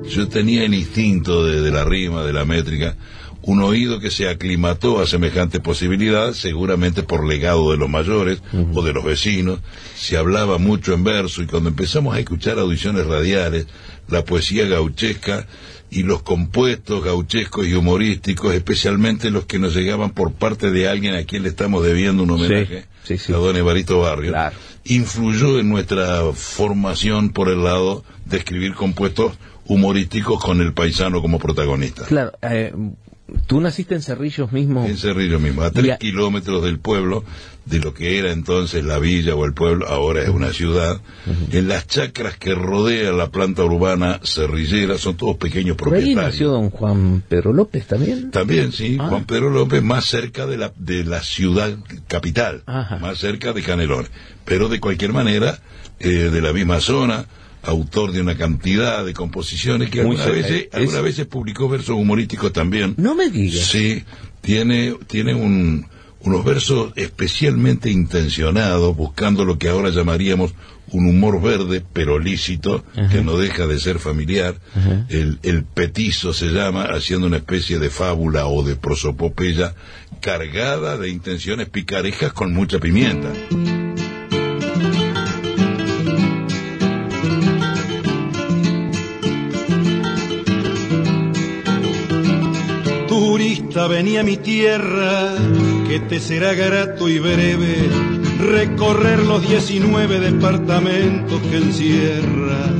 Yo 0.09 0.27
tenía 0.27 0.63
el 0.63 0.73
instinto 0.73 1.45
de, 1.45 1.61
de 1.61 1.71
la 1.71 1.83
rima, 1.83 2.23
de 2.23 2.33
la 2.33 2.45
métrica, 2.45 2.95
un 3.41 3.61
oído 3.61 3.99
que 3.99 4.11
se 4.11 4.27
aclimató 4.27 4.99
a 4.99 5.07
semejante 5.07 5.59
posibilidad, 5.59 6.33
seguramente 6.33 7.03
por 7.03 7.25
legado 7.25 7.71
de 7.71 7.77
los 7.77 7.89
mayores 7.89 8.41
o 8.73 8.81
de 8.81 8.93
los 8.93 9.03
vecinos. 9.03 9.59
Se 9.95 10.17
hablaba 10.17 10.57
mucho 10.57 10.93
en 10.93 11.03
verso 11.03 11.41
y 11.41 11.47
cuando 11.47 11.69
empezamos 11.69 12.15
a 12.15 12.19
escuchar 12.19 12.59
audiciones 12.59 13.05
radiales, 13.05 13.67
la 14.11 14.23
poesía 14.23 14.67
gauchesca 14.67 15.45
y 15.91 16.03
los 16.03 16.21
compuestos 16.21 17.03
gauchescos 17.03 17.67
y 17.67 17.73
humorísticos, 17.73 18.53
especialmente 18.53 19.31
los 19.31 19.45
que 19.45 19.59
nos 19.59 19.75
llegaban 19.75 20.11
por 20.11 20.33
parte 20.33 20.71
de 20.71 20.87
alguien 20.87 21.15
a 21.15 21.23
quien 21.23 21.43
le 21.43 21.49
estamos 21.49 21.83
debiendo 21.83 22.23
un 22.23 22.31
homenaje, 22.31 22.85
a 23.09 23.31
don 23.31 23.55
Evarito 23.55 23.99
Barrio, 23.99 24.33
influyó 24.83 25.59
en 25.59 25.69
nuestra 25.69 26.31
formación 26.33 27.31
por 27.31 27.49
el 27.49 27.63
lado 27.63 28.03
de 28.25 28.37
escribir 28.37 28.73
compuestos 28.75 29.37
humorísticos 29.65 30.43
con 30.43 30.61
el 30.61 30.73
paisano 30.73 31.21
como 31.21 31.39
protagonista. 31.39 32.05
Claro, 32.05 32.31
eh, 32.41 32.73
tú 33.47 33.59
naciste 33.61 33.95
en 33.95 34.01
Cerrillos 34.01 34.51
mismo. 34.51 34.85
En 34.85 34.97
Cerrillo 34.97 35.39
mismo, 35.39 35.61
a 35.63 35.71
tres 35.71 35.97
kilómetros 35.99 36.63
del 36.63 36.79
pueblo, 36.79 37.23
de 37.65 37.79
lo 37.79 37.93
que 37.93 38.17
era 38.17 38.31
entonces 38.31 38.83
la 38.83 38.97
villa 38.99 39.35
o 39.35 39.45
el 39.45 39.53
pueblo, 39.53 39.87
ahora 39.87 40.23
es 40.23 40.29
una 40.29 40.51
ciudad. 40.53 40.99
En 41.51 41.67
las 41.67 41.87
chacras 41.87 42.37
que 42.37 42.55
rodean 42.55 43.17
la 43.17 43.29
planta 43.29 43.63
urbana 43.63 44.19
cerrillera 44.23 44.97
son 44.97 45.15
todos 45.17 45.37
pequeños 45.37 45.77
Por 45.77 45.89
ahí 45.89 45.99
propietarios. 46.01 46.33
nació 46.33 46.49
don 46.51 46.69
Juan 46.71 47.23
Pedro 47.27 47.53
López 47.53 47.85
también. 47.85 48.31
También, 48.31 48.71
sí, 48.71 48.97
Ah. 48.99 49.07
Juan 49.09 49.25
Pedro 49.25 49.49
López 49.51 49.83
más 49.83 50.05
cerca 50.05 50.47
de 50.47 50.57
la, 50.57 50.73
de 50.77 51.03
la 51.03 51.21
ciudad 51.21 51.77
capital, 52.07 52.63
más 52.65 53.17
cerca 53.19 53.53
de 53.53 53.61
Canelones. 53.61 54.09
Pero 54.45 54.67
de 54.69 54.79
cualquier 54.79 55.13
manera, 55.13 55.59
eh, 55.99 56.07
de 56.09 56.41
la 56.41 56.53
misma 56.53 56.79
zona, 56.79 57.25
autor 57.63 58.11
de 58.11 58.21
una 58.21 58.35
cantidad 58.37 59.05
de 59.05 59.13
composiciones 59.13 59.89
que 59.89 60.01
algunas 60.01 60.25
veces, 60.31 60.67
Es- 60.71 60.73
algunas 60.73 61.03
veces 61.03 61.25
publicó 61.27 61.67
versos 61.69 61.95
humorísticos 61.97 62.53
también. 62.53 62.95
No 62.97 63.15
me 63.15 63.29
digas. 63.29 63.65
Sí, 63.67 64.03
tiene, 64.41 64.95
tiene 65.07 65.35
un, 65.35 65.85
unos 66.21 66.45
versos 66.45 66.93
especialmente 66.95 67.89
intencionados, 67.89 68.95
buscando 68.95 69.45
lo 69.45 69.57
que 69.57 69.69
ahora 69.69 69.89
llamaríamos 69.89 70.53
un 70.91 71.05
humor 71.07 71.39
verde, 71.39 71.83
pero 71.93 72.17
lícito, 72.17 72.83
que 73.11 73.21
no 73.21 73.37
deja 73.37 73.67
de 73.67 73.79
ser 73.79 73.99
familiar. 73.99 74.55
El, 75.09 75.37
el 75.43 75.63
petizo 75.63 76.33
se 76.33 76.47
llama, 76.47 76.85
haciendo 76.85 77.27
una 77.27 77.37
especie 77.37 77.77
de 77.77 77.91
fábula 77.91 78.47
o 78.47 78.63
de 78.63 78.75
prosopopeya 78.75 79.75
cargada 80.19 80.97
de 80.97 81.09
intenciones 81.09 81.69
picarescas 81.69 82.33
con 82.33 82.53
mucha 82.53 82.79
pimienta. 82.79 83.31
Turista, 93.79 93.87
venía 93.87 94.21
a 94.21 94.23
mi 94.23 94.37
tierra, 94.37 95.35
que 95.87 95.99
te 96.01 96.19
será 96.19 96.53
grato 96.53 97.07
y 97.07 97.19
breve 97.19 97.89
recorrer 98.39 99.19
los 99.19 99.47
19 99.47 100.19
departamentos 100.19 101.41
que 101.43 101.57
encierra. 101.57 102.73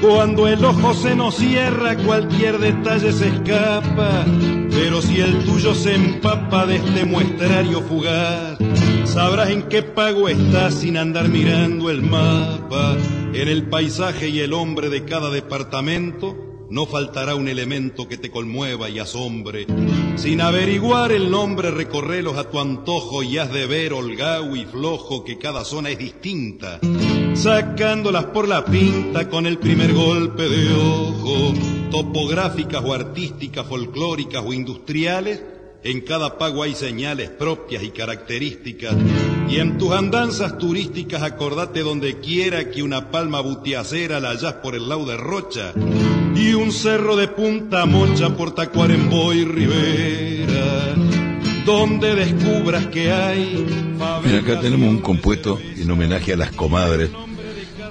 Cuando 0.00 0.48
el 0.48 0.64
ojo 0.64 0.94
se 0.94 1.14
nos 1.14 1.36
cierra, 1.36 1.96
cualquier 1.96 2.58
detalle 2.58 3.12
se 3.12 3.28
escapa, 3.28 4.24
pero 4.70 5.00
si 5.00 5.20
el 5.20 5.38
tuyo 5.44 5.74
se 5.74 5.94
empapa 5.94 6.66
de 6.66 6.76
este 6.76 7.04
muestrario 7.04 7.80
fugaz, 7.82 8.58
sabrás 9.04 9.50
en 9.50 9.62
qué 9.64 9.82
pago 9.82 10.28
estás 10.28 10.74
sin 10.74 10.96
andar 10.96 11.28
mirando 11.28 11.88
el 11.90 12.02
mapa. 12.02 12.96
En 13.32 13.48
el 13.48 13.62
paisaje 13.64 14.28
y 14.28 14.40
el 14.40 14.52
hombre 14.52 14.90
de 14.90 15.04
cada 15.04 15.30
departamento 15.30 16.36
no 16.68 16.86
faltará 16.86 17.34
un 17.34 17.48
elemento 17.48 18.08
que 18.08 18.18
te 18.18 18.30
conmueva 18.30 18.90
y 18.90 18.98
asombre. 18.98 19.66
Sin 20.16 20.40
averiguar 20.40 21.10
el 21.10 21.30
nombre, 21.30 21.70
recorrelos 21.70 22.36
a 22.36 22.44
tu 22.44 22.60
antojo 22.60 23.22
y 23.22 23.38
has 23.38 23.52
de 23.52 23.66
ver 23.66 23.92
holgado 23.92 24.54
y 24.54 24.64
flojo 24.64 25.24
que 25.24 25.38
cada 25.38 25.64
zona 25.64 25.90
es 25.90 25.98
distinta, 25.98 26.78
sacándolas 27.34 28.26
por 28.26 28.46
la 28.46 28.64
pinta 28.64 29.28
con 29.28 29.46
el 29.46 29.58
primer 29.58 29.92
golpe 29.92 30.48
de 30.48 30.72
ojo, 30.74 31.54
topográficas 31.90 32.82
o 32.84 32.92
artísticas, 32.92 33.66
folclóricas 33.66 34.44
o 34.46 34.52
industriales. 34.52 35.42
En 35.82 36.02
cada 36.02 36.38
pago 36.38 36.62
hay 36.62 36.76
señales 36.76 37.30
propias 37.30 37.82
y 37.82 37.90
características. 37.90 38.94
Y 39.48 39.58
en 39.58 39.78
tus 39.78 39.90
andanzas 39.90 40.56
turísticas 40.56 41.22
acordate 41.22 41.80
donde 41.80 42.20
quiera 42.20 42.70
que 42.70 42.84
una 42.84 43.10
palma 43.10 43.40
butiacera 43.40 44.20
la 44.20 44.30
hallas 44.30 44.54
por 44.54 44.76
el 44.76 44.88
lado 44.88 45.04
de 45.06 45.16
Rocha 45.16 45.72
y 46.34 46.54
un 46.54 46.72
cerro 46.72 47.16
de 47.16 47.28
punta 47.28 47.86
mocha 47.86 48.36
por 48.36 48.54
Tacuarembó 48.54 49.32
y 49.32 49.44
Rivera, 49.44 50.94
donde 51.64 52.14
descubras 52.14 52.86
que 52.86 53.12
hay 53.12 53.66
Mira, 54.24 54.38
acá 54.40 54.60
tenemos 54.60 54.88
un 54.88 54.98
compuesto 54.98 55.60
en 55.76 55.90
homenaje 55.90 56.32
a 56.32 56.36
las 56.36 56.52
comadres. 56.52 57.10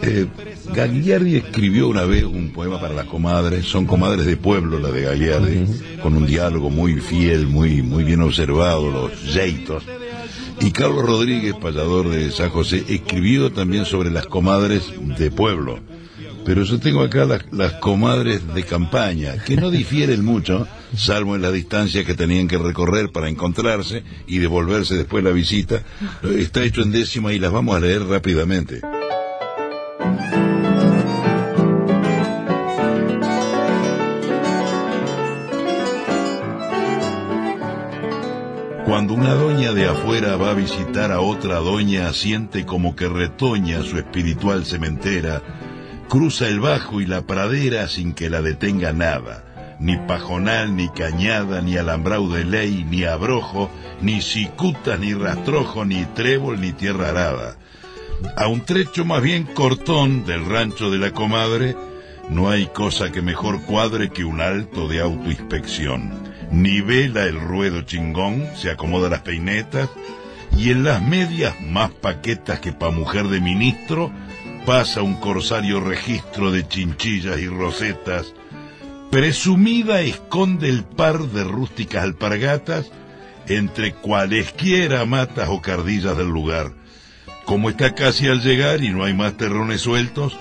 Eh, 0.01 0.25
Gagliardi 0.73 1.37
escribió 1.37 1.87
una 1.87 2.03
vez 2.03 2.23
un 2.23 2.51
poema 2.51 2.81
para 2.81 2.93
las 2.93 3.05
comadres, 3.05 3.65
son 3.65 3.85
comadres 3.85 4.25
de 4.25 4.35
pueblo 4.35 4.79
las 4.79 4.93
de 4.93 5.01
Gagliardi, 5.03 5.65
con 6.01 6.15
un 6.15 6.25
diálogo 6.25 6.69
muy 6.69 6.95
fiel, 6.95 7.47
muy, 7.47 7.81
muy 7.81 8.03
bien 8.03 8.21
observado, 8.21 8.89
los 8.89 9.33
yeitos. 9.33 9.83
Y 10.59 10.71
Carlos 10.71 11.05
Rodríguez, 11.05 11.55
payador 11.55 12.09
de 12.09 12.31
San 12.31 12.49
José, 12.49 12.83
escribió 12.87 13.51
también 13.51 13.85
sobre 13.85 14.11
las 14.11 14.27
comadres 14.27 14.91
de 15.17 15.31
pueblo. 15.31 15.79
Pero 16.45 16.63
yo 16.63 16.79
tengo 16.79 17.01
acá 17.01 17.25
las, 17.51 17.73
comadres 17.73 18.53
de 18.53 18.63
campaña, 18.63 19.37
que 19.43 19.55
no 19.55 19.69
difieren 19.69 20.25
mucho, 20.25 20.67
salvo 20.95 21.35
en 21.35 21.41
la 21.41 21.51
distancia 21.51 22.03
que 22.03 22.15
tenían 22.15 22.47
que 22.47 22.57
recorrer 22.57 23.11
para 23.11 23.29
encontrarse 23.29 24.03
y 24.27 24.39
devolverse 24.39 24.95
después 24.95 25.23
la 25.23 25.31
visita. 25.31 25.83
Está 26.23 26.63
hecho 26.63 26.81
en 26.81 26.91
décima 26.91 27.33
y 27.33 27.39
las 27.39 27.51
vamos 27.51 27.75
a 27.75 27.79
leer 27.79 28.03
rápidamente. 28.05 28.81
Cuando 38.91 39.13
una 39.13 39.35
doña 39.35 39.71
de 39.71 39.87
afuera 39.87 40.35
va 40.35 40.51
a 40.51 40.53
visitar 40.53 41.13
a 41.13 41.21
otra 41.21 41.59
doña, 41.59 42.11
siente 42.11 42.65
como 42.65 42.93
que 42.93 43.07
retoña 43.07 43.83
su 43.83 43.97
espiritual 43.97 44.65
cementera, 44.65 45.41
cruza 46.11 46.49
el 46.49 46.59
bajo 46.59 46.99
y 46.99 47.05
la 47.05 47.21
pradera 47.21 47.87
sin 47.87 48.13
que 48.13 48.29
la 48.29 48.41
detenga 48.41 48.91
nada, 48.91 49.77
ni 49.79 49.95
pajonal, 49.95 50.75
ni 50.75 50.89
cañada, 50.89 51.61
ni 51.61 51.77
alambrau 51.77 52.29
de 52.29 52.43
ley, 52.43 52.83
ni 52.83 53.05
abrojo, 53.05 53.71
ni 54.01 54.21
cicuta, 54.21 54.97
ni 54.97 55.13
rastrojo, 55.13 55.85
ni 55.85 56.03
trébol, 56.07 56.59
ni 56.59 56.73
tierra 56.73 57.11
arada. 57.11 57.55
A 58.35 58.47
un 58.47 58.65
trecho 58.65 59.05
más 59.05 59.21
bien 59.21 59.45
cortón 59.45 60.25
del 60.25 60.45
rancho 60.45 60.91
de 60.91 60.97
la 60.97 61.11
comadre, 61.11 61.77
no 62.29 62.49
hay 62.49 62.65
cosa 62.65 63.09
que 63.13 63.21
mejor 63.21 63.61
cuadre 63.61 64.09
que 64.09 64.25
un 64.25 64.41
alto 64.41 64.89
de 64.89 64.99
autoinspección. 64.99 66.11
Nivela 66.51 67.23
el 67.23 67.39
ruedo 67.39 67.83
chingón, 67.83 68.49
se 68.57 68.69
acomoda 68.69 69.07
las 69.07 69.21
peinetas, 69.21 69.87
y 70.57 70.71
en 70.71 70.83
las 70.83 71.01
medias, 71.01 71.55
más 71.61 71.89
paquetas 71.91 72.59
que 72.59 72.73
pa' 72.73 72.91
mujer 72.91 73.29
de 73.29 73.39
ministro, 73.39 74.11
pasa 74.65 75.01
un 75.01 75.15
corsario 75.15 75.79
registro 75.79 76.51
de 76.51 76.67
chinchillas 76.67 77.39
y 77.39 77.47
rosetas. 77.47 78.33
Presumida 79.09 80.01
esconde 80.01 80.69
el 80.69 80.83
par 80.83 81.19
de 81.19 81.43
rústicas 81.43 82.03
alpargatas 82.03 82.91
entre 83.47 83.93
cualesquiera 83.93 85.05
matas 85.05 85.49
o 85.49 85.61
cardillas 85.61 86.17
del 86.17 86.29
lugar. 86.29 86.73
Como 87.45 87.69
está 87.69 87.95
casi 87.95 88.27
al 88.27 88.41
llegar 88.41 88.83
y 88.83 88.89
no 88.89 89.03
hay 89.03 89.13
más 89.13 89.35
terrones 89.35 89.81
sueltos, 89.81 90.37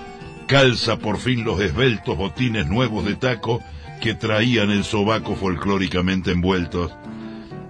calza 0.46 0.98
por 0.98 1.18
fin 1.18 1.44
los 1.44 1.60
esbeltos 1.60 2.16
botines 2.16 2.66
nuevos 2.66 3.04
de 3.04 3.16
taco 3.16 3.62
que 4.00 4.14
traían 4.14 4.70
el 4.70 4.84
sobaco 4.84 5.34
folclóricamente 5.34 6.32
envueltos, 6.32 6.92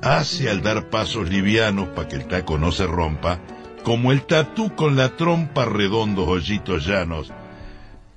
hace 0.02 0.50
al 0.50 0.62
dar 0.62 0.90
pasos 0.90 1.28
livianos 1.28 1.88
para 1.88 2.08
que 2.08 2.16
el 2.16 2.26
taco 2.26 2.58
no 2.58 2.72
se 2.72 2.86
rompa, 2.86 3.40
como 3.82 4.12
el 4.12 4.22
tatú 4.22 4.74
con 4.74 4.96
la 4.96 5.16
trompa 5.16 5.64
redondos 5.64 6.28
hoyitos 6.28 6.86
llanos, 6.86 7.32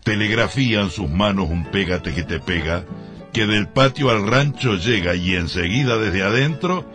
telegrafían 0.03 0.89
sus 0.89 1.09
manos 1.09 1.49
un 1.49 1.65
pégate 1.65 2.13
que 2.13 2.23
te 2.23 2.39
pega, 2.39 2.85
que 3.31 3.45
del 3.47 3.67
patio 3.67 4.09
al 4.09 4.27
rancho 4.27 4.75
llega 4.75 5.15
y 5.15 5.35
enseguida 5.35 5.97
desde 5.97 6.23
adentro, 6.23 6.85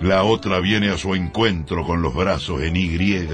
la 0.00 0.24
otra 0.24 0.60
viene 0.60 0.90
a 0.90 0.98
su 0.98 1.14
encuentro 1.14 1.84
con 1.84 2.02
los 2.02 2.14
brazos 2.14 2.62
en 2.62 2.76
Y, 2.76 3.28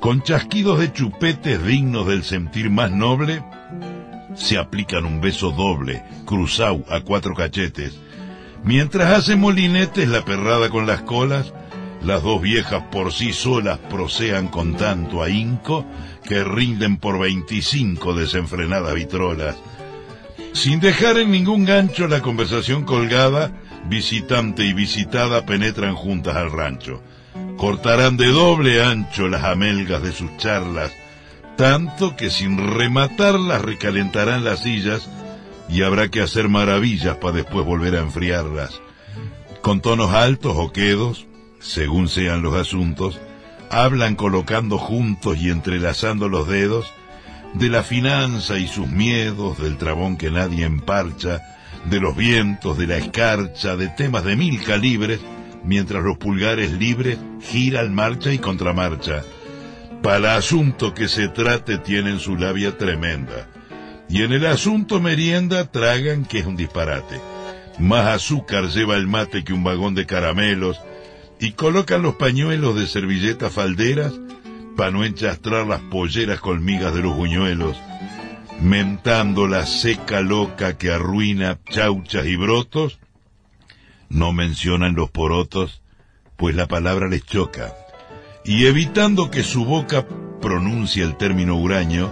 con 0.00 0.22
chasquidos 0.22 0.78
de 0.78 0.92
chupetes 0.92 1.64
dignos 1.64 2.06
del 2.06 2.24
sentir 2.24 2.70
más 2.70 2.90
noble, 2.90 3.42
se 4.34 4.58
aplican 4.58 5.04
un 5.04 5.20
beso 5.20 5.50
doble, 5.52 6.02
cruzado 6.24 6.84
a 6.90 7.00
cuatro 7.00 7.34
cachetes. 7.34 7.98
Mientras 8.64 9.10
hace 9.18 9.36
molinetes 9.36 10.08
la 10.08 10.24
perrada 10.24 10.70
con 10.70 10.86
las 10.86 11.02
colas, 11.02 11.52
las 12.04 12.22
dos 12.22 12.40
viejas 12.42 12.84
por 12.90 13.12
sí 13.12 13.32
solas 13.32 13.78
procean 13.78 14.48
con 14.48 14.76
tanto 14.76 15.22
ahínco 15.22 15.86
que 16.22 16.44
rinden 16.44 16.98
por 16.98 17.18
veinticinco 17.18 18.14
desenfrenadas 18.14 18.94
vitrolas. 18.94 19.56
Sin 20.52 20.80
dejar 20.80 21.18
en 21.18 21.30
ningún 21.30 21.64
gancho 21.64 22.06
la 22.06 22.20
conversación 22.20 22.84
colgada, 22.84 23.52
visitante 23.88 24.64
y 24.64 24.72
visitada 24.72 25.46
penetran 25.46 25.94
juntas 25.94 26.36
al 26.36 26.52
rancho. 26.52 27.02
Cortarán 27.56 28.16
de 28.16 28.28
doble 28.28 28.82
ancho 28.84 29.28
las 29.28 29.44
amelgas 29.44 30.02
de 30.02 30.12
sus 30.12 30.36
charlas, 30.36 30.92
tanto 31.56 32.16
que 32.16 32.30
sin 32.30 32.74
rematarlas 32.76 33.62
recalentarán 33.62 34.44
las 34.44 34.62
sillas 34.62 35.08
y 35.68 35.82
habrá 35.82 36.08
que 36.08 36.20
hacer 36.20 36.48
maravillas 36.48 37.16
para 37.16 37.36
después 37.36 37.64
volver 37.64 37.96
a 37.96 38.00
enfriarlas. 38.00 38.80
Con 39.62 39.80
tonos 39.80 40.12
altos 40.12 40.54
o 40.56 40.72
quedos, 40.72 41.26
según 41.64 42.08
sean 42.08 42.42
los 42.42 42.54
asuntos, 42.54 43.18
hablan 43.70 44.14
colocando 44.16 44.78
juntos 44.78 45.38
y 45.38 45.50
entrelazando 45.50 46.28
los 46.28 46.46
dedos 46.46 46.86
de 47.54 47.70
la 47.70 47.82
finanza 47.82 48.58
y 48.58 48.68
sus 48.68 48.88
miedos, 48.88 49.58
del 49.58 49.78
trabón 49.78 50.16
que 50.16 50.30
nadie 50.30 50.64
emparcha, 50.64 51.40
de 51.86 52.00
los 52.00 52.16
vientos, 52.16 52.76
de 52.76 52.86
la 52.86 52.98
escarcha, 52.98 53.76
de 53.76 53.88
temas 53.88 54.24
de 54.24 54.36
mil 54.36 54.62
calibres, 54.62 55.20
mientras 55.64 56.02
los 56.04 56.18
pulgares 56.18 56.72
libres 56.72 57.18
giran 57.42 57.94
marcha 57.94 58.32
y 58.32 58.38
contramarcha. 58.38 59.22
Para 60.02 60.36
asunto 60.36 60.92
que 60.92 61.08
se 61.08 61.28
trate 61.28 61.78
tienen 61.78 62.20
su 62.20 62.36
labia 62.36 62.76
tremenda. 62.76 63.48
Y 64.08 64.22
en 64.22 64.32
el 64.32 64.44
asunto 64.44 65.00
merienda 65.00 65.70
tragan 65.70 66.26
que 66.26 66.40
es 66.40 66.46
un 66.46 66.56
disparate. 66.56 67.20
Más 67.78 68.06
azúcar 68.06 68.68
lleva 68.68 68.96
el 68.96 69.06
mate 69.06 69.44
que 69.44 69.54
un 69.54 69.64
vagón 69.64 69.94
de 69.94 70.04
caramelos, 70.04 70.78
y 71.44 71.52
colocan 71.52 72.00
los 72.00 72.14
pañuelos 72.14 72.74
de 72.74 72.86
servilletas 72.86 73.52
falderas 73.52 74.14
para 74.78 74.90
no 74.90 75.04
enchastrar 75.04 75.66
las 75.66 75.82
polleras 75.82 76.40
colmigas 76.40 76.94
de 76.94 77.02
los 77.02 77.14
buñuelos, 77.14 77.76
mentando 78.62 79.46
la 79.46 79.66
seca 79.66 80.22
loca 80.22 80.78
que 80.78 80.90
arruina 80.90 81.58
chauchas 81.68 82.24
y 82.24 82.36
brotos, 82.36 82.98
no 84.08 84.32
mencionan 84.32 84.94
los 84.94 85.10
porotos, 85.10 85.82
pues 86.36 86.56
la 86.56 86.66
palabra 86.66 87.08
les 87.08 87.26
choca, 87.26 87.74
y 88.42 88.64
evitando 88.64 89.30
que 89.30 89.42
su 89.42 89.66
boca 89.66 90.06
pronuncie 90.40 91.02
el 91.02 91.18
término 91.18 91.56
huraño, 91.56 92.10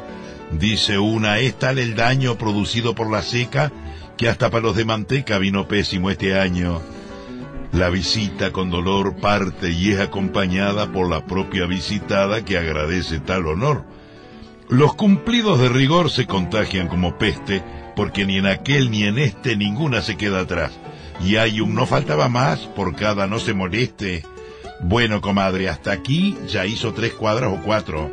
dice 0.50 0.98
una, 0.98 1.38
es 1.38 1.58
tal 1.58 1.78
el 1.78 1.94
daño 1.94 2.36
producido 2.36 2.94
por 2.94 3.10
la 3.10 3.22
seca 3.22 3.72
que 4.18 4.28
hasta 4.28 4.50
para 4.50 4.64
los 4.64 4.76
de 4.76 4.84
manteca 4.84 5.38
vino 5.38 5.68
pésimo 5.68 6.10
este 6.10 6.38
año. 6.38 6.82
La 7.72 7.88
visita 7.88 8.52
con 8.52 8.68
dolor 8.68 9.16
parte 9.16 9.70
y 9.70 9.92
es 9.92 10.00
acompañada 10.00 10.92
por 10.92 11.08
la 11.08 11.24
propia 11.24 11.64
visitada 11.64 12.44
que 12.44 12.58
agradece 12.58 13.18
tal 13.18 13.46
honor. 13.46 13.84
Los 14.68 14.94
cumplidos 14.94 15.58
de 15.58 15.70
rigor 15.70 16.10
se 16.10 16.26
contagian 16.26 16.88
como 16.88 17.16
peste, 17.16 17.62
porque 17.96 18.26
ni 18.26 18.36
en 18.36 18.44
aquel 18.44 18.90
ni 18.90 19.04
en 19.04 19.18
este 19.18 19.56
ninguna 19.56 20.02
se 20.02 20.18
queda 20.18 20.40
atrás. 20.40 20.72
Y 21.24 21.36
hay 21.36 21.62
un 21.62 21.74
no 21.74 21.86
faltaba 21.86 22.28
más 22.28 22.60
por 22.60 22.94
cada 22.94 23.26
no 23.26 23.38
se 23.38 23.54
moleste. 23.54 24.22
Bueno, 24.82 25.22
comadre, 25.22 25.70
hasta 25.70 25.92
aquí 25.92 26.36
ya 26.48 26.66
hizo 26.66 26.92
tres 26.92 27.14
cuadras 27.14 27.52
o 27.52 27.62
cuatro. 27.62 28.10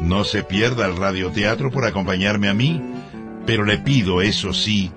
No 0.00 0.24
se 0.24 0.42
pierda 0.42 0.84
el 0.84 0.96
radioteatro 0.96 1.70
por 1.70 1.84
acompañarme 1.84 2.48
a 2.48 2.54
mí, 2.54 2.82
pero 3.46 3.64
le 3.64 3.78
pido, 3.78 4.20
eso 4.20 4.52
sí, 4.52 4.90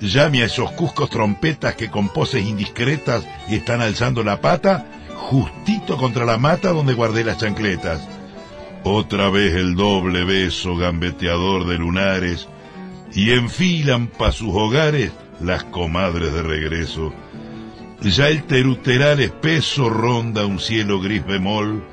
llame 0.00 0.42
a 0.42 0.46
esos 0.46 0.70
cuscos 0.72 1.10
trompetas 1.10 1.74
que 1.74 1.90
con 1.90 2.08
poses 2.08 2.46
indiscretas 2.46 3.26
están 3.48 3.80
alzando 3.80 4.22
la 4.22 4.40
pata 4.40 4.86
justito 5.14 5.96
contra 5.96 6.24
la 6.24 6.38
mata 6.38 6.70
donde 6.70 6.94
guardé 6.94 7.24
las 7.24 7.38
chancletas. 7.38 8.06
Otra 8.84 9.28
vez 9.28 9.54
el 9.54 9.74
doble 9.74 10.24
beso 10.24 10.76
gambeteador 10.76 11.66
de 11.66 11.78
lunares 11.78 12.48
y 13.12 13.32
enfilan 13.32 14.06
pa' 14.06 14.32
sus 14.32 14.54
hogares 14.54 15.12
las 15.40 15.64
comadres 15.64 16.32
de 16.32 16.42
regreso. 16.42 17.12
Ya 18.00 18.28
el 18.28 18.44
teruteral 18.44 19.20
espeso 19.20 19.90
ronda 19.90 20.46
un 20.46 20.60
cielo 20.60 21.00
gris 21.00 21.26
bemol, 21.26 21.84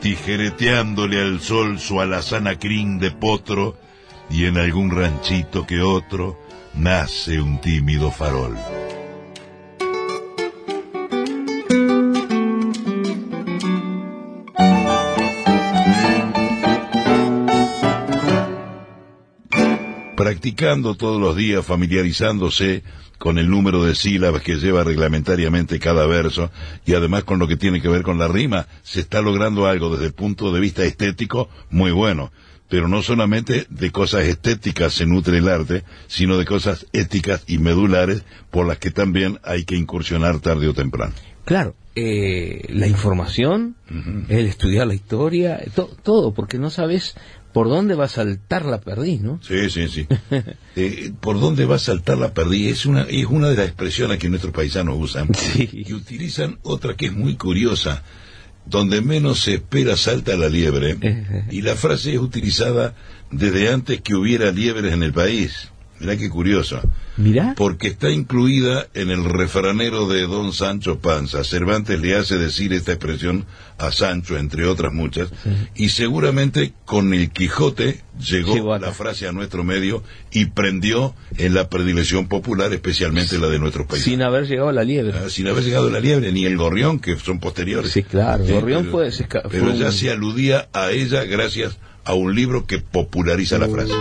tijereteándole 0.00 1.20
al 1.20 1.40
sol 1.40 1.78
su 1.78 2.00
alazana 2.00 2.58
crin 2.58 2.98
de 2.98 3.12
potro, 3.12 3.76
y 4.28 4.46
en 4.46 4.58
algún 4.58 4.90
ranchito 4.90 5.66
que 5.66 5.80
otro, 5.80 6.43
nace 6.76 7.40
un 7.40 7.60
tímido 7.60 8.10
farol. 8.10 8.56
Practicando 20.16 20.94
todos 20.94 21.20
los 21.20 21.36
días, 21.36 21.64
familiarizándose 21.64 22.82
con 23.18 23.38
el 23.38 23.48
número 23.48 23.82
de 23.84 23.94
sílabas 23.94 24.42
que 24.42 24.56
lleva 24.56 24.84
reglamentariamente 24.84 25.78
cada 25.78 26.06
verso 26.06 26.50
y 26.84 26.94
además 26.94 27.24
con 27.24 27.38
lo 27.38 27.48
que 27.48 27.56
tiene 27.56 27.80
que 27.80 27.88
ver 27.88 28.02
con 28.02 28.18
la 28.18 28.28
rima, 28.28 28.66
se 28.82 29.00
está 29.00 29.20
logrando 29.22 29.66
algo 29.66 29.90
desde 29.90 30.06
el 30.06 30.12
punto 30.12 30.52
de 30.52 30.60
vista 30.60 30.84
estético 30.84 31.48
muy 31.70 31.90
bueno 31.90 32.32
pero 32.68 32.88
no 32.88 33.02
solamente 33.02 33.66
de 33.70 33.90
cosas 33.90 34.24
estéticas 34.24 34.94
se 34.94 35.06
nutre 35.06 35.38
el 35.38 35.48
arte, 35.48 35.84
sino 36.06 36.38
de 36.38 36.44
cosas 36.44 36.86
éticas 36.92 37.44
y 37.46 37.58
medulares 37.58 38.22
por 38.50 38.66
las 38.66 38.78
que 38.78 38.90
también 38.90 39.38
hay 39.44 39.64
que 39.64 39.76
incursionar 39.76 40.40
tarde 40.40 40.68
o 40.68 40.74
temprano. 40.74 41.12
Claro, 41.44 41.74
eh, 41.94 42.64
la 42.70 42.86
información, 42.86 43.76
el 44.28 44.46
estudiar 44.46 44.86
la 44.86 44.94
historia, 44.94 45.60
to- 45.74 45.90
todo, 46.02 46.32
porque 46.32 46.58
no 46.58 46.70
sabes 46.70 47.14
por 47.52 47.68
dónde 47.68 47.94
va 47.94 48.06
a 48.06 48.08
saltar 48.08 48.64
la 48.64 48.80
perdiz, 48.80 49.20
¿no? 49.20 49.38
Sí, 49.42 49.68
sí, 49.70 49.86
sí. 49.88 50.06
Eh, 50.76 51.12
¿Por 51.20 51.38
dónde 51.38 51.66
va 51.66 51.76
a 51.76 51.78
saltar 51.78 52.18
la 52.18 52.34
perdiz? 52.34 52.72
Es 52.72 52.86
una, 52.86 53.02
es 53.02 53.26
una 53.26 53.48
de 53.50 53.56
las 53.56 53.66
expresiones 53.66 54.18
que 54.18 54.28
nuestros 54.28 54.52
paisanos 54.52 54.96
usan. 54.98 55.28
Y 55.56 55.92
utilizan 55.92 56.58
otra 56.62 56.94
que 56.96 57.06
es 57.06 57.12
muy 57.12 57.36
curiosa. 57.36 58.02
Donde 58.66 59.02
menos 59.02 59.40
se 59.40 59.54
espera 59.54 59.96
salta 59.96 60.36
la 60.36 60.48
liebre. 60.48 60.96
Y 61.50 61.62
la 61.62 61.76
frase 61.76 62.14
es 62.14 62.18
utilizada 62.18 62.94
desde 63.30 63.68
antes 63.68 64.00
que 64.00 64.14
hubiera 64.14 64.50
liebres 64.50 64.92
en 64.92 65.02
el 65.02 65.12
país. 65.12 65.70
Mirá 66.00 66.16
qué 66.16 66.28
curioso. 66.28 66.80
Mirá. 67.16 67.54
Porque 67.56 67.86
está 67.88 68.10
incluida 68.10 68.88
en 68.94 69.10
el 69.10 69.24
refranero 69.24 70.08
de 70.08 70.22
Don 70.22 70.52
Sancho 70.52 70.98
Panza. 70.98 71.44
Cervantes 71.44 72.00
le 72.00 72.16
hace 72.16 72.36
decir 72.36 72.72
esta 72.72 72.92
expresión 72.92 73.46
a 73.78 73.90
Sancho, 73.92 74.36
entre 74.36 74.66
otras 74.66 74.92
muchas, 74.92 75.30
y 75.74 75.88
seguramente 75.90 76.74
con 76.84 77.14
el 77.14 77.30
Quijote 77.30 78.02
llegó 78.18 78.76
la 78.78 78.92
frase 78.92 79.26
a 79.28 79.32
nuestro 79.32 79.64
medio 79.64 80.02
y 80.32 80.46
prendió 80.46 81.14
en 81.38 81.54
la 81.54 81.68
predilección 81.68 82.26
popular, 82.28 82.72
especialmente 82.72 83.38
la 83.38 83.48
de 83.48 83.58
nuestros 83.58 83.86
países. 83.86 84.04
Sin 84.04 84.22
haber 84.22 84.46
llegado 84.46 84.68
a 84.68 84.72
la 84.72 84.84
liebre. 84.84 85.16
Ah, 85.16 85.28
sin 85.30 85.46
haber 85.48 85.64
llegado 85.64 85.90
la 85.90 86.00
liebre, 86.00 86.32
ni 86.32 86.44
el 86.44 86.56
gorrión, 86.56 86.98
que 86.98 87.16
son 87.16 87.38
posteriores. 87.40 87.90
Sí, 87.92 88.02
claro. 88.02 88.44
Sí, 88.44 88.52
Gorrión 88.52 88.80
pero- 88.82 88.92
fue, 88.92 89.12
se 89.12 89.28
esca- 89.28 89.42
Pero 89.50 89.72
ya 89.74 89.86
un- 89.86 89.92
se 89.92 90.10
aludía 90.10 90.68
a 90.72 90.90
ella 90.90 91.24
gracias 91.24 91.78
a 92.04 92.14
un 92.14 92.34
libro 92.34 92.66
que 92.66 92.78
populariza 92.78 93.58
la 93.58 93.68
frase. 93.68 93.92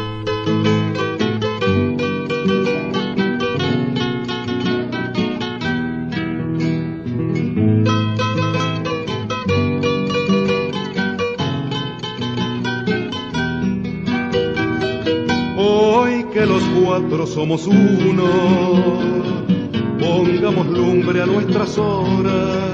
Cuatro 17.13 17.27
somos 17.27 17.67
uno, 17.67 18.25
pongamos 19.99 20.67
lumbre 20.67 21.21
a 21.21 21.27
nuestras 21.27 21.77
horas, 21.77 22.71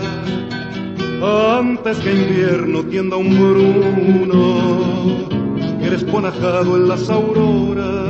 antes 1.21 1.97
que 1.97 2.13
invierno 2.13 2.83
tienda 2.83 3.17
un 3.17 3.37
bruno, 3.37 5.27
cresponajado 5.83 6.77
en 6.77 6.87
las 6.87 7.09
auroras. 7.09 8.07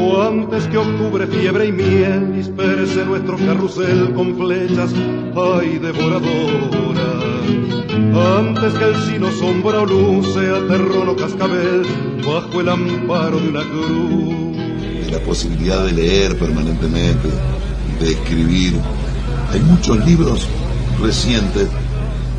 O 0.00 0.22
antes 0.22 0.66
que 0.66 0.78
octubre, 0.78 1.26
fiebre 1.28 1.66
y 1.66 1.72
miel 1.72 2.32
disperse 2.34 3.04
nuestro 3.04 3.36
carrusel 3.36 4.12
con 4.12 4.36
flechas, 4.36 4.92
ay 5.36 5.78
devoradora. 5.78 7.10
Antes 8.38 8.72
que 8.74 8.84
el 8.86 8.96
sino 9.06 9.30
sombra 9.30 9.82
o 9.82 9.86
luz 9.86 10.34
sea 10.34 10.66
terror 10.66 11.10
o 11.10 11.16
cascabel 11.16 11.82
bajo 12.26 12.60
el 12.60 12.68
amparo 12.68 13.38
de 13.38 13.48
una 13.50 13.62
cruz. 13.62 14.39
La 15.10 15.18
posibilidad 15.20 15.84
de 15.84 15.92
leer 15.92 16.38
permanentemente, 16.38 17.28
de 18.00 18.12
escribir. 18.12 18.74
Hay 19.52 19.60
muchos 19.60 20.04
libros 20.06 20.46
recientes, 21.00 21.68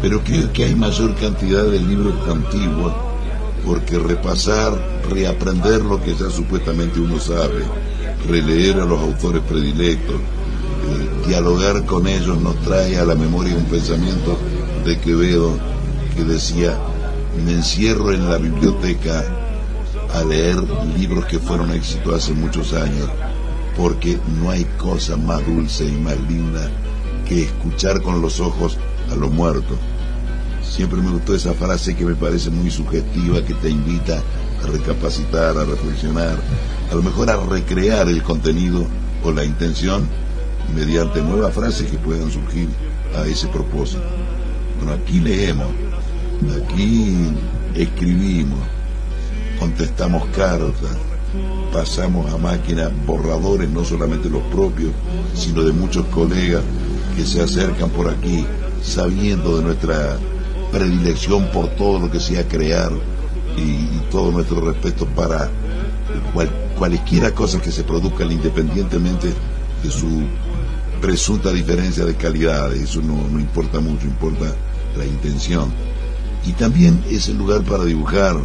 pero 0.02 0.24
creo 0.24 0.52
que 0.54 0.64
hay 0.66 0.76
mayor 0.76 1.16
cantidad 1.16 1.64
de 1.66 1.80
libros 1.80 2.14
antiguos, 2.30 2.94
porque 3.66 4.00
repasar, 4.00 4.74
reaprender 5.10 5.82
lo 5.82 6.02
que 6.02 6.16
ya 6.16 6.30
supuestamente 6.30 7.00
uno 7.00 7.20
sabe, 7.20 7.64
releer 8.28 8.80
a 8.80 8.86
los 8.86 9.00
autores 9.00 9.42
predilectos, 9.44 10.16
eh, 10.16 11.28
dialogar 11.28 11.86
con 11.86 12.08
ellos 12.08 12.40
nos 12.42 12.56
trae 12.62 12.98
a 12.98 13.06
la 13.06 13.16
memoria 13.16 13.56
un 13.56 13.66
pensamiento 13.66 14.38
de 14.86 14.98
Quevedo 15.00 15.58
que 16.16 16.24
decía, 16.24 16.78
me 17.46 17.54
encierro 17.54 18.12
en 18.12 18.30
la 18.30 18.38
biblioteca 18.38 19.41
a 20.14 20.24
leer 20.24 20.58
libros 20.98 21.26
que 21.26 21.40
fueron 21.40 21.72
éxito 21.72 22.14
hace 22.14 22.34
muchos 22.34 22.74
años, 22.74 23.10
porque 23.78 24.20
no 24.40 24.50
hay 24.50 24.66
cosa 24.78 25.18
más 25.18 25.46
dulce 25.46 25.86
y 25.86 25.92
más 25.92 26.20
linda 26.30 26.70
que 27.28 27.44
escuchar 27.44 28.02
con 28.02 28.22
los 28.22 28.40
ojos 28.40 28.78
a 29.12 29.16
los 29.16 29.32
muertos. 29.32 29.78
Siempre 30.64 31.02
me 31.02 31.12
gustó 31.12 31.36
esa 31.36 31.54
frase 31.54 31.96
que 31.96 32.06
me 32.06 32.16
parece 32.16 32.50
muy 32.50 32.72
sugestiva, 32.72 33.44
que 33.44 33.54
te 33.56 33.70
invita 33.70 34.22
a 34.64 34.68
recapacitar, 34.68 35.58
a 35.58 35.66
reflexionar, 35.66 36.38
a 36.92 36.96
lo 36.96 37.02
mejor 37.02 37.30
a 37.30 37.38
recrear 37.38 38.08
el 38.08 38.22
contenido 38.24 38.86
o 39.24 39.32
la 39.32 39.44
intención 39.44 40.08
mediante 40.76 41.22
nuevas 41.22 41.54
frases 41.54 41.90
que 41.90 41.98
puedan 41.98 42.32
surgir 42.32 42.70
a 43.18 43.26
ese 43.26 43.48
propósito. 43.48 44.04
Bueno, 44.78 44.94
aquí 45.02 45.20
leemos, 45.20 45.68
aquí 46.64 47.30
escribimos, 47.76 48.60
contestamos 49.62 50.26
cartas, 50.36 50.98
pasamos 51.72 52.34
a 52.34 52.38
máquina 52.40 52.90
borradores, 53.06 53.70
no 53.70 53.86
solamente 53.86 54.28
los 54.28 54.42
propios, 54.46 54.92
sino 55.36 55.62
de 55.62 55.72
muchos 55.72 56.04
colegas 56.08 56.64
que 57.16 57.24
se 57.24 57.44
acercan 57.44 57.92
por 57.92 58.10
aquí 58.10 58.44
sabiendo 58.82 59.58
de 59.58 59.64
nuestra 59.64 60.18
predilección 60.72 61.46
por 61.52 61.68
todo 61.76 62.00
lo 62.00 62.10
que 62.10 62.20
sea 62.20 62.48
crear 62.48 62.92
y, 63.56 63.62
y 63.62 64.02
todo 64.10 64.32
nuestro 64.32 64.62
respeto 64.62 65.06
para 65.06 65.48
cual, 66.34 66.50
cualesquiera 66.76 67.30
cosa 67.36 67.62
que 67.62 67.72
se 67.72 67.84
produzcan 67.84 68.32
independientemente 68.32 69.32
de 69.84 69.92
su 69.92 70.24
presunta 71.00 71.52
diferencia 71.52 72.04
de 72.04 72.16
calidad, 72.16 72.74
eso 72.74 73.00
no 73.04 73.40
importa 73.40 73.80
mucho, 73.80 74.08
importa 74.08 74.56
la 74.98 75.06
intención. 75.06 75.72
Y 76.48 76.54
también 76.54 77.04
es 77.12 77.30
el 77.30 77.38
lugar 77.38 77.62
para 77.62 77.86
dibujar 77.86 78.38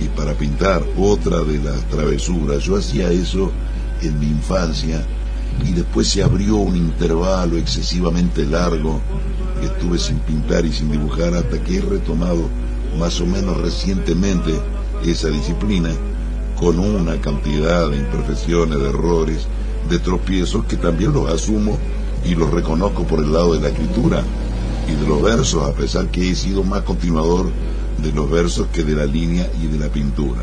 y 0.00 0.08
para 0.08 0.34
pintar 0.34 0.82
otra 0.98 1.40
de 1.42 1.58
las 1.58 1.84
travesuras. 1.88 2.62
Yo 2.62 2.76
hacía 2.76 3.10
eso 3.10 3.50
en 4.02 4.18
mi 4.18 4.26
infancia 4.26 5.04
y 5.64 5.72
después 5.72 6.08
se 6.08 6.22
abrió 6.22 6.56
un 6.56 6.76
intervalo 6.76 7.56
excesivamente 7.56 8.44
largo 8.44 9.00
que 9.60 9.66
estuve 9.66 9.98
sin 9.98 10.18
pintar 10.18 10.64
y 10.66 10.72
sin 10.72 10.90
dibujar 10.90 11.34
hasta 11.34 11.62
que 11.62 11.78
he 11.78 11.80
retomado 11.80 12.48
más 12.98 13.20
o 13.20 13.26
menos 13.26 13.56
recientemente 13.58 14.52
esa 15.04 15.28
disciplina 15.28 15.90
con 16.58 16.78
una 16.78 17.20
cantidad 17.20 17.90
de 17.90 17.98
imperfecciones, 17.98 18.78
de 18.78 18.88
errores, 18.88 19.46
de 19.88 19.98
tropiezos 19.98 20.64
que 20.64 20.76
también 20.76 21.12
los 21.12 21.30
asumo 21.30 21.78
y 22.24 22.34
los 22.34 22.50
reconozco 22.50 23.04
por 23.04 23.20
el 23.20 23.32
lado 23.32 23.54
de 23.54 23.60
la 23.60 23.68
escritura 23.68 24.22
y 24.88 24.94
de 24.94 25.06
los 25.06 25.22
versos, 25.22 25.62
a 25.68 25.72
pesar 25.72 26.08
que 26.08 26.30
he 26.30 26.34
sido 26.34 26.62
más 26.62 26.82
continuador 26.82 27.50
de 28.02 28.12
los 28.12 28.30
versos 28.30 28.68
que 28.72 28.84
de 28.84 28.94
la 28.94 29.06
línea 29.06 29.50
y 29.62 29.66
de 29.66 29.78
la 29.78 29.88
pintura. 29.88 30.42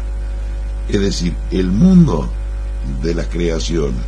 Es 0.90 1.00
decir, 1.00 1.36
el 1.52 1.68
mundo 1.68 2.30
de 3.02 3.16
las 3.16 3.28
creaciones, 3.28 4.02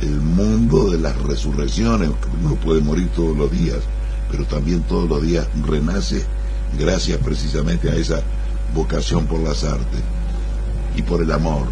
el 0.00 0.20
mundo 0.20 0.90
de 0.90 0.98
las 0.98 1.20
resurrecciones, 1.22 2.10
uno 2.42 2.54
puede 2.56 2.80
morir 2.80 3.08
todos 3.14 3.36
los 3.36 3.50
días, 3.50 3.78
pero 4.30 4.44
también 4.44 4.82
todos 4.82 5.08
los 5.08 5.22
días 5.22 5.46
renace 5.66 6.24
gracias 6.78 7.18
precisamente 7.18 7.90
a 7.90 7.94
esa 7.94 8.22
vocación 8.74 9.26
por 9.26 9.40
las 9.40 9.64
artes 9.64 10.00
y 10.96 11.02
por 11.02 11.22
el 11.22 11.32
amor. 11.32 11.66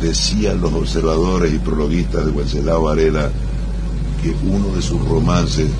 Decían 0.00 0.60
los 0.60 0.72
observadores 0.72 1.52
y 1.54 1.58
prologuistas 1.58 2.26
de 2.26 2.32
Wenceslao 2.32 2.82
Varela 2.82 3.30
que 4.22 4.34
uno 4.46 4.74
de 4.74 4.82
sus 4.82 5.02
romances, 5.06 5.70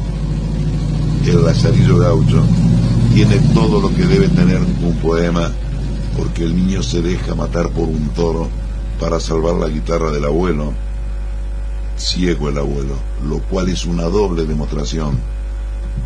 El 1.26 1.44
Lazarillo 1.44 1.98
Gaucho, 1.98 2.42
tiene 3.14 3.38
todo 3.54 3.80
lo 3.80 3.94
que 3.94 4.06
debe 4.06 4.28
tener 4.28 4.60
un 4.60 4.96
poema, 4.96 5.52
porque 6.18 6.42
el 6.42 6.56
niño 6.56 6.82
se 6.82 7.00
deja 7.00 7.36
matar 7.36 7.70
por 7.70 7.88
un 7.88 8.08
toro 8.08 8.48
para 8.98 9.20
salvar 9.20 9.54
la 9.54 9.68
guitarra 9.68 10.10
del 10.10 10.24
abuelo, 10.24 10.72
ciego 11.96 12.48
el 12.48 12.58
abuelo, 12.58 12.96
lo 13.24 13.38
cual 13.38 13.68
es 13.68 13.84
una 13.84 14.02
doble 14.04 14.46
demostración, 14.46 15.16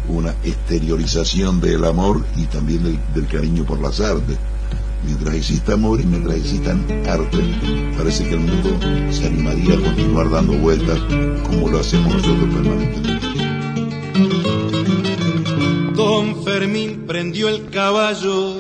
una 0.07 0.35
exteriorización 0.45 1.63
del 1.63 1.87
amor 1.87 2.27
y 2.37 2.45
también 2.45 2.85
del, 2.85 2.99
del 3.15 3.27
cariño 3.27 3.65
por 3.65 3.81
las 3.81 4.01
artes. 4.01 4.37
Mientras 5.03 5.35
exista 5.35 5.75
amor 5.75 6.03
y 6.03 6.05
mientras 6.05 6.37
existan 6.37 6.85
arte, 7.09 7.39
parece 7.97 8.29
que 8.29 8.35
el 8.35 8.41
mundo 8.41 8.79
se 9.11 9.29
animaría 9.29 9.77
a 9.77 9.81
continuar 9.81 10.29
dando 10.29 10.59
vueltas 10.59 10.99
como 11.43 11.71
lo 11.71 11.79
hacemos 11.79 12.13
nosotros 12.17 12.55
permanentemente. 12.55 13.48
Don 16.19 16.43
Fermín 16.43 17.05
prendió 17.07 17.49
el 17.49 17.71
caballo 17.71 18.57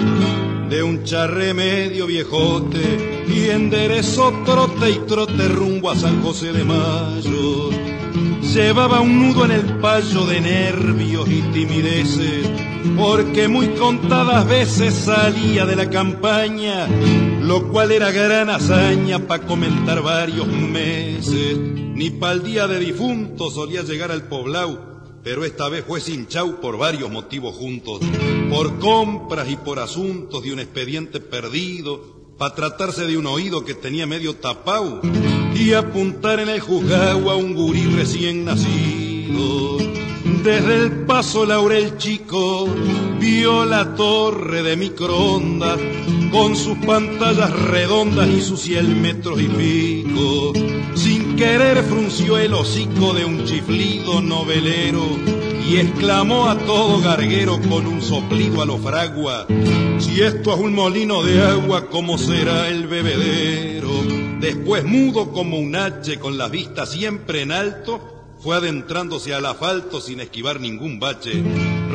de 0.71 0.81
un 0.81 1.03
charre 1.03 1.53
medio 1.55 2.07
viejote 2.07 3.25
y 3.29 3.51
enderezó 3.51 4.33
trote 4.45 4.91
y 4.93 4.99
trote 5.09 5.49
rumbo 5.49 5.91
a 5.91 5.97
San 5.97 6.23
José 6.23 6.53
de 6.53 6.63
Mayo. 6.63 7.71
Llevaba 8.55 9.01
un 9.01 9.21
nudo 9.21 9.45
en 9.45 9.51
el 9.51 9.65
payo 9.81 10.25
de 10.27 10.41
nervios 10.41 11.29
y 11.29 11.43
timideces, 11.53 12.49
porque 12.97 13.49
muy 13.49 13.67
contadas 13.71 14.47
veces 14.47 14.95
salía 14.95 15.67
de 15.67 15.75
la 15.75 15.91
campaña, 15.91 16.87
lo 17.43 17.67
cual 17.71 17.91
era 17.91 18.13
gran 18.13 18.51
hazaña 18.51 19.19
para 19.27 19.45
comentar 19.45 20.01
varios 20.01 20.47
meses. 20.47 21.59
Ni 21.59 22.11
pa'l 22.11 22.45
día 22.45 22.69
de 22.69 22.79
difunto 22.79 23.51
solía 23.51 23.83
llegar 23.83 24.13
al 24.13 24.29
poblado, 24.29 24.88
pero 25.29 25.45
esta 25.45 25.69
vez 25.69 25.85
fue 25.87 26.01
sin 26.01 26.27
chau 26.27 26.59
por 26.59 26.79
varios 26.79 27.11
motivos 27.11 27.55
juntos, 27.55 28.01
por 28.49 28.79
compras 28.79 29.51
y 29.51 29.57
por 29.57 29.79
asuntos 29.79 30.43
de 30.43 30.55
un 30.55 30.59
expediente 30.59 31.21
perdido, 31.21 32.33
para 32.39 32.55
tratarse 32.55 33.07
de 33.07 33.19
un 33.19 33.27
oído 33.27 33.63
que 33.63 33.75
tenía 33.75 34.07
medio 34.07 34.37
tapau 34.37 35.03
y 35.55 35.75
apuntar 35.75 36.41
en 36.41 36.49
el 36.49 36.61
juzgado 36.61 37.31
a 37.31 37.37
un 37.37 37.55
gurí 37.55 37.85
recién 37.95 38.47
nacido. 38.47 38.98
Desde 40.45 40.75
el 40.77 40.91
paso 41.07 41.45
Laurel 41.45 41.97
Chico 41.99 42.67
vio 43.21 43.65
la 43.65 43.95
torre 43.95 44.63
de 44.63 44.77
microondas 44.77 45.79
con 46.31 46.57
sus 46.57 46.79
pantallas 46.79 47.51
redondas 47.51 48.29
y 48.29 48.41
sus 48.41 48.61
cien 48.61 49.01
metros 49.01 49.41
y 49.41 49.49
pico. 49.49 50.53
Sin 50.95 51.37
querer 51.37 51.83
frunció 51.85 52.39
el 52.39 52.55
hocico 52.55 53.13
de 53.13 53.25
un 53.25 53.45
chiflido 53.45 54.21
novelero 54.21 55.05
y 55.69 55.77
exclamó 55.77 56.49
a 56.49 56.57
todo 56.59 57.01
garguero 57.01 57.61
con 57.69 57.87
un 57.87 58.01
soplido 58.01 58.63
a 58.63 58.67
lo 58.67 58.79
fragua, 58.79 59.47
si 59.99 60.23
esto 60.23 60.55
es 60.55 60.61
un 60.61 60.75
molino 60.75 61.23
de 61.23 61.43
agua, 61.43 61.87
¿cómo 61.91 62.17
será 62.17 62.69
el 62.69 62.87
bebedero? 62.87 63.91
Después 64.41 64.85
mudo 64.85 65.31
como 65.31 65.59
un 65.59 65.77
H 65.77 66.19
con 66.19 66.39
las 66.39 66.51
vistas 66.51 66.93
siempre 66.93 67.43
en 67.43 67.53
alto, 67.53 68.18
fue 68.41 68.57
adentrándose 68.57 69.35
al 69.35 69.47
asfalto 69.47 70.01
sin 70.01 70.21
esquivar 70.21 70.61
ningún 70.61 71.01
bache. 71.01 71.43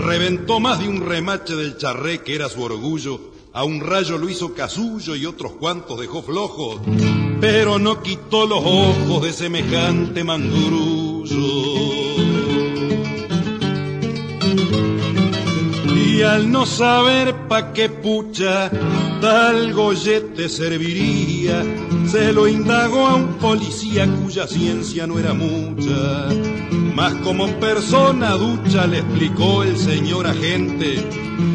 Reventó 0.05 0.59
más 0.59 0.79
de 0.79 0.89
un 0.89 1.05
remache 1.05 1.55
del 1.55 1.77
charré 1.77 2.21
que 2.21 2.35
era 2.35 2.49
su 2.49 2.61
orgullo. 2.61 3.19
A 3.53 3.63
un 3.63 3.81
rayo 3.81 4.17
lo 4.17 4.29
hizo 4.29 4.53
casullo 4.53 5.15
y 5.15 5.25
otros 5.25 5.53
cuantos 5.53 5.99
dejó 5.99 6.23
flojos. 6.23 6.81
Pero 7.39 7.79
no 7.79 8.01
quitó 8.01 8.45
los 8.45 8.63
ojos 8.63 9.23
de 9.23 9.33
semejante 9.33 10.23
mangurullo. 10.23 12.02
Y 16.13 16.21
al 16.21 16.51
no 16.51 16.67
saber 16.67 17.33
pa' 17.47 17.73
qué 17.73 17.89
pucha 17.89 18.69
tal 19.19 19.73
gollete 19.73 20.47
serviría, 20.47 21.63
se 22.05 22.31
lo 22.31 22.47
indagó 22.47 23.07
a 23.07 23.15
un 23.15 23.39
policía 23.39 24.07
cuya 24.21 24.45
ciencia 24.45 25.07
no 25.07 25.17
era 25.17 25.33
mucha. 25.33 26.27
Mas 26.93 27.15
como 27.23 27.47
persona 27.59 28.33
ducha 28.33 28.85
le 28.85 28.99
explicó 28.99 29.63
el 29.63 29.75
señor 29.75 30.27
agente 30.27 31.03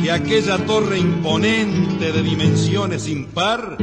que 0.02 0.10
aquella 0.10 0.58
torre 0.66 0.98
imponente 0.98 2.10
de 2.10 2.20
dimensiones 2.20 3.06
impar 3.06 3.76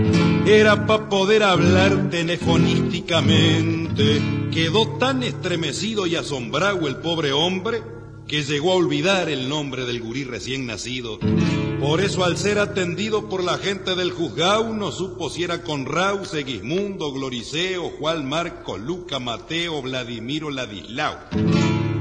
era 0.46 0.86
para 0.86 1.08
poder 1.08 1.44
hablar 1.44 2.10
telefonísticamente. 2.10 4.22
Quedó 4.52 4.98
tan 4.98 5.24
estremecido 5.24 6.06
y 6.06 6.18
asombrado 6.18 6.86
el 6.90 6.98
pobre 6.98 7.32
hombre 7.32 7.95
que 8.28 8.44
llegó 8.44 8.72
a 8.72 8.76
olvidar 8.76 9.30
el 9.30 9.50
nombre 9.50 9.86
del 9.86 10.02
gurí 10.02 10.24
recién 10.24 10.66
nacido. 10.66 11.20
Por 11.80 12.02
eso 12.02 12.24
al 12.24 12.38
ser 12.38 12.58
atendido 12.58 13.30
por 13.30 13.44
la 13.44 13.58
gente 13.58 13.96
del 13.96 14.12
juzgado 14.12 14.74
no 14.74 14.92
supo 14.92 15.30
si 15.30 15.44
era 15.44 15.62
Conrau, 15.62 16.26
Segismundo, 16.26 17.12
Gloriceo, 17.12 17.92
Juan 18.00 18.28
Marco, 18.28 18.78
Luca, 18.78 19.20
Mateo, 19.20 19.82
Vladimiro, 19.82 20.50
Ladislao. 20.50 21.18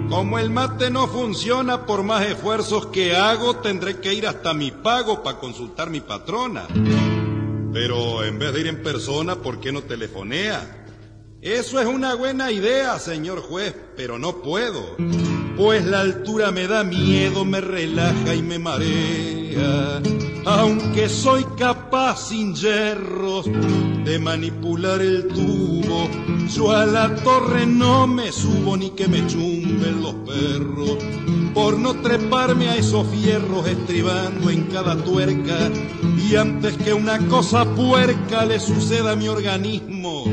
Como 0.09 0.39
el 0.39 0.49
mate 0.51 0.91
no 0.91 1.09
funciona 1.09 1.87
por 1.87 2.03
más 2.03 2.25
esfuerzos 2.25 2.87
que 2.87 3.16
hago, 3.16 3.57
tendré 3.57 4.01
que 4.01 4.14
ir 4.14 4.27
hasta 4.27 4.55
mi 4.55 4.70
pago 4.70 5.22
para 5.22 5.39
consultar 5.39 5.91
mi 5.91 6.01
patrona. 6.01 6.66
Pero 7.72 8.25
en 8.25 8.39
vez 8.39 8.55
de 8.55 8.61
ir 8.61 8.66
en 8.68 8.83
persona, 8.83 9.37
¿por 9.37 9.61
qué 9.61 9.72
no 9.72 9.83
telefonea? 9.83 10.87
Eso 11.43 11.81
es 11.81 11.87
una 11.87 12.14
buena 12.14 12.53
idea, 12.53 12.99
señor 12.99 13.41
juez, 13.41 13.75
pero 13.97 14.18
no 14.18 14.41
puedo. 14.41 14.97
Pues 15.57 15.85
la 15.85 16.01
altura 16.01 16.51
me 16.51 16.67
da 16.67 16.83
miedo, 16.83 17.45
me 17.45 17.61
relaja 17.61 18.35
y 18.35 18.43
me 18.43 18.59
marea. 18.59 20.03
Aunque 20.47 21.09
soy 21.09 21.45
capaz 21.57 22.29
sin 22.29 22.55
hierros 22.55 23.47
de 24.05 24.19
manipular 24.19 25.01
el 25.01 25.29
tubo, 25.29 26.09
yo 26.53 26.73
a 26.73 26.85
la 26.85 27.15
torre 27.15 27.67
no 27.67 28.09
me 28.09 28.33
subo 28.33 28.77
ni 28.77 28.91
que 28.91 29.07
me 29.07 29.25
chumben 29.29 30.03
los 30.03 30.15
perros. 30.27 30.99
Por 31.55 31.79
no 31.79 31.95
treparme 32.03 32.69
a 32.69 32.77
esos 32.77 33.07
fierros 33.07 33.69
estribando 33.69 34.51
en 34.51 34.65
cada 34.65 34.97
tuerca. 34.97 35.71
Y 36.29 36.35
antes 36.35 36.77
que 36.79 36.93
una 36.93 37.19
cosa 37.29 37.65
puerca 37.65 38.45
le 38.45 38.59
suceda 38.59 39.13
a 39.13 39.17
mi 39.17 39.29
organismo, 39.29 40.25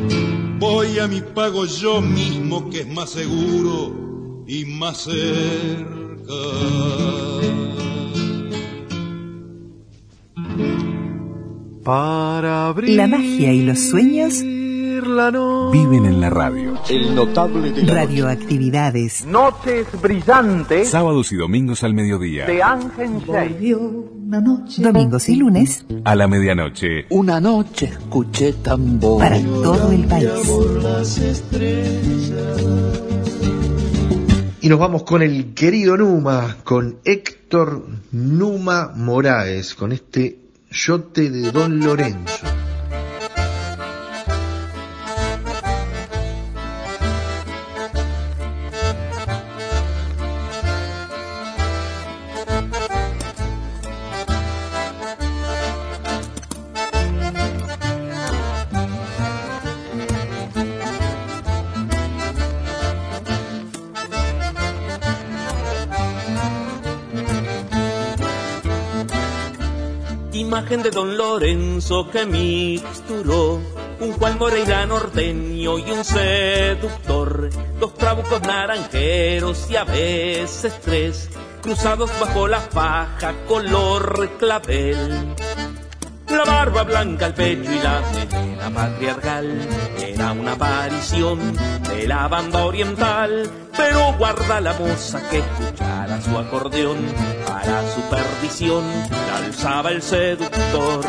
voy 0.58 0.98
a 0.98 1.08
mi 1.08 1.22
pago 1.22 1.66
yo 1.66 2.02
mismo 2.02 2.72
que 2.72 2.82
es 2.82 2.88
más 2.88 3.12
seguro 3.12 4.11
y 4.52 4.66
más 4.66 4.97
cerca. 4.97 6.34
Para 11.86 12.68
abrir 12.68 12.97
La 12.97 13.08
magia 13.08 13.54
y 13.54 13.64
los 13.64 13.80
sueños 13.80 14.43
la 15.08 15.32
noche. 15.32 15.78
Viven 15.80 16.06
en 16.06 16.22
la 16.22 16.30
radio. 16.30 16.74
El 16.89 17.16
notable 17.16 17.72
de 17.72 17.84
la 17.84 17.93
radioactividades. 17.93 19.26
Noches 19.26 19.88
brillantes 20.02 20.89
Sábados 20.89 21.32
y 21.32 21.38
domingos 21.38 21.84
al 21.84 21.93
mediodía. 21.93 22.45
de 22.45 22.62
Ángel 22.62 23.20
Shea. 23.26 23.49
Domingos 24.78 25.28
y 25.30 25.36
lunes 25.36 25.86
A 26.06 26.16
la 26.16 26.28
medianoche. 26.28 27.06
Una 27.10 27.39
noche 27.39 27.86
escuché 27.86 28.54
tambor. 28.54 29.20
para 29.20 29.39
todo 29.41 29.91
el 29.91 30.04
país. 30.06 30.30
Y 34.64 34.70
nos 34.70 34.78
vamos 34.78 35.01
con 35.01 35.24
el 35.24 35.55
querido 35.55 35.97
Numa, 35.97 36.57
con 36.64 36.99
Héctor 37.03 37.84
Numa 38.12 38.91
Moraes, 38.95 39.74
con 39.74 39.91
este 39.91 40.38
yote 40.70 41.32
de 41.32 41.51
Don 41.51 41.80
Lorenzo. 41.80 42.45
De 70.72 70.90
don 70.90 71.18
Lorenzo 71.18 72.10
que 72.10 72.26
mixturó 72.26 73.60
un 74.00 74.14
Juan 74.14 74.40
Moreira 74.40 74.86
norteño 74.86 75.78
y 75.78 75.92
un 75.92 76.06
seductor, 76.06 77.50
dos 77.78 77.94
trabucos 77.96 78.42
naranjeros 78.44 79.70
y 79.70 79.76
a 79.76 79.84
veces 79.84 80.80
tres, 80.80 81.30
cruzados 81.62 82.10
bajo 82.22 82.48
la 82.48 82.62
faja 82.62 83.34
color 83.50 84.30
clavel. 84.40 85.36
La 86.32 86.46
barba 86.46 86.84
blanca 86.84 87.26
al 87.26 87.34
pecho 87.34 87.70
y 87.72 87.80
la 87.80 88.02
melena 88.14 88.70
patriarcal 88.70 89.68
era 90.00 90.32
una 90.32 90.54
aparición 90.54 91.40
de 91.90 92.08
la 92.08 92.30
banda 92.30 92.64
oriental, 92.64 93.50
pero 93.76 94.14
guarda 94.18 94.62
la 94.62 94.74
moza 94.74 95.22
que 95.30 95.40
escuchara 95.40 96.22
su 96.22 96.38
acordeón 96.38 97.00
para 97.46 97.84
su 97.92 98.02
perdición, 98.10 98.84
la 99.10 99.38
alzaba 99.46 99.92
el 99.92 100.02
seductor. 100.02 101.06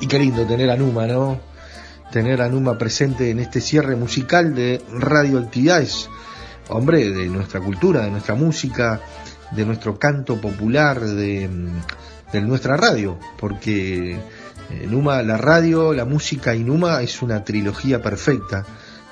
Y 0.00 0.06
qué 0.06 0.18
lindo 0.18 0.46
tener 0.46 0.70
a 0.70 0.76
Numa, 0.76 1.06
¿no? 1.06 1.38
Tener 2.10 2.40
a 2.40 2.48
Numa 2.48 2.78
presente 2.78 3.30
en 3.30 3.40
este 3.40 3.60
cierre 3.60 3.96
musical 3.96 4.54
de 4.54 4.82
radioactividades. 4.90 6.08
Hombre, 6.70 7.10
de 7.10 7.26
nuestra 7.26 7.60
cultura, 7.60 8.02
de 8.02 8.10
nuestra 8.10 8.34
música, 8.34 9.00
de 9.52 9.64
nuestro 9.64 9.98
canto 9.98 10.40
popular, 10.40 11.00
de, 11.00 11.48
de 12.32 12.40
nuestra 12.40 12.76
radio, 12.76 13.18
porque 13.38 14.12
eh, 14.70 14.86
Numa, 14.88 15.22
la 15.22 15.36
radio, 15.36 15.92
la 15.92 16.04
música 16.04 16.54
y 16.54 16.62
Numa 16.64 17.02
es 17.02 17.22
una 17.22 17.42
trilogía 17.44 18.02
perfecta 18.02 18.64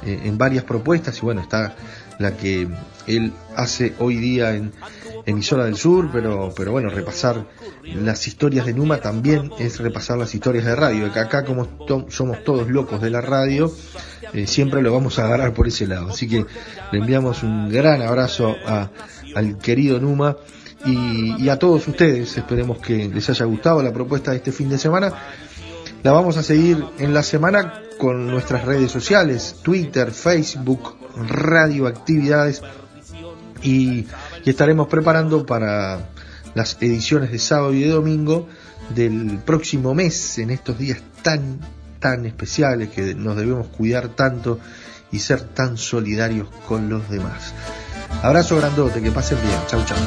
eh, 0.04 0.20
en 0.24 0.36
varias 0.36 0.64
propuestas 0.64 1.16
y 1.18 1.20
bueno, 1.22 1.40
está 1.40 1.74
la 2.18 2.36
que 2.36 2.68
él 3.06 3.32
hace 3.56 3.94
hoy 3.98 4.16
día 4.16 4.54
en 4.54 4.72
Emisora 5.24 5.64
del 5.64 5.76
Sur, 5.76 6.10
pero, 6.12 6.52
pero 6.56 6.72
bueno, 6.72 6.88
repasar 6.88 7.46
las 7.84 8.26
historias 8.26 8.66
de 8.66 8.74
Numa 8.74 8.98
también 8.98 9.50
es 9.58 9.80
repasar 9.80 10.18
las 10.18 10.34
historias 10.34 10.64
de 10.64 10.76
radio, 10.76 11.12
que 11.12 11.18
acá 11.18 11.44
como 11.44 11.66
somos 12.08 12.44
todos 12.44 12.68
locos 12.68 13.00
de 13.00 13.10
la 13.10 13.20
radio, 13.20 13.72
eh, 14.32 14.46
siempre 14.46 14.82
lo 14.82 14.92
vamos 14.92 15.18
a 15.18 15.24
agarrar 15.24 15.52
por 15.52 15.66
ese 15.66 15.86
lado. 15.86 16.08
Así 16.10 16.28
que 16.28 16.46
le 16.92 16.98
enviamos 16.98 17.42
un 17.42 17.68
gran 17.68 18.02
abrazo 18.02 18.54
a, 18.66 18.90
al 19.36 19.58
querido 19.58 20.00
Numa 20.00 20.36
y, 20.84 21.48
a 21.48 21.58
todos 21.58 21.86
ustedes. 21.86 22.36
Esperemos 22.36 22.78
que 22.78 23.08
les 23.08 23.28
haya 23.28 23.44
gustado 23.44 23.82
la 23.82 23.92
propuesta 23.92 24.30
de 24.30 24.38
este 24.38 24.50
fin 24.50 24.68
de 24.68 24.78
semana. 24.78 25.12
La 26.02 26.12
vamos 26.12 26.36
a 26.36 26.42
seguir 26.42 26.82
en 26.98 27.12
la 27.12 27.22
semana 27.22 27.82
con 27.98 28.26
nuestras 28.26 28.64
redes 28.64 28.90
sociales, 28.90 29.56
Twitter, 29.62 30.10
Facebook, 30.10 30.96
radioactividades 31.16 32.62
y, 33.62 34.06
y 34.44 34.50
estaremos 34.50 34.88
preparando 34.88 35.44
para 35.44 36.08
las 36.54 36.78
ediciones 36.80 37.30
de 37.30 37.38
sábado 37.38 37.74
y 37.74 37.80
de 37.80 37.88
domingo 37.88 38.48
del 38.94 39.38
próximo 39.44 39.94
mes 39.94 40.38
en 40.38 40.50
estos 40.50 40.78
días 40.78 41.02
tan 41.22 41.58
tan 41.98 42.24
especiales 42.26 42.90
que 42.90 43.14
nos 43.14 43.36
debemos 43.36 43.66
cuidar 43.68 44.08
tanto 44.08 44.60
y 45.10 45.18
ser 45.18 45.42
tan 45.42 45.76
solidarios 45.76 46.48
con 46.68 46.88
los 46.88 47.08
demás. 47.10 47.52
Abrazo 48.22 48.56
grandote, 48.56 49.02
que 49.02 49.10
pasen 49.10 49.38
bien. 49.42 49.58
Chau 49.66 49.84
chau. 49.84 49.98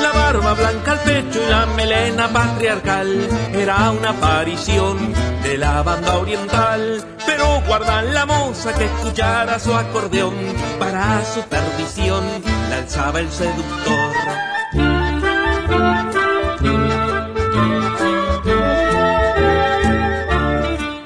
La 0.00 0.12
barba 0.12 0.52
blanca 0.54 0.92
al 0.92 0.98
pecho 1.00 1.40
y 1.42 1.50
la 1.50 1.66
melena 1.66 2.28
patriarcal 2.28 3.28
era 3.54 3.90
una 3.90 4.10
aparición 4.10 4.98
de 5.42 5.56
la 5.56 5.82
banda 5.82 6.18
oriental. 6.18 7.04
Pero 7.24 7.62
guardan 7.66 8.12
la 8.12 8.26
moza 8.26 8.74
que 8.74 8.84
escuchara 8.84 9.58
su 9.58 9.74
acordeón 9.74 10.34
para 10.78 11.24
su 11.24 11.40
perdición, 11.42 12.24
la 12.68 12.76
alzaba 12.78 13.20
el 13.20 13.30
seductor. 13.30 14.12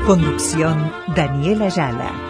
Conducción 0.05 0.93
Daniel 1.15 1.63
Ayala. 1.63 2.30